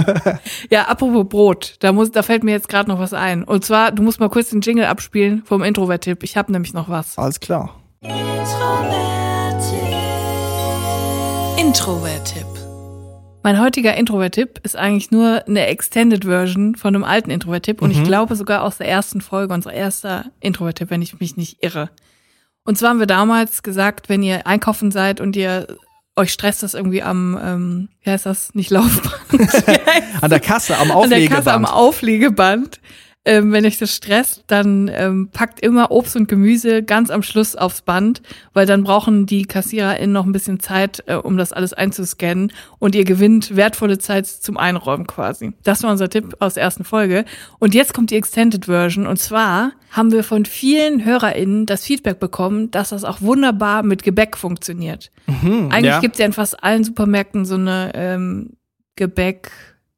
ja, 0.70 0.84
apropos 0.84 1.28
Brot, 1.28 1.76
da 1.80 1.92
muss, 1.92 2.12
da 2.12 2.22
fällt 2.22 2.44
mir 2.44 2.52
jetzt 2.52 2.70
gerade 2.70 2.88
noch 2.88 2.98
was 2.98 3.12
ein. 3.12 3.44
Und 3.44 3.62
zwar, 3.62 3.92
du 3.92 4.02
musst 4.02 4.20
mal 4.20 4.30
kurz 4.30 4.48
den 4.48 4.62
Jingle 4.62 4.86
abspielen 4.86 5.42
vom 5.44 5.62
Introvert-Tipp. 5.62 6.22
Ich 6.22 6.38
habe 6.38 6.50
nämlich 6.50 6.72
noch 6.72 6.88
was. 6.88 7.18
Alles 7.18 7.40
klar. 7.40 7.78
Introvert-Tipp. 8.00 9.82
Introvert-Tipp. 11.58 12.61
Mein 13.42 13.60
heutiger 13.60 13.96
Introvert-Tipp 13.96 14.60
ist 14.62 14.76
eigentlich 14.76 15.10
nur 15.10 15.44
eine 15.46 15.66
Extended 15.66 16.24
Version 16.24 16.76
von 16.76 16.94
einem 16.94 17.02
alten 17.02 17.30
Introvert-Tipp 17.30 17.82
und 17.82 17.94
mhm. 17.94 18.00
ich 18.00 18.04
glaube 18.06 18.36
sogar 18.36 18.62
aus 18.62 18.78
der 18.78 18.88
ersten 18.88 19.20
Folge, 19.20 19.52
unser 19.52 19.72
erster 19.72 20.26
Introvert-Tipp, 20.40 20.90
wenn 20.90 21.02
ich 21.02 21.18
mich 21.18 21.36
nicht 21.36 21.62
irre. 21.62 21.90
Und 22.64 22.78
zwar 22.78 22.90
haben 22.90 23.00
wir 23.00 23.06
damals 23.06 23.64
gesagt, 23.64 24.08
wenn 24.08 24.22
ihr 24.22 24.46
einkaufen 24.46 24.92
seid 24.92 25.20
und 25.20 25.34
ihr 25.34 25.66
euch 26.14 26.32
stresst 26.32 26.62
das 26.62 26.74
irgendwie 26.74 27.02
am, 27.02 27.38
ähm, 27.42 27.88
wie 28.02 28.10
heißt 28.10 28.26
das, 28.26 28.54
nicht 28.54 28.70
Laufband? 28.70 29.16
An 30.20 30.30
der 30.30 30.40
Kasse, 30.40 30.76
am 30.78 30.92
Auflegeband. 30.92 31.02
An 31.04 31.10
der 31.10 31.28
Kasse, 31.28 31.52
am 31.52 31.64
Auflegeband 31.64 32.80
ähm, 33.24 33.52
wenn 33.52 33.64
euch 33.64 33.78
das 33.78 33.94
stresst, 33.94 34.42
dann 34.48 34.90
ähm, 34.92 35.28
packt 35.32 35.60
immer 35.60 35.92
Obst 35.92 36.16
und 36.16 36.28
Gemüse 36.28 36.82
ganz 36.82 37.08
am 37.08 37.22
Schluss 37.22 37.54
aufs 37.54 37.82
Band, 37.82 38.20
weil 38.52 38.66
dann 38.66 38.82
brauchen 38.82 39.26
die 39.26 39.44
KassiererInnen 39.44 40.12
noch 40.12 40.26
ein 40.26 40.32
bisschen 40.32 40.58
Zeit, 40.58 41.04
äh, 41.06 41.14
um 41.14 41.36
das 41.36 41.52
alles 41.52 41.72
einzuscannen 41.72 42.52
und 42.80 42.96
ihr 42.96 43.04
gewinnt 43.04 43.54
wertvolle 43.54 43.98
Zeit 43.98 44.26
zum 44.26 44.56
Einräumen 44.56 45.06
quasi. 45.06 45.52
Das 45.62 45.84
war 45.84 45.92
unser 45.92 46.08
Tipp 46.10 46.36
aus 46.40 46.54
der 46.54 46.64
ersten 46.64 46.82
Folge. 46.82 47.24
Und 47.60 47.74
jetzt 47.74 47.94
kommt 47.94 48.10
die 48.10 48.16
Extended 48.16 48.64
Version 48.64 49.06
und 49.06 49.18
zwar 49.18 49.72
haben 49.92 50.10
wir 50.10 50.24
von 50.24 50.44
vielen 50.44 51.04
HörerInnen 51.04 51.66
das 51.66 51.84
Feedback 51.84 52.18
bekommen, 52.18 52.72
dass 52.72 52.88
das 52.88 53.04
auch 53.04 53.20
wunderbar 53.20 53.84
mit 53.84 54.02
Gebäck 54.02 54.36
funktioniert. 54.36 55.12
Mhm, 55.26 55.68
Eigentlich 55.70 55.84
ja. 55.84 56.00
gibt 56.00 56.14
es 56.16 56.18
ja 56.18 56.26
in 56.26 56.32
fast 56.32 56.64
allen 56.64 56.82
Supermärkten 56.82 57.44
so 57.44 57.54
eine 57.54 57.92
ähm, 57.94 58.56
Gebäck- 58.96 59.50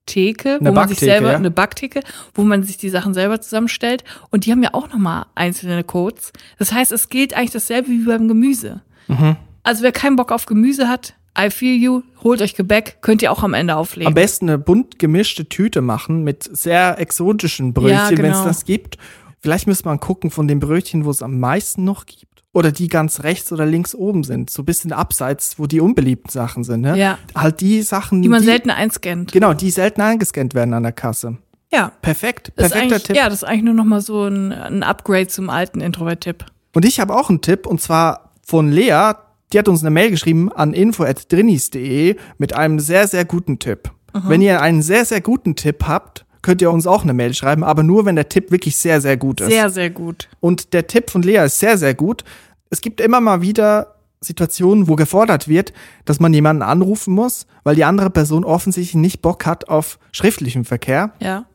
Theke, 0.06 0.58
eine 0.60 0.70
wo 0.70 0.74
man 0.74 0.88
sich 0.88 0.98
selber 0.98 1.30
ja. 1.30 1.36
eine 1.36 1.50
Backtheke, 1.50 2.00
wo 2.34 2.42
man 2.42 2.62
sich 2.62 2.76
die 2.76 2.90
Sachen 2.90 3.14
selber 3.14 3.40
zusammenstellt 3.40 4.04
und 4.30 4.46
die 4.46 4.52
haben 4.52 4.62
ja 4.62 4.74
auch 4.74 4.88
noch 4.88 4.98
mal 4.98 5.26
einzelne 5.34 5.84
Codes. 5.84 6.32
Das 6.58 6.72
heißt, 6.72 6.92
es 6.92 7.08
gilt 7.08 7.34
eigentlich 7.34 7.52
dasselbe 7.52 7.88
wie 7.88 8.04
beim 8.04 8.28
Gemüse. 8.28 8.82
Mhm. 9.08 9.36
Also 9.62 9.82
wer 9.82 9.92
keinen 9.92 10.16
Bock 10.16 10.30
auf 10.30 10.46
Gemüse 10.46 10.88
hat, 10.88 11.14
I 11.38 11.50
feel 11.50 11.80
you, 11.80 12.02
holt 12.22 12.42
euch 12.42 12.54
Gebäck, 12.54 12.98
könnt 13.00 13.22
ihr 13.22 13.32
auch 13.32 13.42
am 13.42 13.54
Ende 13.54 13.76
auflegen. 13.76 14.06
Am 14.06 14.14
besten 14.14 14.48
eine 14.48 14.58
bunt 14.58 14.98
gemischte 14.98 15.48
Tüte 15.48 15.80
machen 15.80 16.22
mit 16.22 16.44
sehr 16.44 16.98
exotischen 17.00 17.72
Brötchen, 17.72 17.96
ja, 17.96 18.10
genau. 18.10 18.22
wenn 18.22 18.32
es 18.32 18.44
das 18.44 18.64
gibt. 18.64 18.98
Vielleicht 19.40 19.66
müsste 19.66 19.88
man 19.88 20.00
gucken 20.00 20.30
von 20.30 20.48
den 20.48 20.60
Brötchen, 20.60 21.04
wo 21.04 21.10
es 21.10 21.22
am 21.22 21.40
meisten 21.40 21.84
noch 21.84 22.06
gibt 22.06 22.33
oder 22.54 22.72
die 22.72 22.88
ganz 22.88 23.24
rechts 23.24 23.52
oder 23.52 23.66
links 23.66 23.94
oben 23.94 24.24
sind, 24.24 24.48
so 24.48 24.62
ein 24.62 24.64
bisschen 24.64 24.92
abseits, 24.92 25.58
wo 25.58 25.66
die 25.66 25.80
unbeliebten 25.80 26.30
Sachen 26.30 26.64
sind. 26.64 26.80
Ne? 26.82 26.96
Ja. 26.96 27.18
Halt 27.34 27.60
die 27.60 27.82
Sachen, 27.82 28.22
die 28.22 28.28
man 28.28 28.40
die, 28.40 28.46
selten 28.46 28.70
einscannt. 28.70 29.32
Genau, 29.32 29.52
die 29.52 29.70
selten 29.70 30.00
eingescannt 30.00 30.54
werden 30.54 30.72
an 30.72 30.84
der 30.84 30.92
Kasse. 30.92 31.36
Ja. 31.72 31.90
Perfekt, 32.00 32.54
perfekter 32.54 33.00
Tipp. 33.00 33.16
Ja, 33.16 33.24
das 33.24 33.42
ist 33.42 33.44
eigentlich 33.44 33.64
nur 33.64 33.74
noch 33.74 33.84
mal 33.84 34.00
so 34.00 34.24
ein, 34.24 34.52
ein 34.52 34.82
Upgrade 34.84 35.26
zum 35.26 35.50
alten 35.50 35.80
Introvert-Tipp. 35.80 36.46
Und 36.72 36.84
ich 36.84 37.00
habe 37.00 37.14
auch 37.14 37.28
einen 37.28 37.40
Tipp 37.40 37.66
und 37.66 37.80
zwar 37.80 38.32
von 38.46 38.70
Lea. 38.70 39.12
Die 39.52 39.58
hat 39.58 39.68
uns 39.68 39.82
eine 39.82 39.90
Mail 39.90 40.10
geschrieben 40.10 40.52
an 40.52 40.72
info@drinis.de 40.72 42.16
mit 42.38 42.54
einem 42.54 42.78
sehr 42.78 43.08
sehr 43.08 43.24
guten 43.24 43.58
Tipp. 43.58 43.90
Mhm. 44.12 44.28
Wenn 44.28 44.42
ihr 44.42 44.62
einen 44.62 44.82
sehr 44.82 45.04
sehr 45.04 45.20
guten 45.20 45.56
Tipp 45.56 45.84
habt, 45.86 46.23
könnt 46.44 46.62
ihr 46.62 46.70
uns 46.70 46.86
auch 46.86 47.02
eine 47.02 47.14
Mail 47.14 47.34
schreiben, 47.34 47.64
aber 47.64 47.82
nur 47.82 48.04
wenn 48.04 48.14
der 48.14 48.28
Tipp 48.28 48.52
wirklich 48.52 48.76
sehr, 48.76 49.00
sehr 49.00 49.16
gut 49.16 49.40
ist. 49.40 49.48
Sehr, 49.48 49.70
sehr 49.70 49.90
gut. 49.90 50.28
Und 50.38 50.72
der 50.72 50.86
Tipp 50.86 51.10
von 51.10 51.22
Lea 51.22 51.44
ist 51.44 51.58
sehr, 51.58 51.76
sehr 51.78 51.94
gut. 51.94 52.22
Es 52.70 52.80
gibt 52.80 53.00
immer 53.00 53.20
mal 53.20 53.42
wieder 53.42 53.96
Situationen, 54.20 54.86
wo 54.86 54.94
gefordert 54.94 55.48
wird, 55.48 55.72
dass 56.04 56.20
man 56.20 56.32
jemanden 56.32 56.62
anrufen 56.62 57.14
muss, 57.14 57.46
weil 57.62 57.76
die 57.76 57.84
andere 57.84 58.10
Person 58.10 58.44
offensichtlich 58.44 58.94
nicht 58.94 59.22
Bock 59.22 59.46
hat 59.46 59.68
auf 59.68 59.98
schriftlichen 60.12 60.64
Verkehr. 60.64 61.12
Ja. 61.20 61.46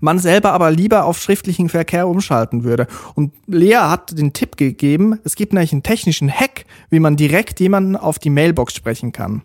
Man 0.00 0.18
selber 0.18 0.52
aber 0.52 0.70
lieber 0.70 1.04
auf 1.04 1.20
schriftlichen 1.20 1.68
Verkehr 1.68 2.08
umschalten 2.08 2.64
würde. 2.64 2.86
Und 3.14 3.32
Lea 3.46 3.76
hat 3.76 4.16
den 4.16 4.32
Tipp 4.32 4.56
gegeben, 4.56 5.18
es 5.24 5.34
gibt 5.34 5.52
nämlich 5.52 5.72
einen 5.72 5.82
technischen 5.82 6.30
Hack, 6.30 6.64
wie 6.90 7.00
man 7.00 7.16
direkt 7.16 7.60
jemanden 7.60 7.96
auf 7.96 8.18
die 8.18 8.30
Mailbox 8.30 8.74
sprechen 8.74 9.12
kann. 9.12 9.42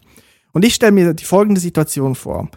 Und 0.52 0.66
ich 0.66 0.76
stelle 0.76 0.92
mir 0.92 1.14
die 1.14 1.26
folgende 1.26 1.62
Situation 1.62 2.16
vor. 2.16 2.50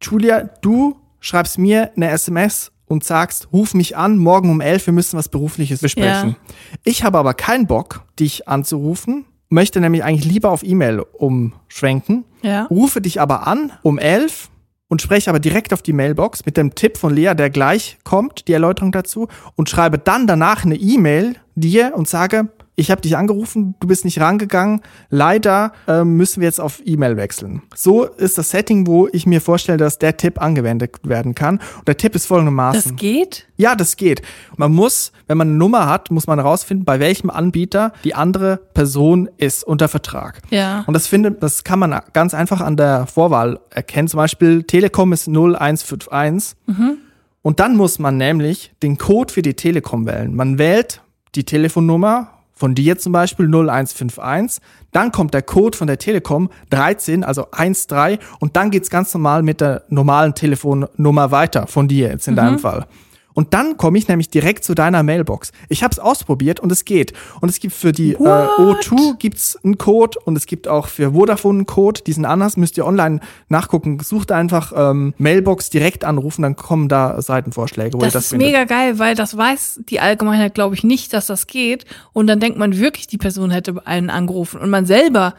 Julia, 0.00 0.48
du 0.62 0.96
schreibst 1.22 1.56
mir 1.56 1.90
eine 1.96 2.10
SMS 2.10 2.72
und 2.84 3.04
sagst, 3.04 3.48
ruf 3.52 3.72
mich 3.72 3.96
an, 3.96 4.18
morgen 4.18 4.50
um 4.50 4.60
elf, 4.60 4.84
wir 4.84 4.92
müssen 4.92 5.16
was 5.16 5.30
Berufliches 5.30 5.80
besprechen. 5.80 6.30
Ja. 6.30 6.54
Ich 6.84 7.04
habe 7.04 7.16
aber 7.16 7.32
keinen 7.32 7.66
Bock, 7.66 8.04
dich 8.20 8.48
anzurufen, 8.48 9.24
möchte 9.48 9.80
nämlich 9.80 10.04
eigentlich 10.04 10.30
lieber 10.30 10.50
auf 10.50 10.62
E-Mail 10.62 11.00
umschwenken, 11.00 12.24
ja. 12.42 12.64
rufe 12.64 13.00
dich 13.00 13.20
aber 13.20 13.46
an 13.46 13.72
um 13.82 13.98
elf 13.98 14.50
und 14.88 15.00
spreche 15.00 15.30
aber 15.30 15.40
direkt 15.40 15.72
auf 15.72 15.80
die 15.80 15.94
Mailbox 15.94 16.44
mit 16.44 16.58
dem 16.58 16.74
Tipp 16.74 16.98
von 16.98 17.14
Lea, 17.14 17.32
der 17.34 17.48
gleich 17.48 17.96
kommt, 18.04 18.46
die 18.46 18.52
Erläuterung 18.52 18.92
dazu, 18.92 19.28
und 19.56 19.70
schreibe 19.70 19.98
dann 19.98 20.26
danach 20.26 20.66
eine 20.66 20.76
E-Mail 20.76 21.36
dir 21.54 21.92
und 21.94 22.08
sage, 22.08 22.50
ich 22.82 22.90
habe 22.90 23.00
dich 23.00 23.16
angerufen, 23.16 23.76
du 23.78 23.86
bist 23.86 24.04
nicht 24.04 24.20
rangegangen. 24.20 24.80
Leider 25.08 25.72
äh, 25.86 26.02
müssen 26.02 26.40
wir 26.40 26.48
jetzt 26.48 26.60
auf 26.60 26.82
E-Mail 26.84 27.16
wechseln. 27.16 27.62
So 27.74 28.04
ist 28.04 28.38
das 28.38 28.50
Setting, 28.50 28.88
wo 28.88 29.08
ich 29.12 29.24
mir 29.24 29.40
vorstelle, 29.40 29.78
dass 29.78 29.98
der 29.98 30.16
Tipp 30.16 30.42
angewendet 30.42 30.96
werden 31.04 31.36
kann. 31.36 31.60
Und 31.78 31.86
der 31.86 31.96
Tipp 31.96 32.16
ist 32.16 32.26
folgendermaßen. 32.26 32.92
Das 32.92 33.00
geht? 33.00 33.46
Ja, 33.56 33.76
das 33.76 33.96
geht. 33.96 34.22
Man 34.56 34.72
muss, 34.72 35.12
wenn 35.28 35.38
man 35.38 35.48
eine 35.48 35.56
Nummer 35.56 35.88
hat, 35.88 36.10
muss 36.10 36.26
man 36.26 36.40
herausfinden, 36.40 36.84
bei 36.84 36.98
welchem 36.98 37.30
Anbieter 37.30 37.92
die 38.02 38.16
andere 38.16 38.56
Person 38.74 39.30
ist 39.36 39.62
unter 39.62 39.86
Vertrag. 39.86 40.42
Ja. 40.50 40.82
Und 40.88 40.94
das 40.94 41.06
findet, 41.06 41.40
das 41.40 41.62
kann 41.62 41.78
man 41.78 42.00
ganz 42.12 42.34
einfach 42.34 42.60
an 42.60 42.76
der 42.76 43.06
Vorwahl 43.06 43.60
erkennen. 43.70 44.08
Zum 44.08 44.18
Beispiel 44.18 44.64
Telekom 44.64 45.12
ist 45.12 45.28
0151. 45.28 46.56
Mhm. 46.66 46.98
Und 47.42 47.60
dann 47.60 47.76
muss 47.76 48.00
man 48.00 48.16
nämlich 48.16 48.72
den 48.82 48.98
Code 48.98 49.32
für 49.32 49.42
die 49.42 49.54
Telekom 49.54 50.04
wählen. 50.04 50.34
Man 50.34 50.58
wählt 50.58 51.00
die 51.36 51.44
Telefonnummer 51.44 52.41
von 52.54 52.74
dir 52.74 52.98
zum 52.98 53.12
Beispiel 53.12 53.46
0151, 53.46 54.62
dann 54.92 55.10
kommt 55.10 55.34
der 55.34 55.42
Code 55.42 55.76
von 55.76 55.86
der 55.86 55.98
Telekom 55.98 56.50
13, 56.70 57.24
also 57.24 57.46
13 57.50 58.18
und 58.40 58.56
dann 58.56 58.70
geht's 58.70 58.90
ganz 58.90 59.12
normal 59.14 59.42
mit 59.42 59.60
der 59.60 59.84
normalen 59.88 60.34
Telefonnummer 60.34 61.30
weiter 61.30 61.66
von 61.66 61.88
dir 61.88 62.08
jetzt 62.08 62.28
in 62.28 62.34
mhm. 62.34 62.36
deinem 62.36 62.58
Fall. 62.58 62.86
Und 63.34 63.54
dann 63.54 63.76
komme 63.76 63.98
ich 63.98 64.08
nämlich 64.08 64.28
direkt 64.28 64.64
zu 64.64 64.74
deiner 64.74 65.02
Mailbox. 65.02 65.52
Ich 65.68 65.82
habe 65.82 65.92
es 65.92 65.98
ausprobiert 65.98 66.60
und 66.60 66.70
es 66.72 66.84
geht. 66.84 67.12
Und 67.40 67.48
es 67.48 67.60
gibt 67.60 67.74
für 67.74 67.92
die 67.92 68.12
äh, 68.12 68.16
O2 68.16 69.18
gibt's 69.18 69.58
einen 69.64 69.78
Code 69.78 70.18
und 70.24 70.36
es 70.36 70.46
gibt 70.46 70.68
auch 70.68 70.88
für 70.88 71.12
Vodafone 71.12 71.60
einen 71.60 71.66
Code. 71.66 72.00
Die 72.06 72.12
sind 72.12 72.24
anders, 72.24 72.56
müsst 72.56 72.76
ihr 72.76 72.86
online 72.86 73.20
nachgucken. 73.48 73.98
Sucht 74.00 74.32
einfach 74.32 74.72
ähm, 74.74 75.14
Mailbox 75.18 75.70
direkt 75.70 76.04
anrufen, 76.04 76.42
dann 76.42 76.56
kommen 76.56 76.88
da 76.88 77.20
Seitenvorschläge. 77.20 77.96
Das, 77.98 78.12
das 78.12 78.24
ist 78.24 78.30
findet. 78.30 78.48
mega 78.48 78.64
geil, 78.64 78.98
weil 78.98 79.14
das 79.14 79.36
weiß 79.36 79.80
die 79.88 80.00
Allgemeinheit, 80.00 80.54
glaube 80.54 80.74
ich, 80.74 80.84
nicht, 80.84 81.12
dass 81.12 81.26
das 81.26 81.46
geht. 81.46 81.84
Und 82.12 82.26
dann 82.26 82.40
denkt 82.40 82.58
man 82.58 82.78
wirklich, 82.78 83.06
die 83.06 83.18
Person 83.18 83.50
hätte 83.50 83.86
einen 83.86 84.10
angerufen. 84.10 84.60
Und 84.60 84.70
man 84.70 84.86
selber 84.86 85.34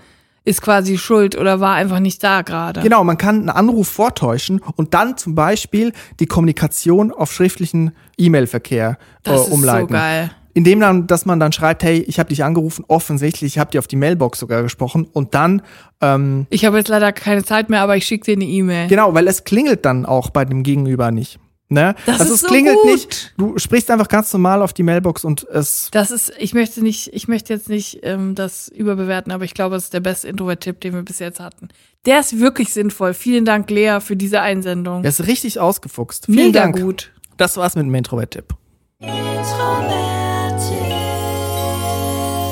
ist 0.45 0.61
quasi 0.61 0.97
schuld 0.97 1.37
oder 1.37 1.59
war 1.59 1.75
einfach 1.75 1.99
nicht 1.99 2.23
da 2.23 2.41
gerade. 2.41 2.81
Genau, 2.81 3.03
man 3.03 3.17
kann 3.17 3.37
einen 3.37 3.49
Anruf 3.49 3.87
vortäuschen 3.87 4.61
und 4.75 4.93
dann 4.93 5.17
zum 5.17 5.35
Beispiel 5.35 5.93
die 6.19 6.25
Kommunikation 6.25 7.11
auf 7.11 7.31
schriftlichen 7.31 7.91
E-Mail-Verkehr 8.17 8.97
äh, 9.25 9.29
umleiten. 9.31 9.61
Das 9.63 9.75
ist 9.75 9.79
so 9.79 9.87
geil. 9.87 10.31
Indem 10.55 10.81
dann, 10.81 11.07
dass 11.07 11.25
man 11.25 11.39
dann 11.39 11.51
schreibt, 11.51 11.83
hey, 11.83 11.99
ich 12.07 12.19
habe 12.19 12.29
dich 12.29 12.43
angerufen, 12.43 12.85
offensichtlich, 12.87 13.53
ich 13.53 13.59
habe 13.59 13.71
dir 13.71 13.79
auf 13.79 13.87
die 13.87 13.95
Mailbox 13.95 14.37
sogar 14.37 14.61
gesprochen 14.61 15.07
und 15.11 15.33
dann 15.33 15.63
ähm, 15.99 16.45
Ich 16.51 16.65
habe 16.65 16.77
jetzt 16.77 16.89
leider 16.89 17.11
keine 17.11 17.43
Zeit 17.43 17.71
mehr, 17.71 17.81
aber 17.81 17.97
ich 17.97 18.05
schicke 18.05 18.25
dir 18.25 18.33
eine 18.33 18.45
E-Mail. 18.45 18.87
Genau, 18.87 19.15
weil 19.15 19.27
es 19.27 19.45
klingelt 19.45 19.83
dann 19.83 20.05
auch 20.05 20.29
bei 20.29 20.45
dem 20.45 20.61
Gegenüber 20.61 21.09
nicht. 21.09 21.39
Ne? 21.73 21.95
Das 22.05 22.21
also 22.21 22.33
ist 22.33 22.35
es 22.35 22.41
so 22.41 22.47
klingelt 22.47 22.77
gut. 22.77 22.91
nicht. 22.91 23.33
Du 23.37 23.57
sprichst 23.57 23.89
einfach 23.89 24.07
ganz 24.07 24.31
normal 24.31 24.61
auf 24.61 24.73
die 24.73 24.83
Mailbox 24.83 25.25
und 25.25 25.43
es. 25.49 25.89
Das 25.91 26.11
ist, 26.11 26.31
ich 26.37 26.53
möchte 26.53 26.81
nicht, 26.83 27.11
ich 27.13 27.27
möchte 27.27 27.51
jetzt 27.51 27.67
nicht 27.67 27.99
ähm, 28.03 28.35
das 28.35 28.69
überbewerten, 28.69 29.31
aber 29.31 29.43
ich 29.43 29.53
glaube, 29.55 29.75
es 29.75 29.85
ist 29.85 29.93
der 29.93 29.99
beste 29.99 30.27
Introvert-Tipp, 30.27 30.79
den 30.81 30.93
wir 30.93 31.01
bis 31.01 31.19
jetzt 31.19 31.39
hatten. 31.39 31.69
Der 32.05 32.19
ist 32.19 32.39
wirklich 32.39 32.71
sinnvoll. 32.71 33.13
Vielen 33.13 33.43
Dank, 33.43 33.69
Lea, 33.69 33.99
für 33.99 34.15
diese 34.15 34.41
Einsendung. 34.41 35.01
Der 35.01 35.09
ist 35.09 35.25
richtig 35.25 35.59
ausgefuchst. 35.59 36.25
Vielen 36.27 36.47
Mega 36.47 36.61
Dank. 36.61 36.79
gut. 36.79 37.11
Das 37.37 37.57
war's 37.57 37.75
mit 37.75 37.85
dem 37.85 37.95
Introvert-Tipp. 37.95 38.53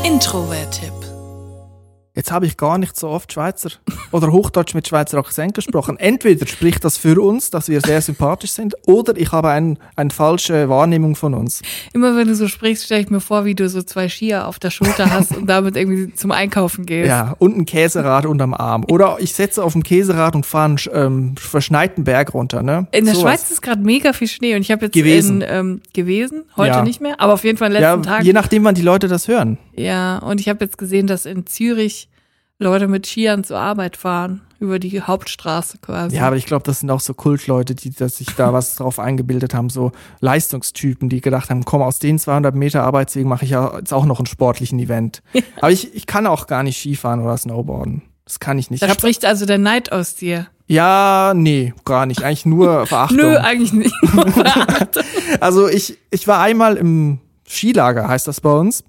Introvert-Tipp. 0.04 1.01
Jetzt 2.14 2.30
habe 2.30 2.46
ich 2.46 2.58
gar 2.58 2.78
nicht 2.78 2.98
so 2.98 3.08
oft 3.08 3.32
Schweizer 3.32 3.70
oder 4.12 4.34
Hochdeutsch 4.34 4.74
mit 4.74 4.86
Schweizer 4.86 5.18
Akzent 5.18 5.54
gesprochen. 5.54 5.98
Entweder 5.98 6.46
spricht 6.46 6.84
das 6.84 6.98
für 6.98 7.22
uns, 7.22 7.52
dass 7.52 7.70
wir 7.70 7.80
sehr 7.80 8.02
sympathisch 8.02 8.52
sind, 8.52 8.76
oder 8.86 9.16
ich 9.16 9.32
habe 9.32 9.48
ein, 9.50 9.80
eine 9.96 10.10
falsche 10.10 10.68
Wahrnehmung 10.68 11.16
von 11.16 11.34
uns. 11.34 11.62
Immer 11.94 12.18
wenn 12.18 12.28
du 12.28 12.36
so 12.36 12.50
sprichst, 12.50 12.84
stelle 12.84 13.00
ich 13.02 13.10
mir 13.10 13.22
vor, 13.22 13.46
wie 13.46 13.56
du 13.56 13.70
so 13.70 13.82
zwei 13.82 14.10
Skier 14.10 14.46
auf 14.50 14.60
der 14.60 14.72
Schulter 14.72 15.10
hast 15.10 15.38
und 15.38 15.48
damit 15.48 15.78
irgendwie 15.78 16.14
zum 16.14 16.32
Einkaufen 16.32 16.86
gehst. 16.86 17.08
Ja, 17.08 17.34
und 17.40 17.58
ein 17.58 17.66
Käserad 17.66 18.26
unterm 18.26 18.54
Arm. 18.56 18.84
Oder 18.90 19.16
ich 19.22 19.34
setze 19.34 19.64
auf 19.64 19.72
dem 19.72 19.84
Käserad 19.84 20.36
und 20.36 20.46
fahre 20.46 20.66
einen 20.66 20.78
ähm, 20.94 21.36
verschneiten 21.38 22.04
Berg 22.04 22.34
runter. 22.34 22.62
Ne? 22.62 22.88
In 22.92 23.06
der 23.06 23.16
Sowas. 23.16 23.40
Schweiz 23.40 23.52
ist 23.52 23.62
gerade 23.62 23.82
mega 23.84 24.12
viel 24.12 24.28
Schnee 24.28 24.54
und 24.56 24.62
ich 24.64 24.72
habe 24.72 24.84
jetzt 24.86 24.94
Gewesen. 24.94 25.42
in 25.42 25.48
ähm, 25.50 25.82
gewesen, 25.94 26.44
heute 26.58 26.72
Ja. 26.72 26.84
nicht 26.84 27.00
mehr, 27.00 27.22
aber 27.22 27.32
auf 27.34 27.46
jeden 27.46 27.58
Fall 27.58 27.70
in 27.70 27.76
den 27.76 27.84
Ja, 27.84 27.94
letzten 27.94 28.10
Tagen. 28.10 28.26
je 28.26 28.34
nachdem, 28.34 28.66
wann 28.66 28.76
die 28.76 28.82
Leute 28.82 29.08
das 29.08 29.30
hören. 29.30 29.58
Ja, 29.78 30.18
und 30.18 30.42
ich 30.42 30.50
habe 30.50 30.66
jetzt 30.66 30.78
gesehen, 30.78 31.08
dass 31.08 31.26
in 31.26 31.46
Zürich 31.48 32.10
Leute 32.62 32.88
mit 32.88 33.08
Skiern 33.08 33.44
zur 33.44 33.58
Arbeit 33.60 33.98
fahren, 33.98 34.42
über 34.60 34.78
die 34.80 35.02
Hauptstraße 35.02 35.80
quasi. 35.80 36.16
Ja, 36.16 36.28
aber 36.28 36.36
ich 36.38 36.46
glaube, 36.46 36.64
das 36.64 36.80
sind 36.82 36.92
auch 36.92 37.00
so 37.00 37.14
Kultleute, 37.14 37.74
die 37.76 37.90
dass 37.92 38.18
sich 38.18 38.28
da 38.36 38.54
was 38.54 38.76
drauf 38.76 39.00
eingebildet 39.00 39.54
haben, 39.54 39.70
so 39.70 39.92
Leistungstypen, 40.20 41.10
die 41.10 41.22
gedacht 41.22 41.50
haben, 41.50 41.66
komm, 41.66 41.82
aus 41.82 42.00
den 42.00 42.20
200 42.20 42.54
Meter 42.56 42.84
Arbeitsweg 42.84 43.26
mache 43.26 43.46
ich 43.46 43.52
ja 43.52 43.78
jetzt 43.78 43.94
auch 43.94 44.06
noch 44.06 44.20
einen 44.20 44.28
sportlichen 44.28 44.80
Event. 44.80 45.22
Aber 45.58 45.72
ich, 45.72 45.94
ich 45.96 46.06
kann 46.06 46.28
auch 46.28 46.48
gar 46.48 46.64
nicht 46.64 46.78
Skifahren 46.80 47.22
oder 47.22 47.36
Snowboarden. 47.36 48.04
Das 48.26 48.40
kann 48.40 48.58
ich 48.60 48.70
nicht. 48.70 48.84
da 48.84 48.88
Ich 48.88 48.94
spricht 48.94 49.26
also 49.26 49.46
der 49.46 49.58
Neid 49.58 49.92
aus 49.92 50.16
dir. 50.16 50.48
ja, 50.68 51.34
nee, 51.36 51.74
gar 51.84 52.06
nicht. 52.06 52.24
Eigentlich 52.24 52.46
nur 52.46 52.86
Verachtung. 52.86 53.18
Nö, 53.18 53.38
eigentlich 53.38 53.74
nicht. 53.74 53.94
Also 55.40 55.68
ich, 55.68 55.98
ich 56.12 56.28
war 56.28 56.40
einmal 56.42 56.78
im 56.78 57.20
Skilager, 57.48 58.08
heißt 58.08 58.28
das 58.28 58.42
bei 58.42 58.52
uns. 58.52 58.84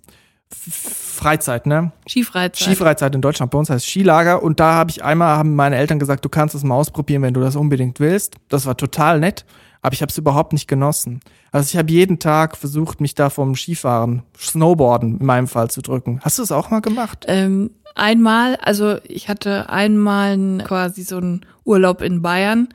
Freizeit, 0.53 1.67
ne? 1.67 1.93
Skifreizeit. 2.09 2.57
Skifreizeit 2.57 3.15
in 3.15 3.21
Deutschland, 3.21 3.51
bei 3.51 3.59
uns 3.59 3.71
heißt 3.71 3.87
Skilager. 3.87 4.43
Und 4.43 4.61
da 4.61 4.75
habe 4.75 4.91
ich 4.91 5.05
einmal, 5.05 5.37
haben 5.37 5.55
meine 5.55 5.77
Eltern 5.77 5.99
gesagt, 5.99 6.25
du 6.25 6.29
kannst 6.29 6.55
das 6.55 6.65
mal 6.65 6.75
ausprobieren, 6.75 7.23
wenn 7.23 7.35
du 7.35 7.41
das 7.41 7.57
unbedingt 7.57 8.01
willst. 8.01 8.37
Das 8.49 8.67
war 8.67 8.77
total 8.77 9.21
nett, 9.21 9.45
aber 9.83 9.95
ich 9.95 10.03
habe 10.03 10.11
es 10.11 10.19
überhaupt 10.19 10.53
nicht 10.53 10.69
genossen. 10.69 11.21
Also 11.51 11.69
ich 11.73 11.77
habe 11.77 11.93
jeden 11.93 12.19
Tag 12.19 12.57
versucht, 12.57 13.01
mich 13.01 13.15
da 13.15 13.31
vom 13.31 13.55
Skifahren, 13.55 14.23
Snowboarden 14.39 15.19
in 15.21 15.27
meinem 15.27 15.49
Fall 15.49 15.71
zu 15.71 15.83
drücken. 15.83 16.21
Hast 16.23 16.39
du 16.39 16.43
das 16.43 16.53
auch 16.53 16.71
mal 16.71 16.81
gemacht? 16.81 17.27
Ähm, 17.29 17.71
einmal, 17.95 18.57
also 18.57 18.97
ich 19.05 19.29
hatte 19.29 19.69
einmal 19.69 20.59
quasi 20.65 21.03
so 21.03 21.19
einen 21.19 21.47
Urlaub 21.65 22.01
in 22.01 22.23
Bayern. 22.23 22.69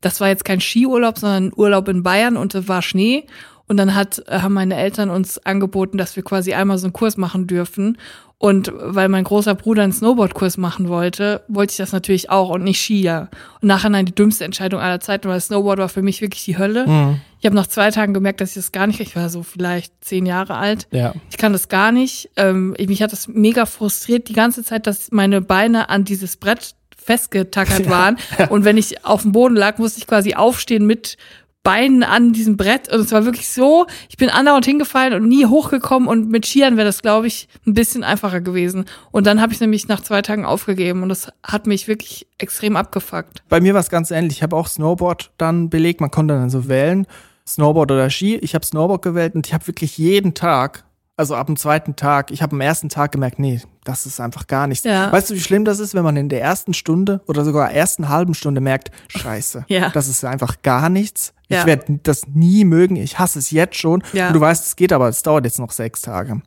Das 0.00 0.20
war 0.20 0.28
jetzt 0.28 0.44
kein 0.44 0.60
Skiurlaub, 0.60 1.18
sondern 1.18 1.46
ein 1.46 1.52
Urlaub 1.56 1.88
in 1.88 2.02
Bayern 2.02 2.36
und 2.36 2.54
es 2.54 2.68
war 2.68 2.82
Schnee. 2.82 3.26
Und 3.66 3.76
dann 3.78 3.94
hat, 3.94 4.22
äh, 4.28 4.40
haben 4.40 4.54
meine 4.54 4.76
Eltern 4.76 5.08
uns 5.10 5.38
angeboten, 5.44 5.96
dass 5.98 6.16
wir 6.16 6.22
quasi 6.22 6.52
einmal 6.52 6.78
so 6.78 6.86
einen 6.86 6.92
Kurs 6.92 7.16
machen 7.16 7.46
dürfen. 7.46 7.98
Und 8.36 8.70
weil 8.76 9.08
mein 9.08 9.24
großer 9.24 9.54
Bruder 9.54 9.84
einen 9.84 9.92
Snowboardkurs 9.92 10.58
machen 10.58 10.88
wollte, 10.88 11.42
wollte 11.48 11.70
ich 11.70 11.76
das 11.78 11.92
natürlich 11.92 12.28
auch 12.28 12.50
und 12.50 12.62
nicht 12.64 12.78
Skier. 12.78 13.30
Und 13.62 13.68
nachher 13.68 14.02
die 14.02 14.14
dümmste 14.14 14.44
Entscheidung 14.44 14.80
aller 14.80 15.00
Zeiten, 15.00 15.28
weil 15.28 15.40
Snowboard 15.40 15.78
war 15.78 15.88
für 15.88 16.02
mich 16.02 16.20
wirklich 16.20 16.44
die 16.44 16.58
Hölle. 16.58 16.86
Mhm. 16.86 17.20
Ich 17.40 17.46
habe 17.46 17.56
nach 17.56 17.68
zwei 17.68 17.90
Tagen 17.90 18.12
gemerkt, 18.12 18.42
dass 18.42 18.50
ich 18.50 18.56
das 18.56 18.72
gar 18.72 18.86
nicht, 18.86 19.00
ich 19.00 19.16
war 19.16 19.30
so 19.30 19.42
vielleicht 19.42 20.04
zehn 20.04 20.26
Jahre 20.26 20.56
alt. 20.56 20.88
Ja. 20.90 21.14
Ich 21.30 21.38
kann 21.38 21.52
das 21.54 21.68
gar 21.68 21.90
nicht. 21.90 22.28
Ähm, 22.36 22.74
ich- 22.76 22.88
mich 22.88 23.02
hat 23.02 23.12
das 23.12 23.28
mega 23.28 23.64
frustriert 23.64 24.28
die 24.28 24.34
ganze 24.34 24.62
Zeit, 24.62 24.86
dass 24.86 25.10
meine 25.10 25.40
Beine 25.40 25.88
an 25.88 26.04
dieses 26.04 26.36
Brett 26.36 26.74
festgetackert 26.96 27.88
waren. 27.88 28.16
Und 28.50 28.64
wenn 28.64 28.76
ich 28.76 29.04
auf 29.04 29.22
dem 29.22 29.32
Boden 29.32 29.56
lag, 29.56 29.78
musste 29.78 29.98
ich 30.00 30.06
quasi 30.06 30.34
aufstehen 30.34 30.86
mit 30.86 31.16
Beinen 31.64 32.04
an 32.04 32.32
diesem 32.32 32.56
Brett. 32.56 32.92
Und 32.92 33.00
es 33.00 33.10
war 33.10 33.24
wirklich 33.24 33.48
so, 33.48 33.86
ich 34.08 34.16
bin 34.16 34.30
andauernd 34.30 34.66
hingefallen 34.66 35.14
und 35.14 35.26
nie 35.26 35.46
hochgekommen. 35.46 36.08
Und 36.08 36.28
mit 36.28 36.46
Skiern 36.46 36.76
wäre 36.76 36.86
das, 36.86 37.02
glaube 37.02 37.26
ich, 37.26 37.48
ein 37.66 37.74
bisschen 37.74 38.04
einfacher 38.04 38.40
gewesen. 38.40 38.84
Und 39.10 39.26
dann 39.26 39.40
habe 39.40 39.52
ich 39.52 39.60
nämlich 39.60 39.88
nach 39.88 40.02
zwei 40.02 40.22
Tagen 40.22 40.44
aufgegeben. 40.44 41.02
Und 41.02 41.08
das 41.08 41.32
hat 41.42 41.66
mich 41.66 41.88
wirklich 41.88 42.28
extrem 42.38 42.76
abgefuckt. 42.76 43.42
Bei 43.48 43.60
mir 43.60 43.74
war 43.74 43.80
es 43.80 43.88
ganz 43.88 44.12
ähnlich. 44.12 44.36
Ich 44.36 44.42
habe 44.44 44.54
auch 44.54 44.68
Snowboard 44.68 45.32
dann 45.38 45.70
belegt. 45.70 46.00
Man 46.00 46.10
konnte 46.10 46.34
dann 46.34 46.50
so 46.50 46.68
wählen, 46.68 47.06
Snowboard 47.46 47.90
oder 47.90 48.10
Ski. 48.10 48.36
Ich 48.36 48.54
habe 48.54 48.64
Snowboard 48.64 49.02
gewählt 49.02 49.34
und 49.34 49.46
ich 49.46 49.54
habe 49.54 49.66
wirklich 49.66 49.98
jeden 49.98 50.34
Tag, 50.34 50.84
also 51.16 51.34
ab 51.36 51.46
dem 51.46 51.56
zweiten 51.56 51.94
Tag, 51.96 52.30
ich 52.30 52.42
habe 52.42 52.54
am 52.54 52.60
ersten 52.60 52.88
Tag 52.88 53.12
gemerkt, 53.12 53.38
nee, 53.38 53.60
das 53.84 54.04
ist 54.06 54.20
einfach 54.20 54.46
gar 54.46 54.66
nichts. 54.66 54.84
Ja. 54.84 55.12
Weißt 55.12 55.30
du, 55.30 55.34
wie 55.34 55.40
schlimm 55.40 55.64
das 55.64 55.78
ist, 55.78 55.94
wenn 55.94 56.02
man 56.02 56.16
in 56.16 56.28
der 56.28 56.42
ersten 56.42 56.74
Stunde 56.74 57.20
oder 57.26 57.44
sogar 57.44 57.70
ersten 57.72 58.08
halben 58.08 58.34
Stunde 58.34 58.60
merkt, 58.60 58.90
scheiße, 59.08 59.64
Ja. 59.68 59.90
das 59.90 60.08
ist 60.08 60.24
einfach 60.24 60.62
gar 60.62 60.88
nichts. 60.88 61.32
Ich 61.48 61.56
Ja. 61.56 61.66
werde 61.66 62.00
das 62.02 62.26
nie 62.26 62.64
mögen. 62.64 62.96
Ich 62.96 63.18
hasse 63.18 63.38
es 63.38 63.50
jetzt 63.50 63.76
schon. 63.76 64.02
Und 64.12 64.32
du 64.34 64.40
weißt, 64.40 64.66
es 64.66 64.76
geht 64.76 64.92
aber, 64.92 65.08
es 65.08 65.22
dauert 65.22 65.44
jetzt 65.44 65.58
noch 65.60 65.70
sechs 65.72 66.00
Tage. 66.02 66.40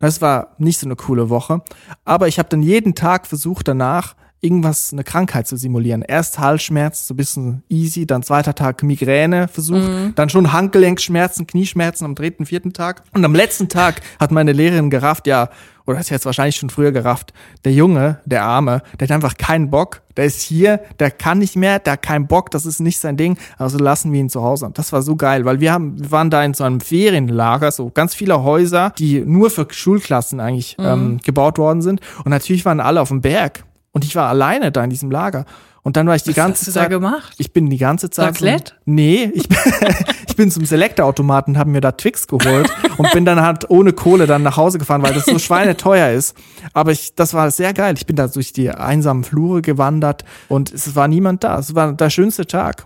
Das 0.00 0.20
war 0.22 0.54
nicht 0.58 0.78
so 0.78 0.86
eine 0.86 0.96
coole 0.96 1.28
Woche. 1.28 1.60
Aber 2.04 2.28
ich 2.28 2.38
habe 2.38 2.48
dann 2.48 2.62
jeden 2.62 2.94
Tag 2.94 3.26
versucht, 3.26 3.68
danach 3.68 4.14
irgendwas, 4.40 4.92
eine 4.92 5.04
Krankheit 5.04 5.46
zu 5.46 5.56
simulieren. 5.56 6.02
Erst 6.02 6.38
Halsschmerzen, 6.38 7.06
so 7.06 7.14
ein 7.14 7.16
bisschen 7.16 7.62
easy, 7.68 8.06
dann 8.06 8.22
zweiter 8.22 8.54
Tag 8.54 8.82
Migräne 8.82 9.48
versucht, 9.48 9.90
dann 10.14 10.28
schon 10.28 10.52
Handgelenkschmerzen, 10.52 11.46
Knieschmerzen 11.46 12.04
am 12.04 12.14
dritten, 12.14 12.46
vierten 12.46 12.72
Tag. 12.72 13.02
Und 13.12 13.24
am 13.24 13.34
letzten 13.34 13.68
Tag 13.68 14.00
hat 14.20 14.30
meine 14.30 14.52
Lehrerin 14.52 14.90
gerafft, 14.90 15.26
ja, 15.26 15.50
oder 15.86 15.98
hat 15.98 16.10
jetzt 16.10 16.26
wahrscheinlich 16.26 16.56
schon 16.56 16.68
früher 16.68 16.92
gerafft, 16.92 17.32
der 17.64 17.72
Junge, 17.72 18.20
der 18.26 18.44
Arme, 18.44 18.82
der 19.00 19.08
hat 19.08 19.14
einfach 19.14 19.38
keinen 19.38 19.70
Bock, 19.70 20.02
der 20.18 20.26
ist 20.26 20.42
hier, 20.42 20.80
der 20.98 21.10
kann 21.10 21.38
nicht 21.38 21.56
mehr, 21.56 21.78
der 21.78 21.94
hat 21.94 22.02
keinen 22.02 22.26
Bock, 22.26 22.50
das 22.50 22.66
ist 22.66 22.78
nicht 22.78 22.98
sein 22.98 23.16
Ding, 23.16 23.38
also 23.56 23.78
lassen 23.78 24.12
wir 24.12 24.20
ihn 24.20 24.28
zu 24.28 24.42
Hause. 24.42 24.70
Das 24.74 24.92
war 24.92 25.00
so 25.00 25.16
geil, 25.16 25.46
weil 25.46 25.60
wir 25.60 25.72
haben, 25.72 25.98
wir 25.98 26.10
waren 26.10 26.28
da 26.28 26.44
in 26.44 26.52
so 26.52 26.64
einem 26.64 26.80
Ferienlager, 26.80 27.72
so 27.72 27.90
ganz 27.90 28.14
viele 28.14 28.42
Häuser, 28.42 28.92
die 28.98 29.20
nur 29.20 29.48
für 29.48 29.66
Schulklassen 29.70 30.40
eigentlich 30.40 30.76
ähm, 30.78 31.20
gebaut 31.24 31.56
worden 31.56 31.80
sind. 31.80 32.00
Und 32.22 32.30
natürlich 32.30 32.66
waren 32.66 32.80
alle 32.80 33.00
auf 33.00 33.08
dem 33.08 33.22
Berg. 33.22 33.64
Und 33.92 34.04
ich 34.04 34.14
war 34.14 34.28
alleine 34.28 34.70
da 34.72 34.84
in 34.84 34.90
diesem 34.90 35.10
Lager. 35.10 35.44
Und 35.82 35.96
dann 35.96 36.06
war 36.06 36.14
ich 36.16 36.22
die 36.22 36.30
Was 36.30 36.36
ganze 36.36 36.60
hast 36.60 36.68
du 36.68 36.72
da 36.72 36.80
Zeit. 36.82 36.90
gemacht? 36.90 37.34
Ich 37.38 37.52
bin 37.52 37.70
die 37.70 37.78
ganze 37.78 38.10
Zeit. 38.10 38.34
Raclette? 38.34 38.74
Zum, 38.84 38.94
nee, 38.94 39.30
ich 39.32 39.48
bin, 39.48 39.58
ich 40.28 40.36
bin 40.36 40.50
zum 40.50 40.66
Selektorautomaten, 40.66 41.56
habe 41.56 41.70
mir 41.70 41.80
da 41.80 41.92
Twix 41.92 42.26
geholt 42.26 42.68
und 42.98 43.10
bin 43.12 43.24
dann 43.24 43.40
halt 43.40 43.70
ohne 43.70 43.92
Kohle 43.94 44.26
dann 44.26 44.42
nach 44.42 44.56
Hause 44.58 44.78
gefahren, 44.78 45.02
weil 45.02 45.14
das 45.14 45.24
so 45.24 45.38
schweineteuer 45.38 46.10
ist. 46.10 46.36
Aber 46.74 46.92
ich, 46.92 47.14
das 47.14 47.32
war 47.32 47.50
sehr 47.50 47.72
geil. 47.72 47.94
Ich 47.96 48.06
bin 48.06 48.16
da 48.16 48.28
durch 48.28 48.52
die 48.52 48.70
einsamen 48.70 49.24
Flure 49.24 49.62
gewandert 49.62 50.24
und 50.48 50.72
es 50.72 50.94
war 50.94 51.08
niemand 51.08 51.42
da. 51.42 51.58
Es 51.58 51.74
war 51.74 51.94
der 51.94 52.10
schönste 52.10 52.46
Tag. 52.46 52.84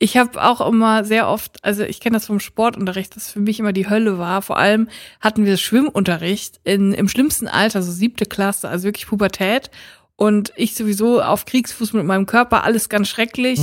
Ich 0.00 0.16
habe 0.16 0.42
auch 0.42 0.60
immer 0.66 1.04
sehr 1.04 1.28
oft, 1.28 1.58
also 1.62 1.84
ich 1.84 2.00
kenne 2.00 2.14
das 2.16 2.26
vom 2.26 2.40
Sportunterricht, 2.40 3.14
das 3.14 3.30
für 3.30 3.38
mich 3.38 3.60
immer 3.60 3.72
die 3.72 3.88
Hölle 3.88 4.18
war. 4.18 4.42
Vor 4.42 4.56
allem 4.58 4.88
hatten 5.20 5.44
wir 5.44 5.56
Schwimmunterricht 5.56 6.58
in, 6.64 6.92
im 6.92 7.08
schlimmsten 7.08 7.46
Alter, 7.46 7.84
so 7.84 7.92
siebte 7.92 8.26
Klasse, 8.26 8.68
also 8.68 8.82
wirklich 8.82 9.06
Pubertät. 9.06 9.70
Und 10.16 10.52
ich 10.56 10.74
sowieso 10.76 11.20
auf 11.20 11.46
Kriegsfuß 11.46 11.94
mit 11.94 12.04
meinem 12.04 12.26
Körper, 12.26 12.62
alles 12.62 12.88
ganz 12.88 13.08
schrecklich. 13.08 13.58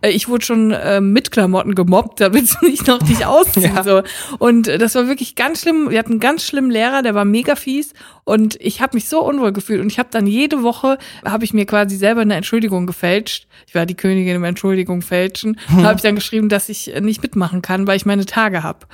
Äh, 0.00 0.10
Ich 0.10 0.28
wurde 0.28 0.44
schon 0.44 0.72
äh, 0.72 1.00
mit 1.00 1.30
Klamotten 1.30 1.74
gemobbt, 1.74 2.20
damit 2.20 2.48
ich 2.66 2.84
noch 2.86 2.98
dich 2.98 3.24
ausziehen. 3.26 3.74
Ja. 3.76 3.84
so. 3.84 4.02
Und 4.38 4.66
äh, 4.66 4.78
das 4.78 4.94
war 4.96 5.06
wirklich 5.06 5.36
ganz 5.36 5.60
schlimm. 5.60 5.90
Wir 5.90 5.98
hatten 6.00 6.12
einen 6.12 6.20
ganz 6.20 6.42
schlimmen 6.44 6.70
Lehrer, 6.70 7.02
der 7.02 7.14
war 7.14 7.24
mega 7.24 7.54
fies. 7.54 7.92
Und 8.24 8.56
ich 8.60 8.80
habe 8.80 8.96
mich 8.96 9.08
so 9.08 9.20
unwohl 9.24 9.52
gefühlt. 9.52 9.80
Und 9.80 9.92
ich 9.92 9.98
habe 10.00 10.08
dann 10.10 10.26
jede 10.26 10.62
Woche, 10.64 10.98
habe 11.24 11.44
ich 11.44 11.52
mir 11.54 11.66
quasi 11.66 11.96
selber 11.96 12.22
eine 12.22 12.34
Entschuldigung 12.34 12.86
gefälscht. 12.86 13.46
Ich 13.68 13.74
war 13.76 13.86
die 13.86 13.94
Königin 13.94 14.36
im 14.36 14.44
Entschuldigung 14.44 15.02
fälschen. 15.02 15.60
Und 15.70 15.84
habe 15.84 15.96
ich 15.96 16.02
dann 16.02 16.16
geschrieben, 16.16 16.48
dass 16.48 16.68
ich 16.70 16.92
äh, 16.92 17.00
nicht 17.00 17.22
mitmachen 17.22 17.62
kann, 17.62 17.86
weil 17.86 17.96
ich 17.96 18.06
meine 18.06 18.26
Tage 18.26 18.62
habe. 18.64 18.86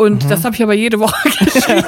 Und 0.00 0.30
das 0.30 0.44
habe 0.44 0.54
ich 0.54 0.62
aber 0.62 0.72
jede 0.72 0.98
Woche 0.98 1.28
geschrieben. 1.44 1.84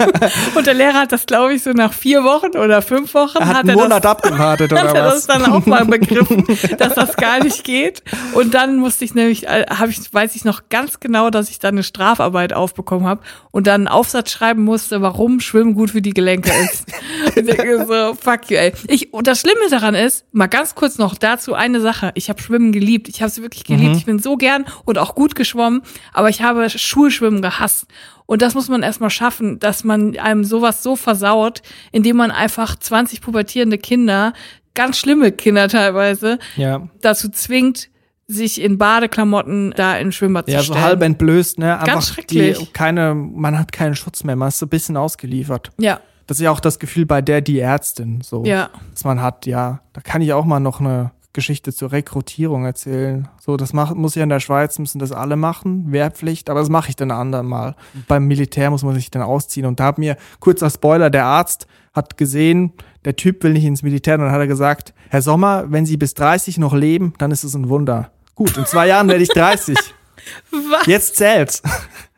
Und 0.54 0.66
der 0.66 0.74
Lehrer 0.74 1.00
hat 1.00 1.12
das, 1.12 1.24
glaube 1.24 1.54
ich, 1.54 1.62
so 1.62 1.70
nach 1.70 1.94
vier 1.94 2.24
Wochen 2.24 2.58
oder 2.58 2.82
fünf 2.82 3.14
Wochen 3.14 3.38
Er 3.38 3.48
hat 3.48 3.60
einen 3.60 3.70
er 3.70 3.76
Monat 3.76 4.04
das, 4.04 4.10
abgewartet 4.10 4.70
hat 4.70 4.84
oder 4.84 4.94
er 4.94 5.06
was? 5.06 5.26
das 5.26 5.38
dann 5.38 5.50
auch 5.50 5.64
mal 5.64 5.86
begriffen, 5.86 6.44
dass 6.76 6.94
das 6.94 7.16
gar 7.16 7.42
nicht 7.42 7.64
geht. 7.64 8.02
Und 8.34 8.52
dann 8.52 8.76
musste 8.76 9.06
ich 9.06 9.14
nämlich, 9.14 9.48
äh, 9.48 9.64
habe 9.70 9.92
ich, 9.92 10.12
weiß 10.12 10.36
ich 10.36 10.44
noch 10.44 10.64
ganz 10.68 11.00
genau, 11.00 11.30
dass 11.30 11.48
ich 11.48 11.58
dann 11.58 11.76
eine 11.76 11.84
Strafarbeit 11.84 12.52
aufbekommen 12.52 13.06
habe 13.06 13.22
und 13.50 13.66
dann 13.66 13.86
einen 13.86 13.88
Aufsatz 13.88 14.30
schreiben 14.30 14.62
musste, 14.62 15.00
warum 15.00 15.40
Schwimmen 15.40 15.74
gut 15.74 15.92
für 15.92 16.02
die 16.02 16.12
Gelenke 16.12 16.52
ist. 16.64 16.84
ich 17.34 17.46
denke 17.46 17.86
so, 17.86 18.14
fuck 18.14 18.50
you, 18.50 18.58
ey. 18.58 18.74
Ich, 18.88 19.14
und 19.14 19.26
das 19.26 19.40
Schlimme 19.40 19.70
daran 19.70 19.94
ist, 19.94 20.26
mal 20.32 20.48
ganz 20.48 20.74
kurz 20.74 20.98
noch 20.98 21.14
dazu 21.14 21.54
eine 21.54 21.80
Sache. 21.80 22.10
Ich 22.14 22.28
habe 22.28 22.42
Schwimmen 22.42 22.72
geliebt. 22.72 23.08
Ich 23.08 23.22
habe 23.22 23.30
es 23.30 23.40
wirklich 23.40 23.64
geliebt. 23.64 23.96
Ich 23.96 24.04
bin 24.04 24.18
so 24.18 24.36
gern 24.36 24.66
und 24.84 24.98
auch 24.98 25.14
gut 25.14 25.34
geschwommen, 25.34 25.80
aber 26.12 26.28
ich 26.28 26.42
habe 26.42 26.68
Schulschwimmen 26.68 27.40
gehasst. 27.40 27.86
Und 28.26 28.42
das 28.42 28.54
muss 28.54 28.68
man 28.68 28.82
erstmal 28.82 29.10
schaffen, 29.10 29.58
dass 29.58 29.84
man 29.84 30.16
einem 30.18 30.44
sowas 30.44 30.82
so 30.82 30.96
versaut, 30.96 31.62
indem 31.90 32.16
man 32.16 32.30
einfach 32.30 32.76
20 32.78 33.20
pubertierende 33.20 33.78
Kinder, 33.78 34.32
ganz 34.74 34.98
schlimme 34.98 35.32
Kinder 35.32 35.68
teilweise, 35.68 36.38
Ja. 36.56 36.88
dazu 37.00 37.28
zwingt, 37.28 37.88
sich 38.28 38.60
in 38.60 38.78
Badeklamotten 38.78 39.74
da 39.76 39.96
in 39.98 40.12
Schwimmbad 40.12 40.48
ja, 40.48 40.58
zu 40.58 40.64
stellen. 40.64 40.76
Ja, 40.78 40.82
so 40.82 40.88
halb 40.88 41.02
entblößt, 41.02 41.58
ne? 41.58 41.74
Einfach 41.74 41.86
Ganz 41.86 42.08
schrecklich. 42.08 42.58
Die, 42.58 42.66
keine, 42.72 43.14
man 43.14 43.58
hat 43.58 43.72
keinen 43.72 43.94
Schutz 43.94 44.24
mehr, 44.24 44.36
man 44.36 44.48
ist 44.48 44.58
so 44.58 44.66
ein 44.66 44.70
bisschen 44.70 44.96
ausgeliefert. 44.96 45.70
Ja. 45.78 46.00
Das 46.26 46.38
ist 46.38 46.44
ja 46.44 46.50
auch 46.50 46.60
das 46.60 46.78
Gefühl 46.78 47.04
bei 47.04 47.20
der, 47.20 47.40
die 47.40 47.58
Ärztin, 47.58 48.20
so. 48.22 48.44
Ja. 48.44 48.70
Dass 48.92 49.04
man 49.04 49.20
hat, 49.20 49.44
ja. 49.44 49.80
Da 49.92 50.00
kann 50.00 50.22
ich 50.22 50.32
auch 50.32 50.44
mal 50.44 50.60
noch 50.60 50.80
eine 50.80 51.10
Geschichte 51.32 51.72
zur 51.72 51.92
Rekrutierung 51.92 52.64
erzählen. 52.64 53.28
So, 53.40 53.56
das 53.56 53.72
macht, 53.72 53.94
muss 53.94 54.14
ja 54.14 54.22
in 54.22 54.28
der 54.28 54.40
Schweiz, 54.40 54.78
müssen 54.78 54.98
das 54.98 55.12
alle 55.12 55.36
machen, 55.36 55.90
Wehrpflicht, 55.90 56.50
aber 56.50 56.60
das 56.60 56.68
mache 56.68 56.90
ich 56.90 56.96
dann 56.96 57.10
andermal. 57.10 57.74
Beim 58.06 58.26
Militär 58.26 58.70
muss 58.70 58.82
man 58.82 58.94
sich 58.94 59.10
dann 59.10 59.22
ausziehen. 59.22 59.66
Und 59.66 59.80
da 59.80 59.84
hat 59.84 59.98
mir, 59.98 60.16
kurzer 60.40 60.68
Spoiler, 60.68 61.10
der 61.10 61.24
Arzt 61.24 61.66
hat 61.94 62.16
gesehen, 62.16 62.72
der 63.04 63.16
Typ 63.16 63.42
will 63.42 63.52
nicht 63.52 63.64
ins 63.64 63.82
Militär, 63.82 64.18
dann 64.18 64.30
hat 64.30 64.40
er 64.40 64.46
gesagt, 64.46 64.94
Herr 65.08 65.22
Sommer, 65.22 65.64
wenn 65.68 65.86
Sie 65.86 65.96
bis 65.96 66.14
30 66.14 66.58
noch 66.58 66.74
leben, 66.74 67.14
dann 67.18 67.30
ist 67.30 67.44
es 67.44 67.54
ein 67.54 67.68
Wunder. 67.68 68.10
Gut, 68.34 68.56
in 68.56 68.66
zwei 68.66 68.88
Jahren 68.88 69.08
werde 69.08 69.22
ich 69.22 69.28
30. 69.30 69.76
Was? 70.50 70.86
Jetzt 70.86 71.16
zählt's. 71.16 71.62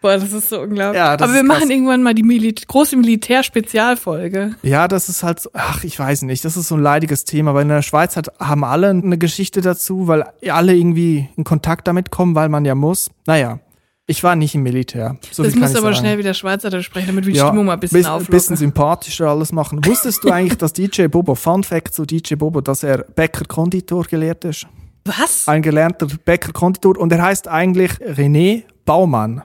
Boah, 0.05 0.19
das 0.19 0.35
ist 0.35 0.51
so 0.51 0.61
unglaublich. 0.61 0.99
Ja, 0.99 1.13
Aber 1.15 1.29
wir 1.33 1.41
krass. 1.41 1.61
machen 1.61 1.71
irgendwann 1.71 2.03
mal 2.03 2.13
die 2.13 2.25
Mil 2.25 2.53
große 2.53 2.95
Militärspezialfolge. 2.95 4.55
Ja, 4.63 4.87
das 4.87 5.09
ist 5.09 5.23
halt 5.23 5.41
so, 5.41 5.49
ach, 5.55 5.83
ich 5.83 5.99
weiß 5.99 6.23
nicht, 6.23 6.45
das 6.45 6.59
ist 6.59 6.69
so 6.69 6.75
ein 6.75 6.83
leidiges 6.83 7.25
Thema, 7.25 7.55
weil 7.55 7.63
in 7.63 7.71
der 7.71 7.81
Schweiz 7.81 8.15
hat, 8.15 8.29
haben 8.39 8.65
alle 8.65 8.91
eine 8.91 9.17
Geschichte 9.17 9.63
dazu, 9.63 10.07
weil 10.07 10.25
alle 10.47 10.75
irgendwie 10.75 11.31
in 11.39 11.45
Kontakt 11.45 11.89
damit 11.89 12.11
kommen, 12.11 12.35
weil 12.35 12.51
man 12.51 12.67
ja 12.67 12.75
muss. 12.75 13.11
Naja, 13.27 13.61
ich 14.07 14.23
war 14.23 14.37
nicht 14.37 14.55
im 14.55 14.63
Militär. 14.63 15.17
So 15.31 15.43
das 15.43 15.55
muss 15.55 15.71
aber 15.71 15.85
sagen. 15.85 15.97
schnell 15.97 16.19
wieder 16.19 16.35
Schweizerdeutsch 16.35 16.85
sprechen, 16.85 17.07
damit 17.07 17.25
wir 17.25 17.33
die 17.33 17.39
ja, 17.39 17.47
Stimmung 17.47 17.65
mal 17.65 17.73
ein 17.73 17.81
bisschen 17.81 18.01
bisschen, 18.01 18.13
auflockern. 18.13 18.37
bisschen 18.37 18.57
sympathischer 18.57 19.31
alles 19.31 19.53
machen. 19.53 19.83
Wusstest 19.87 20.23
du 20.23 20.31
eigentlich, 20.31 20.59
dass 20.59 20.75
DJ 20.75 21.07
Bobo, 21.07 21.35
Fun 21.35 21.65
Fact 21.65 21.95
zu 21.95 22.05
DJ 22.05 22.35
Bobo, 22.35 22.61
dass 22.61 22.83
er 22.83 22.99
Bäcker-Konditor 22.99 24.05
gelehrt 24.05 24.45
ist? 24.45 24.67
Was? 25.07 25.49
Ein 25.49 25.63
gelernter 25.63 26.09
Bäcker-Konditor 26.27 26.99
und 26.99 27.11
er 27.11 27.23
heißt 27.23 27.49
eigentlich 27.49 27.93
René 27.93 28.65
Baumann. 28.85 29.45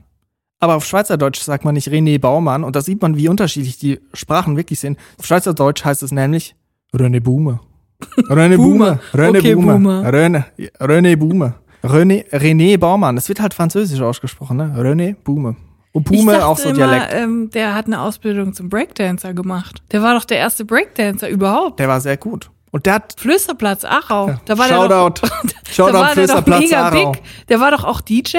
Aber 0.59 0.75
auf 0.75 0.85
Schweizerdeutsch 0.85 1.39
sagt 1.41 1.63
man 1.65 1.73
nicht 1.75 1.87
René 1.87 2.19
Baumann 2.19 2.63
und 2.63 2.75
da 2.75 2.81
sieht 2.81 3.01
man, 3.01 3.15
wie 3.15 3.29
unterschiedlich 3.29 3.77
die 3.77 3.99
Sprachen 4.13 4.57
wirklich 4.57 4.79
sind. 4.79 4.97
Auf 5.17 5.25
Schweizerdeutsch 5.25 5.85
heißt 5.85 6.03
es 6.03 6.11
nämlich 6.11 6.55
René 6.93 7.21
Boomer. 7.21 7.61
René 8.29 8.57
Boomer. 8.57 8.99
René 9.13 9.39
Okay, 9.39 9.55
Boomer. 9.55 9.73
Boomer. 9.73 10.13
René, 10.13 10.43
René 10.79 11.15
Boomer. 11.15 11.53
René, 11.83 12.25
René 12.31 12.77
Baumann. 12.77 13.15
Das 13.15 13.29
wird 13.29 13.39
halt 13.39 13.53
französisch 13.53 14.01
ausgesprochen, 14.01 14.57
ne? 14.57 14.75
René 14.77 15.15
Boomer. 15.23 15.55
Und 15.91 16.09
dachte 16.11 16.45
auch 16.45 16.57
so 16.57 16.69
immer, 16.69 16.77
Dialekt. 16.77 17.13
Ähm, 17.13 17.49
der 17.51 17.73
hat 17.73 17.87
eine 17.87 18.01
Ausbildung 18.01 18.53
zum 18.53 18.69
Breakdancer 18.69 19.33
gemacht. 19.33 19.81
Der 19.91 20.01
war 20.01 20.13
doch 20.13 20.25
der 20.25 20.37
erste 20.37 20.65
Breakdancer 20.65 21.29
überhaupt. 21.29 21.79
Der 21.79 21.87
war 21.87 21.99
sehr 21.99 22.17
gut. 22.17 22.51
Und 22.71 22.85
der 22.85 22.93
hat 22.95 23.15
Flüsterplatz 23.17 23.83
Aarau. 23.85 24.35
Da 24.45 24.57
war 24.57 24.67
Shoutout. 24.67 25.21
der 25.21 25.29
doch, 25.29 25.71
Shoutout 25.71 25.93
da 25.93 25.99
war 26.01 26.15
der 26.15 26.27
doch 26.27 26.45
mega 26.59 26.81
Aarau. 26.89 27.11
big. 27.13 27.21
Der 27.47 27.59
war 27.59 27.71
doch 27.71 27.83
auch 27.83 28.01
DJ? 28.01 28.37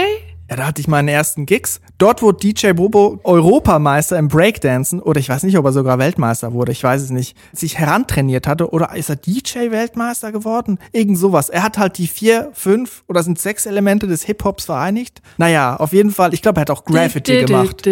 Ja, 0.49 0.57
da 0.57 0.67
hatte 0.67 0.81
ich 0.81 0.87
meine 0.89 1.11
ersten 1.11 1.47
Gigs. 1.47 1.81
Dort 2.01 2.23
wurde 2.23 2.39
DJ 2.39 2.73
Bobo 2.73 3.21
Europameister 3.25 4.19
im 4.19 4.29
Breakdancen 4.29 5.01
oder 5.01 5.21
ich 5.21 5.29
weiß 5.29 5.43
nicht, 5.43 5.59
ob 5.59 5.67
er 5.67 5.73
sogar 5.73 5.99
Weltmeister 5.99 6.55
wurde, 6.55 6.73
ich 6.73 6.83
weiß 6.83 7.03
es 7.03 7.11
nicht, 7.11 7.37
sich 7.53 7.77
herantrainiert 7.77 8.47
hatte 8.47 8.71
oder 8.71 8.97
ist 8.97 9.11
er 9.11 9.17
DJ 9.17 9.71
Weltmeister 9.71 10.33
geworden? 10.33 10.79
Irgend 10.93 11.19
sowas. 11.19 11.51
Er 11.51 11.63
hat 11.63 11.77
halt 11.77 11.99
die 11.99 12.07
vier, 12.07 12.53
fünf 12.55 13.05
oder 13.07 13.23
sind 13.23 13.39
sechs 13.39 13.67
Elemente 13.67 14.07
des 14.07 14.23
Hip-Hops 14.23 14.65
vereinigt. 14.65 15.21
Naja, 15.37 15.77
auf 15.77 15.93
jeden 15.93 16.11
Fall, 16.11 16.33
ich 16.33 16.41
glaube, 16.41 16.61
er 16.61 16.63
hat 16.63 16.71
auch 16.71 16.87
Graffiti 16.87 17.45
gemacht. 17.45 17.87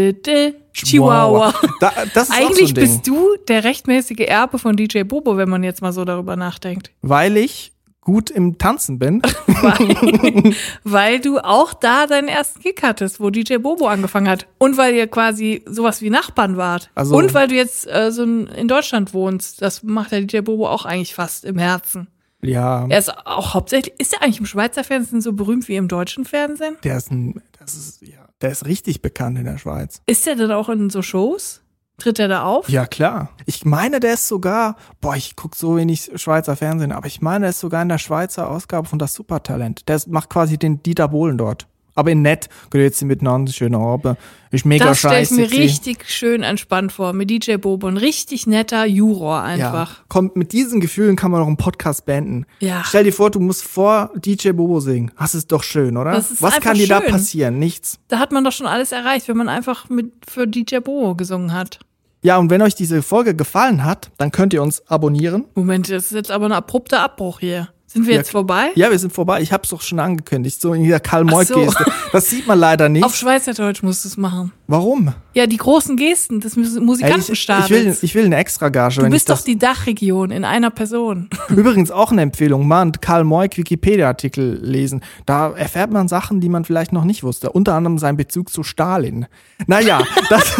Chihuahua. 0.73 1.53
Da, 1.81 1.93
das 2.15 2.31
ist 2.31 2.33
auch 2.33 2.37
so 2.37 2.47
Eigentlich 2.47 2.75
Ding. 2.75 2.85
bist 2.85 3.07
du 3.07 3.37
der 3.47 3.63
rechtmäßige 3.65 4.21
Erbe 4.27 4.59
von 4.59 4.75
DJ 4.75 5.03
Bobo, 5.03 5.37
wenn 5.37 5.51
man 5.51 5.63
jetzt 5.63 5.83
mal 5.83 5.93
so 5.93 6.07
darüber 6.07 6.35
nachdenkt. 6.35 6.93
Weil 7.03 7.37
ich 7.37 7.73
gut 8.09 8.31
im 8.31 8.57
Tanzen 8.57 8.99
bin. 8.99 9.21
Weil, 9.61 10.55
weil 10.85 11.21
du 11.21 11.39
auch 11.41 11.75
da 11.75 12.07
deinen 12.07 12.29
ersten 12.29 12.61
Gig 12.61 12.77
hattest, 12.83 13.21
wo 13.21 13.29
DJ 13.31 13.57
Bobo 13.59 13.87
angefangen 13.87 14.29
hat. 14.29 14.47
Und 14.59 14.77
weil 14.79 14.95
ihr 14.95 15.09
quasi 15.09 15.63
sowas 15.67 16.01
wie 16.01 16.09
Nachbarn 16.11 16.57
wart. 16.57 16.91
Also- 16.95 17.15
Und 17.17 17.35
weil 17.35 17.49
du 17.49 17.55
jetzt 17.55 17.87
äh, 17.87 18.11
so 18.11 18.23
in 18.23 18.47
in 18.47 18.67
Deutschland 18.69 19.13
wohnst. 19.15 19.61
Das 19.61 19.83
macht 19.83 20.13
der 20.13 20.23
DJ 20.23 20.39
Bobo 20.41 20.69
auch 20.69 20.85
eigentlich 20.87 21.15
fast 21.15 21.45
im 21.45 21.59
Herzen. 21.59 22.09
Ja, 22.41 22.87
Er 22.89 22.99
ist 22.99 23.11
auch 23.27 23.53
hauptsächlich, 23.55 23.95
ist 23.99 24.15
er 24.15 24.23
eigentlich 24.23 24.39
im 24.41 24.47
Schweizer 24.47 24.85
Fernsehen 24.85 25.21
so 25.21 25.33
berühmt 25.33 25.67
wie 25.69 25.77
im 25.77 25.89
deutschen 25.89 26.25
Fernsehen? 26.25 26.77
der 26.85 26.97
ist 26.97 27.11
ein, 27.11 27.43
das 27.59 27.75
ist, 27.75 28.01
ja, 28.03 28.29
der 28.41 28.53
ist 28.53 28.65
richtig 28.65 29.03
bekannt 29.03 29.37
in 29.39 29.45
der 29.45 29.59
Schweiz. 29.59 30.01
Ist 30.07 30.27
er 30.27 30.37
denn 30.37 30.53
auch 30.53 30.69
in 30.71 30.89
so 30.89 31.03
Shows? 31.03 31.61
Tritt 31.99 32.19
er 32.21 32.29
da 32.29 32.45
auf? 32.45 32.69
Ja, 32.69 32.87
klar. 32.87 33.31
Ich 33.45 33.65
meine, 33.65 33.99
der 33.99 34.15
ist 34.15 34.29
sogar, 34.29 34.77
boah, 35.01 35.17
ich 35.17 35.35
guck 35.35 35.57
so 35.57 35.77
wenig 35.77 36.11
Schweizer 36.15 36.55
Fernsehen, 36.57 36.93
aber 36.93 37.09
ich 37.09 37.21
meine, 37.21 37.41
der 37.41 37.51
ist 37.51 37.61
sogar 37.61 37.83
in 37.83 37.89
der 37.89 37.99
Schweizer 37.99 38.49
Ausgabe 38.49 38.89
von 38.89 38.99
Das 39.01 39.15
Supertalent. 39.15 39.89
Der 39.89 40.01
macht 40.07 40.31
quasi 40.31 40.59
den 40.59 40.83
Dieter 40.83 41.09
Bohlen 41.09 41.37
dort. 41.39 41.67
Aber 41.97 42.13
in 42.13 42.23
nett, 42.23 42.49
grüezi 42.71 43.05
miteinander, 43.05 43.53
schöne 43.53 43.77
Abend. 43.77 44.17
Ist 44.53 44.65
mega 44.65 44.85
Das 44.85 45.01
stelle 45.01 45.21
ich 45.23 45.31
scheiße. 45.31 45.41
mir 45.41 45.51
richtig 45.51 46.09
schön 46.09 46.45
entspannt 46.45 46.93
vor. 46.93 47.13
Mit 47.13 47.29
DJ 47.29 47.57
Bobo. 47.57 47.89
Ein 47.89 47.97
richtig 47.97 48.47
netter 48.47 48.87
Juror 48.87 49.39
ja. 49.39 49.43
einfach. 49.43 50.05
Kommt, 50.07 50.37
mit 50.37 50.53
diesen 50.53 50.79
Gefühlen 50.79 51.17
kann 51.17 51.33
man 51.33 51.41
noch 51.41 51.49
einen 51.49 51.57
Podcast 51.57 52.05
beenden. 52.07 52.47
Ja. 52.61 52.85
Stell 52.87 53.03
dir 53.03 53.13
vor, 53.13 53.33
du 53.33 53.41
musst 53.41 53.65
vor 53.65 54.13
DJ 54.15 54.51
Bobo 54.51 54.79
singen. 54.79 55.11
Das 55.19 55.35
ist 55.35 55.51
doch 55.51 55.65
schön, 55.65 55.97
oder? 55.97 56.13
Das 56.13 56.31
ist 56.31 56.41
Was 56.41 56.61
kann 56.61 56.77
dir 56.77 56.87
da 56.87 57.01
schön. 57.01 57.11
passieren? 57.11 57.59
Nichts. 57.59 57.99
Da 58.07 58.21
hat 58.21 58.31
man 58.31 58.45
doch 58.45 58.53
schon 58.53 58.69
alles 58.69 58.93
erreicht, 58.93 59.27
wenn 59.27 59.37
man 59.37 59.49
einfach 59.49 59.89
mit 59.89 60.13
für 60.25 60.47
DJ 60.47 60.77
Bobo 60.77 61.17
gesungen 61.17 61.53
hat. 61.53 61.81
Ja, 62.23 62.37
und 62.39 62.51
wenn 62.51 62.63
euch 62.63 62.75
diese 62.75 63.03
Folge 63.03 63.35
gefallen 63.35 63.85
hat, 63.85 64.11
dann 64.19 64.31
könnt 64.33 64.53
ihr 64.53 64.63
uns 64.63 64.83
abonnieren. 64.89 65.45
Moment, 65.55 65.89
das 65.91 66.07
ist 66.07 66.13
jetzt 66.13 66.31
aber 66.31 66.47
ein 66.47 66.53
abrupter 66.53 67.01
Abbruch 67.01 67.41
hier. 67.41 67.69
Sind 67.91 68.07
wir 68.07 68.13
Ja, 68.13 68.19
jetzt 68.19 68.33
vorbei? 68.33 68.67
Ja, 68.75 68.91
wir 68.91 68.99
sind 68.99 69.15
vorbei. 69.15 69.41
Ich 69.41 69.51
hab's 69.51 69.71
doch 69.71 69.81
schon 69.81 69.99
angekündigt, 69.99 70.61
so 70.61 70.75
in 70.75 70.83
dieser 70.83 71.01
karl 71.01 71.25
Ach 71.27 71.31
moik 71.31 71.49
so. 71.49 71.73
Das 72.13 72.29
sieht 72.29 72.47
man 72.47 72.59
leider 72.59 72.91
nicht. 72.91 73.03
Auf 73.03 73.17
Schweizerdeutsch 73.17 73.83
musst 73.83 74.05
du 74.05 74.09
es 74.09 74.19
machen. 74.19 74.53
Warum? 74.67 75.15
Ja, 75.33 75.47
die 75.47 75.57
großen 75.57 75.97
Gesten 75.97 76.41
des 76.41 76.55
Mus- 76.57 76.73
Ey, 76.75 76.81
ich, 76.81 76.85
Musikantenstaates. 76.85 77.71
ich, 77.71 77.71
will, 77.87 77.97
ich 78.03 78.15
will 78.15 78.25
eine 78.27 78.37
extra 78.37 78.69
Gage. 78.69 79.01
du 79.01 79.09
bist 79.09 79.31
doch 79.31 79.41
die 79.41 79.59
Dachregion 79.59 80.31
in 80.33 80.45
einer 80.45 80.69
Person. 80.69 81.31
Übrigens 81.49 81.91
auch 81.91 82.13
eine 82.13 82.21
Empfehlung, 82.21 82.69
mal 82.69 82.83
einen 82.83 82.93
Karl 82.93 83.25
Moik 83.25 83.57
Wikipedia-Artikel 83.57 84.59
lesen. 84.63 85.01
Da 85.25 85.53
erfährt 85.53 85.91
man 85.91 86.09
Sachen, 86.09 86.43
die 86.43 86.51
man 86.51 86.67
vielleicht 86.67 86.93
noch 86.93 87.05
nicht 87.05 87.23
wusste. 87.23 87.53
Unter 87.53 87.73
anderem 87.75 87.97
sein 87.97 88.19
Bezug 88.19 88.51
zu 88.53 88.65
Stalin. 88.65 89.25
Naja, 89.67 90.03
das, 90.29 90.57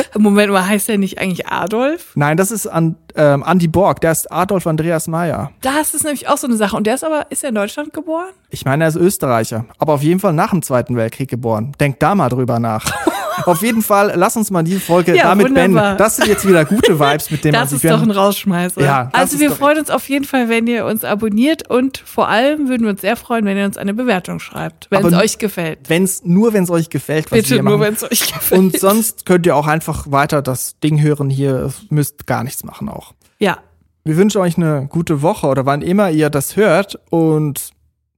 Moment 0.18 0.52
mal, 0.52 0.66
heißt 0.66 0.88
der 0.88 0.98
nicht 0.98 1.18
eigentlich 1.18 1.46
Adolf? 1.48 2.12
nein, 2.14 2.36
das 2.36 2.50
ist 2.50 2.66
an, 2.66 2.96
ähm, 3.16 3.44
Andy 3.46 3.68
Borg. 3.68 4.00
Der 4.00 4.12
ist 4.12 4.30
Adolf 4.30 4.66
Andreas 4.66 5.08
Meyer. 5.08 5.50
Das 5.60 5.94
ist 5.94 6.04
nämlich 6.04 6.28
auch 6.28 6.36
so 6.36 6.46
eine 6.46 6.56
Sache. 6.56 6.76
Und 6.76 6.86
der 6.86 6.94
ist 6.94 7.04
aber, 7.04 7.26
ist 7.30 7.42
er 7.42 7.50
in 7.50 7.54
Deutschland 7.54 7.92
geboren? 7.92 8.30
Ich 8.50 8.64
meine, 8.64 8.84
er 8.84 8.88
ist 8.88 8.96
Österreicher, 8.96 9.66
aber 9.78 9.94
auf 9.94 10.02
jeden 10.02 10.20
Fall 10.20 10.32
nach 10.32 10.50
dem 10.50 10.62
Zweiten 10.62 10.96
Weltkrieg 10.96 11.28
geboren. 11.28 11.72
Denkt 11.80 12.02
da 12.02 12.14
mal 12.14 12.28
drüber 12.28 12.58
nach. 12.58 12.84
auf 13.46 13.62
jeden 13.62 13.82
Fall, 13.82 14.12
lass 14.16 14.36
uns 14.36 14.50
mal 14.50 14.62
diese 14.62 14.80
Folge 14.80 15.16
Ja, 15.16 15.24
damit 15.24 15.46
beenden. 15.52 15.72
wunderbar. 15.76 15.96
Das 15.96 16.16
sind 16.16 16.28
jetzt 16.28 16.46
wieder 16.46 16.64
gute 16.64 16.98
Vibes, 16.98 17.30
mit 17.30 17.44
man 17.44 17.52
Das 17.52 17.72
ist 17.72 17.84
doch 17.84 18.02
ein 18.02 18.10
Rausschmeißer. 18.10 18.80
Ja, 18.82 19.10
also 19.12 19.38
wir 19.40 19.50
freuen 19.50 19.78
uns 19.78 19.90
auf 19.90 20.08
jeden 20.08 20.24
Fall, 20.24 20.48
wenn 20.48 20.66
ihr 20.66 20.84
uns 20.86 21.04
abonniert 21.04 21.68
und 21.70 21.98
vor 21.98 22.28
allem 22.28 22.68
würden 22.68 22.82
wir 22.84 22.90
uns 22.90 23.00
sehr 23.00 23.16
freuen, 23.16 23.44
wenn 23.44 23.56
ihr 23.56 23.64
uns 23.64 23.76
eine 23.76 23.94
Bewertung 23.94 24.38
schreibt, 24.40 24.88
wenn 24.90 25.04
es 25.06 25.14
euch 25.14 25.38
gefällt. 25.38 25.88
Wenn's, 25.88 26.22
nur 26.24 26.52
wenn 26.52 26.64
es 26.64 26.70
euch 26.70 26.90
gefällt, 26.90 27.30
was 27.30 27.38
Bitte 27.38 27.56
wir 27.56 27.62
nur, 27.62 27.78
machen. 27.78 27.80
wenn 27.88 27.94
es 27.94 28.02
euch 28.04 28.32
gefällt. 28.32 28.58
Und 28.60 28.78
sonst 28.78 29.26
könnt 29.26 29.46
ihr 29.46 29.56
auch 29.56 29.66
einfach 29.66 30.10
weiter 30.10 30.42
das 30.42 30.78
Ding 30.80 31.00
hören 31.00 31.30
hier. 31.30 31.72
Müsst 31.90 32.26
gar 32.26 32.44
nichts 32.44 32.64
machen 32.64 32.88
auch. 32.88 33.14
ja, 33.38 33.58
Wir 34.04 34.16
wünschen 34.16 34.40
euch 34.40 34.56
eine 34.56 34.86
gute 34.88 35.22
Woche 35.22 35.46
oder 35.46 35.66
wann 35.66 35.82
immer 35.82 36.10
ihr 36.10 36.30
das 36.30 36.56
hört 36.56 36.98
und 37.10 37.70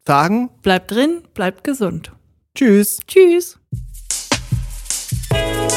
sagen 0.07 0.51
bleibt 0.63 0.91
drin, 0.91 1.23
bleibt 1.35 1.65
gesund. 1.65 2.13
Tschüss. 2.55 3.01
Tschüss. 3.07 3.59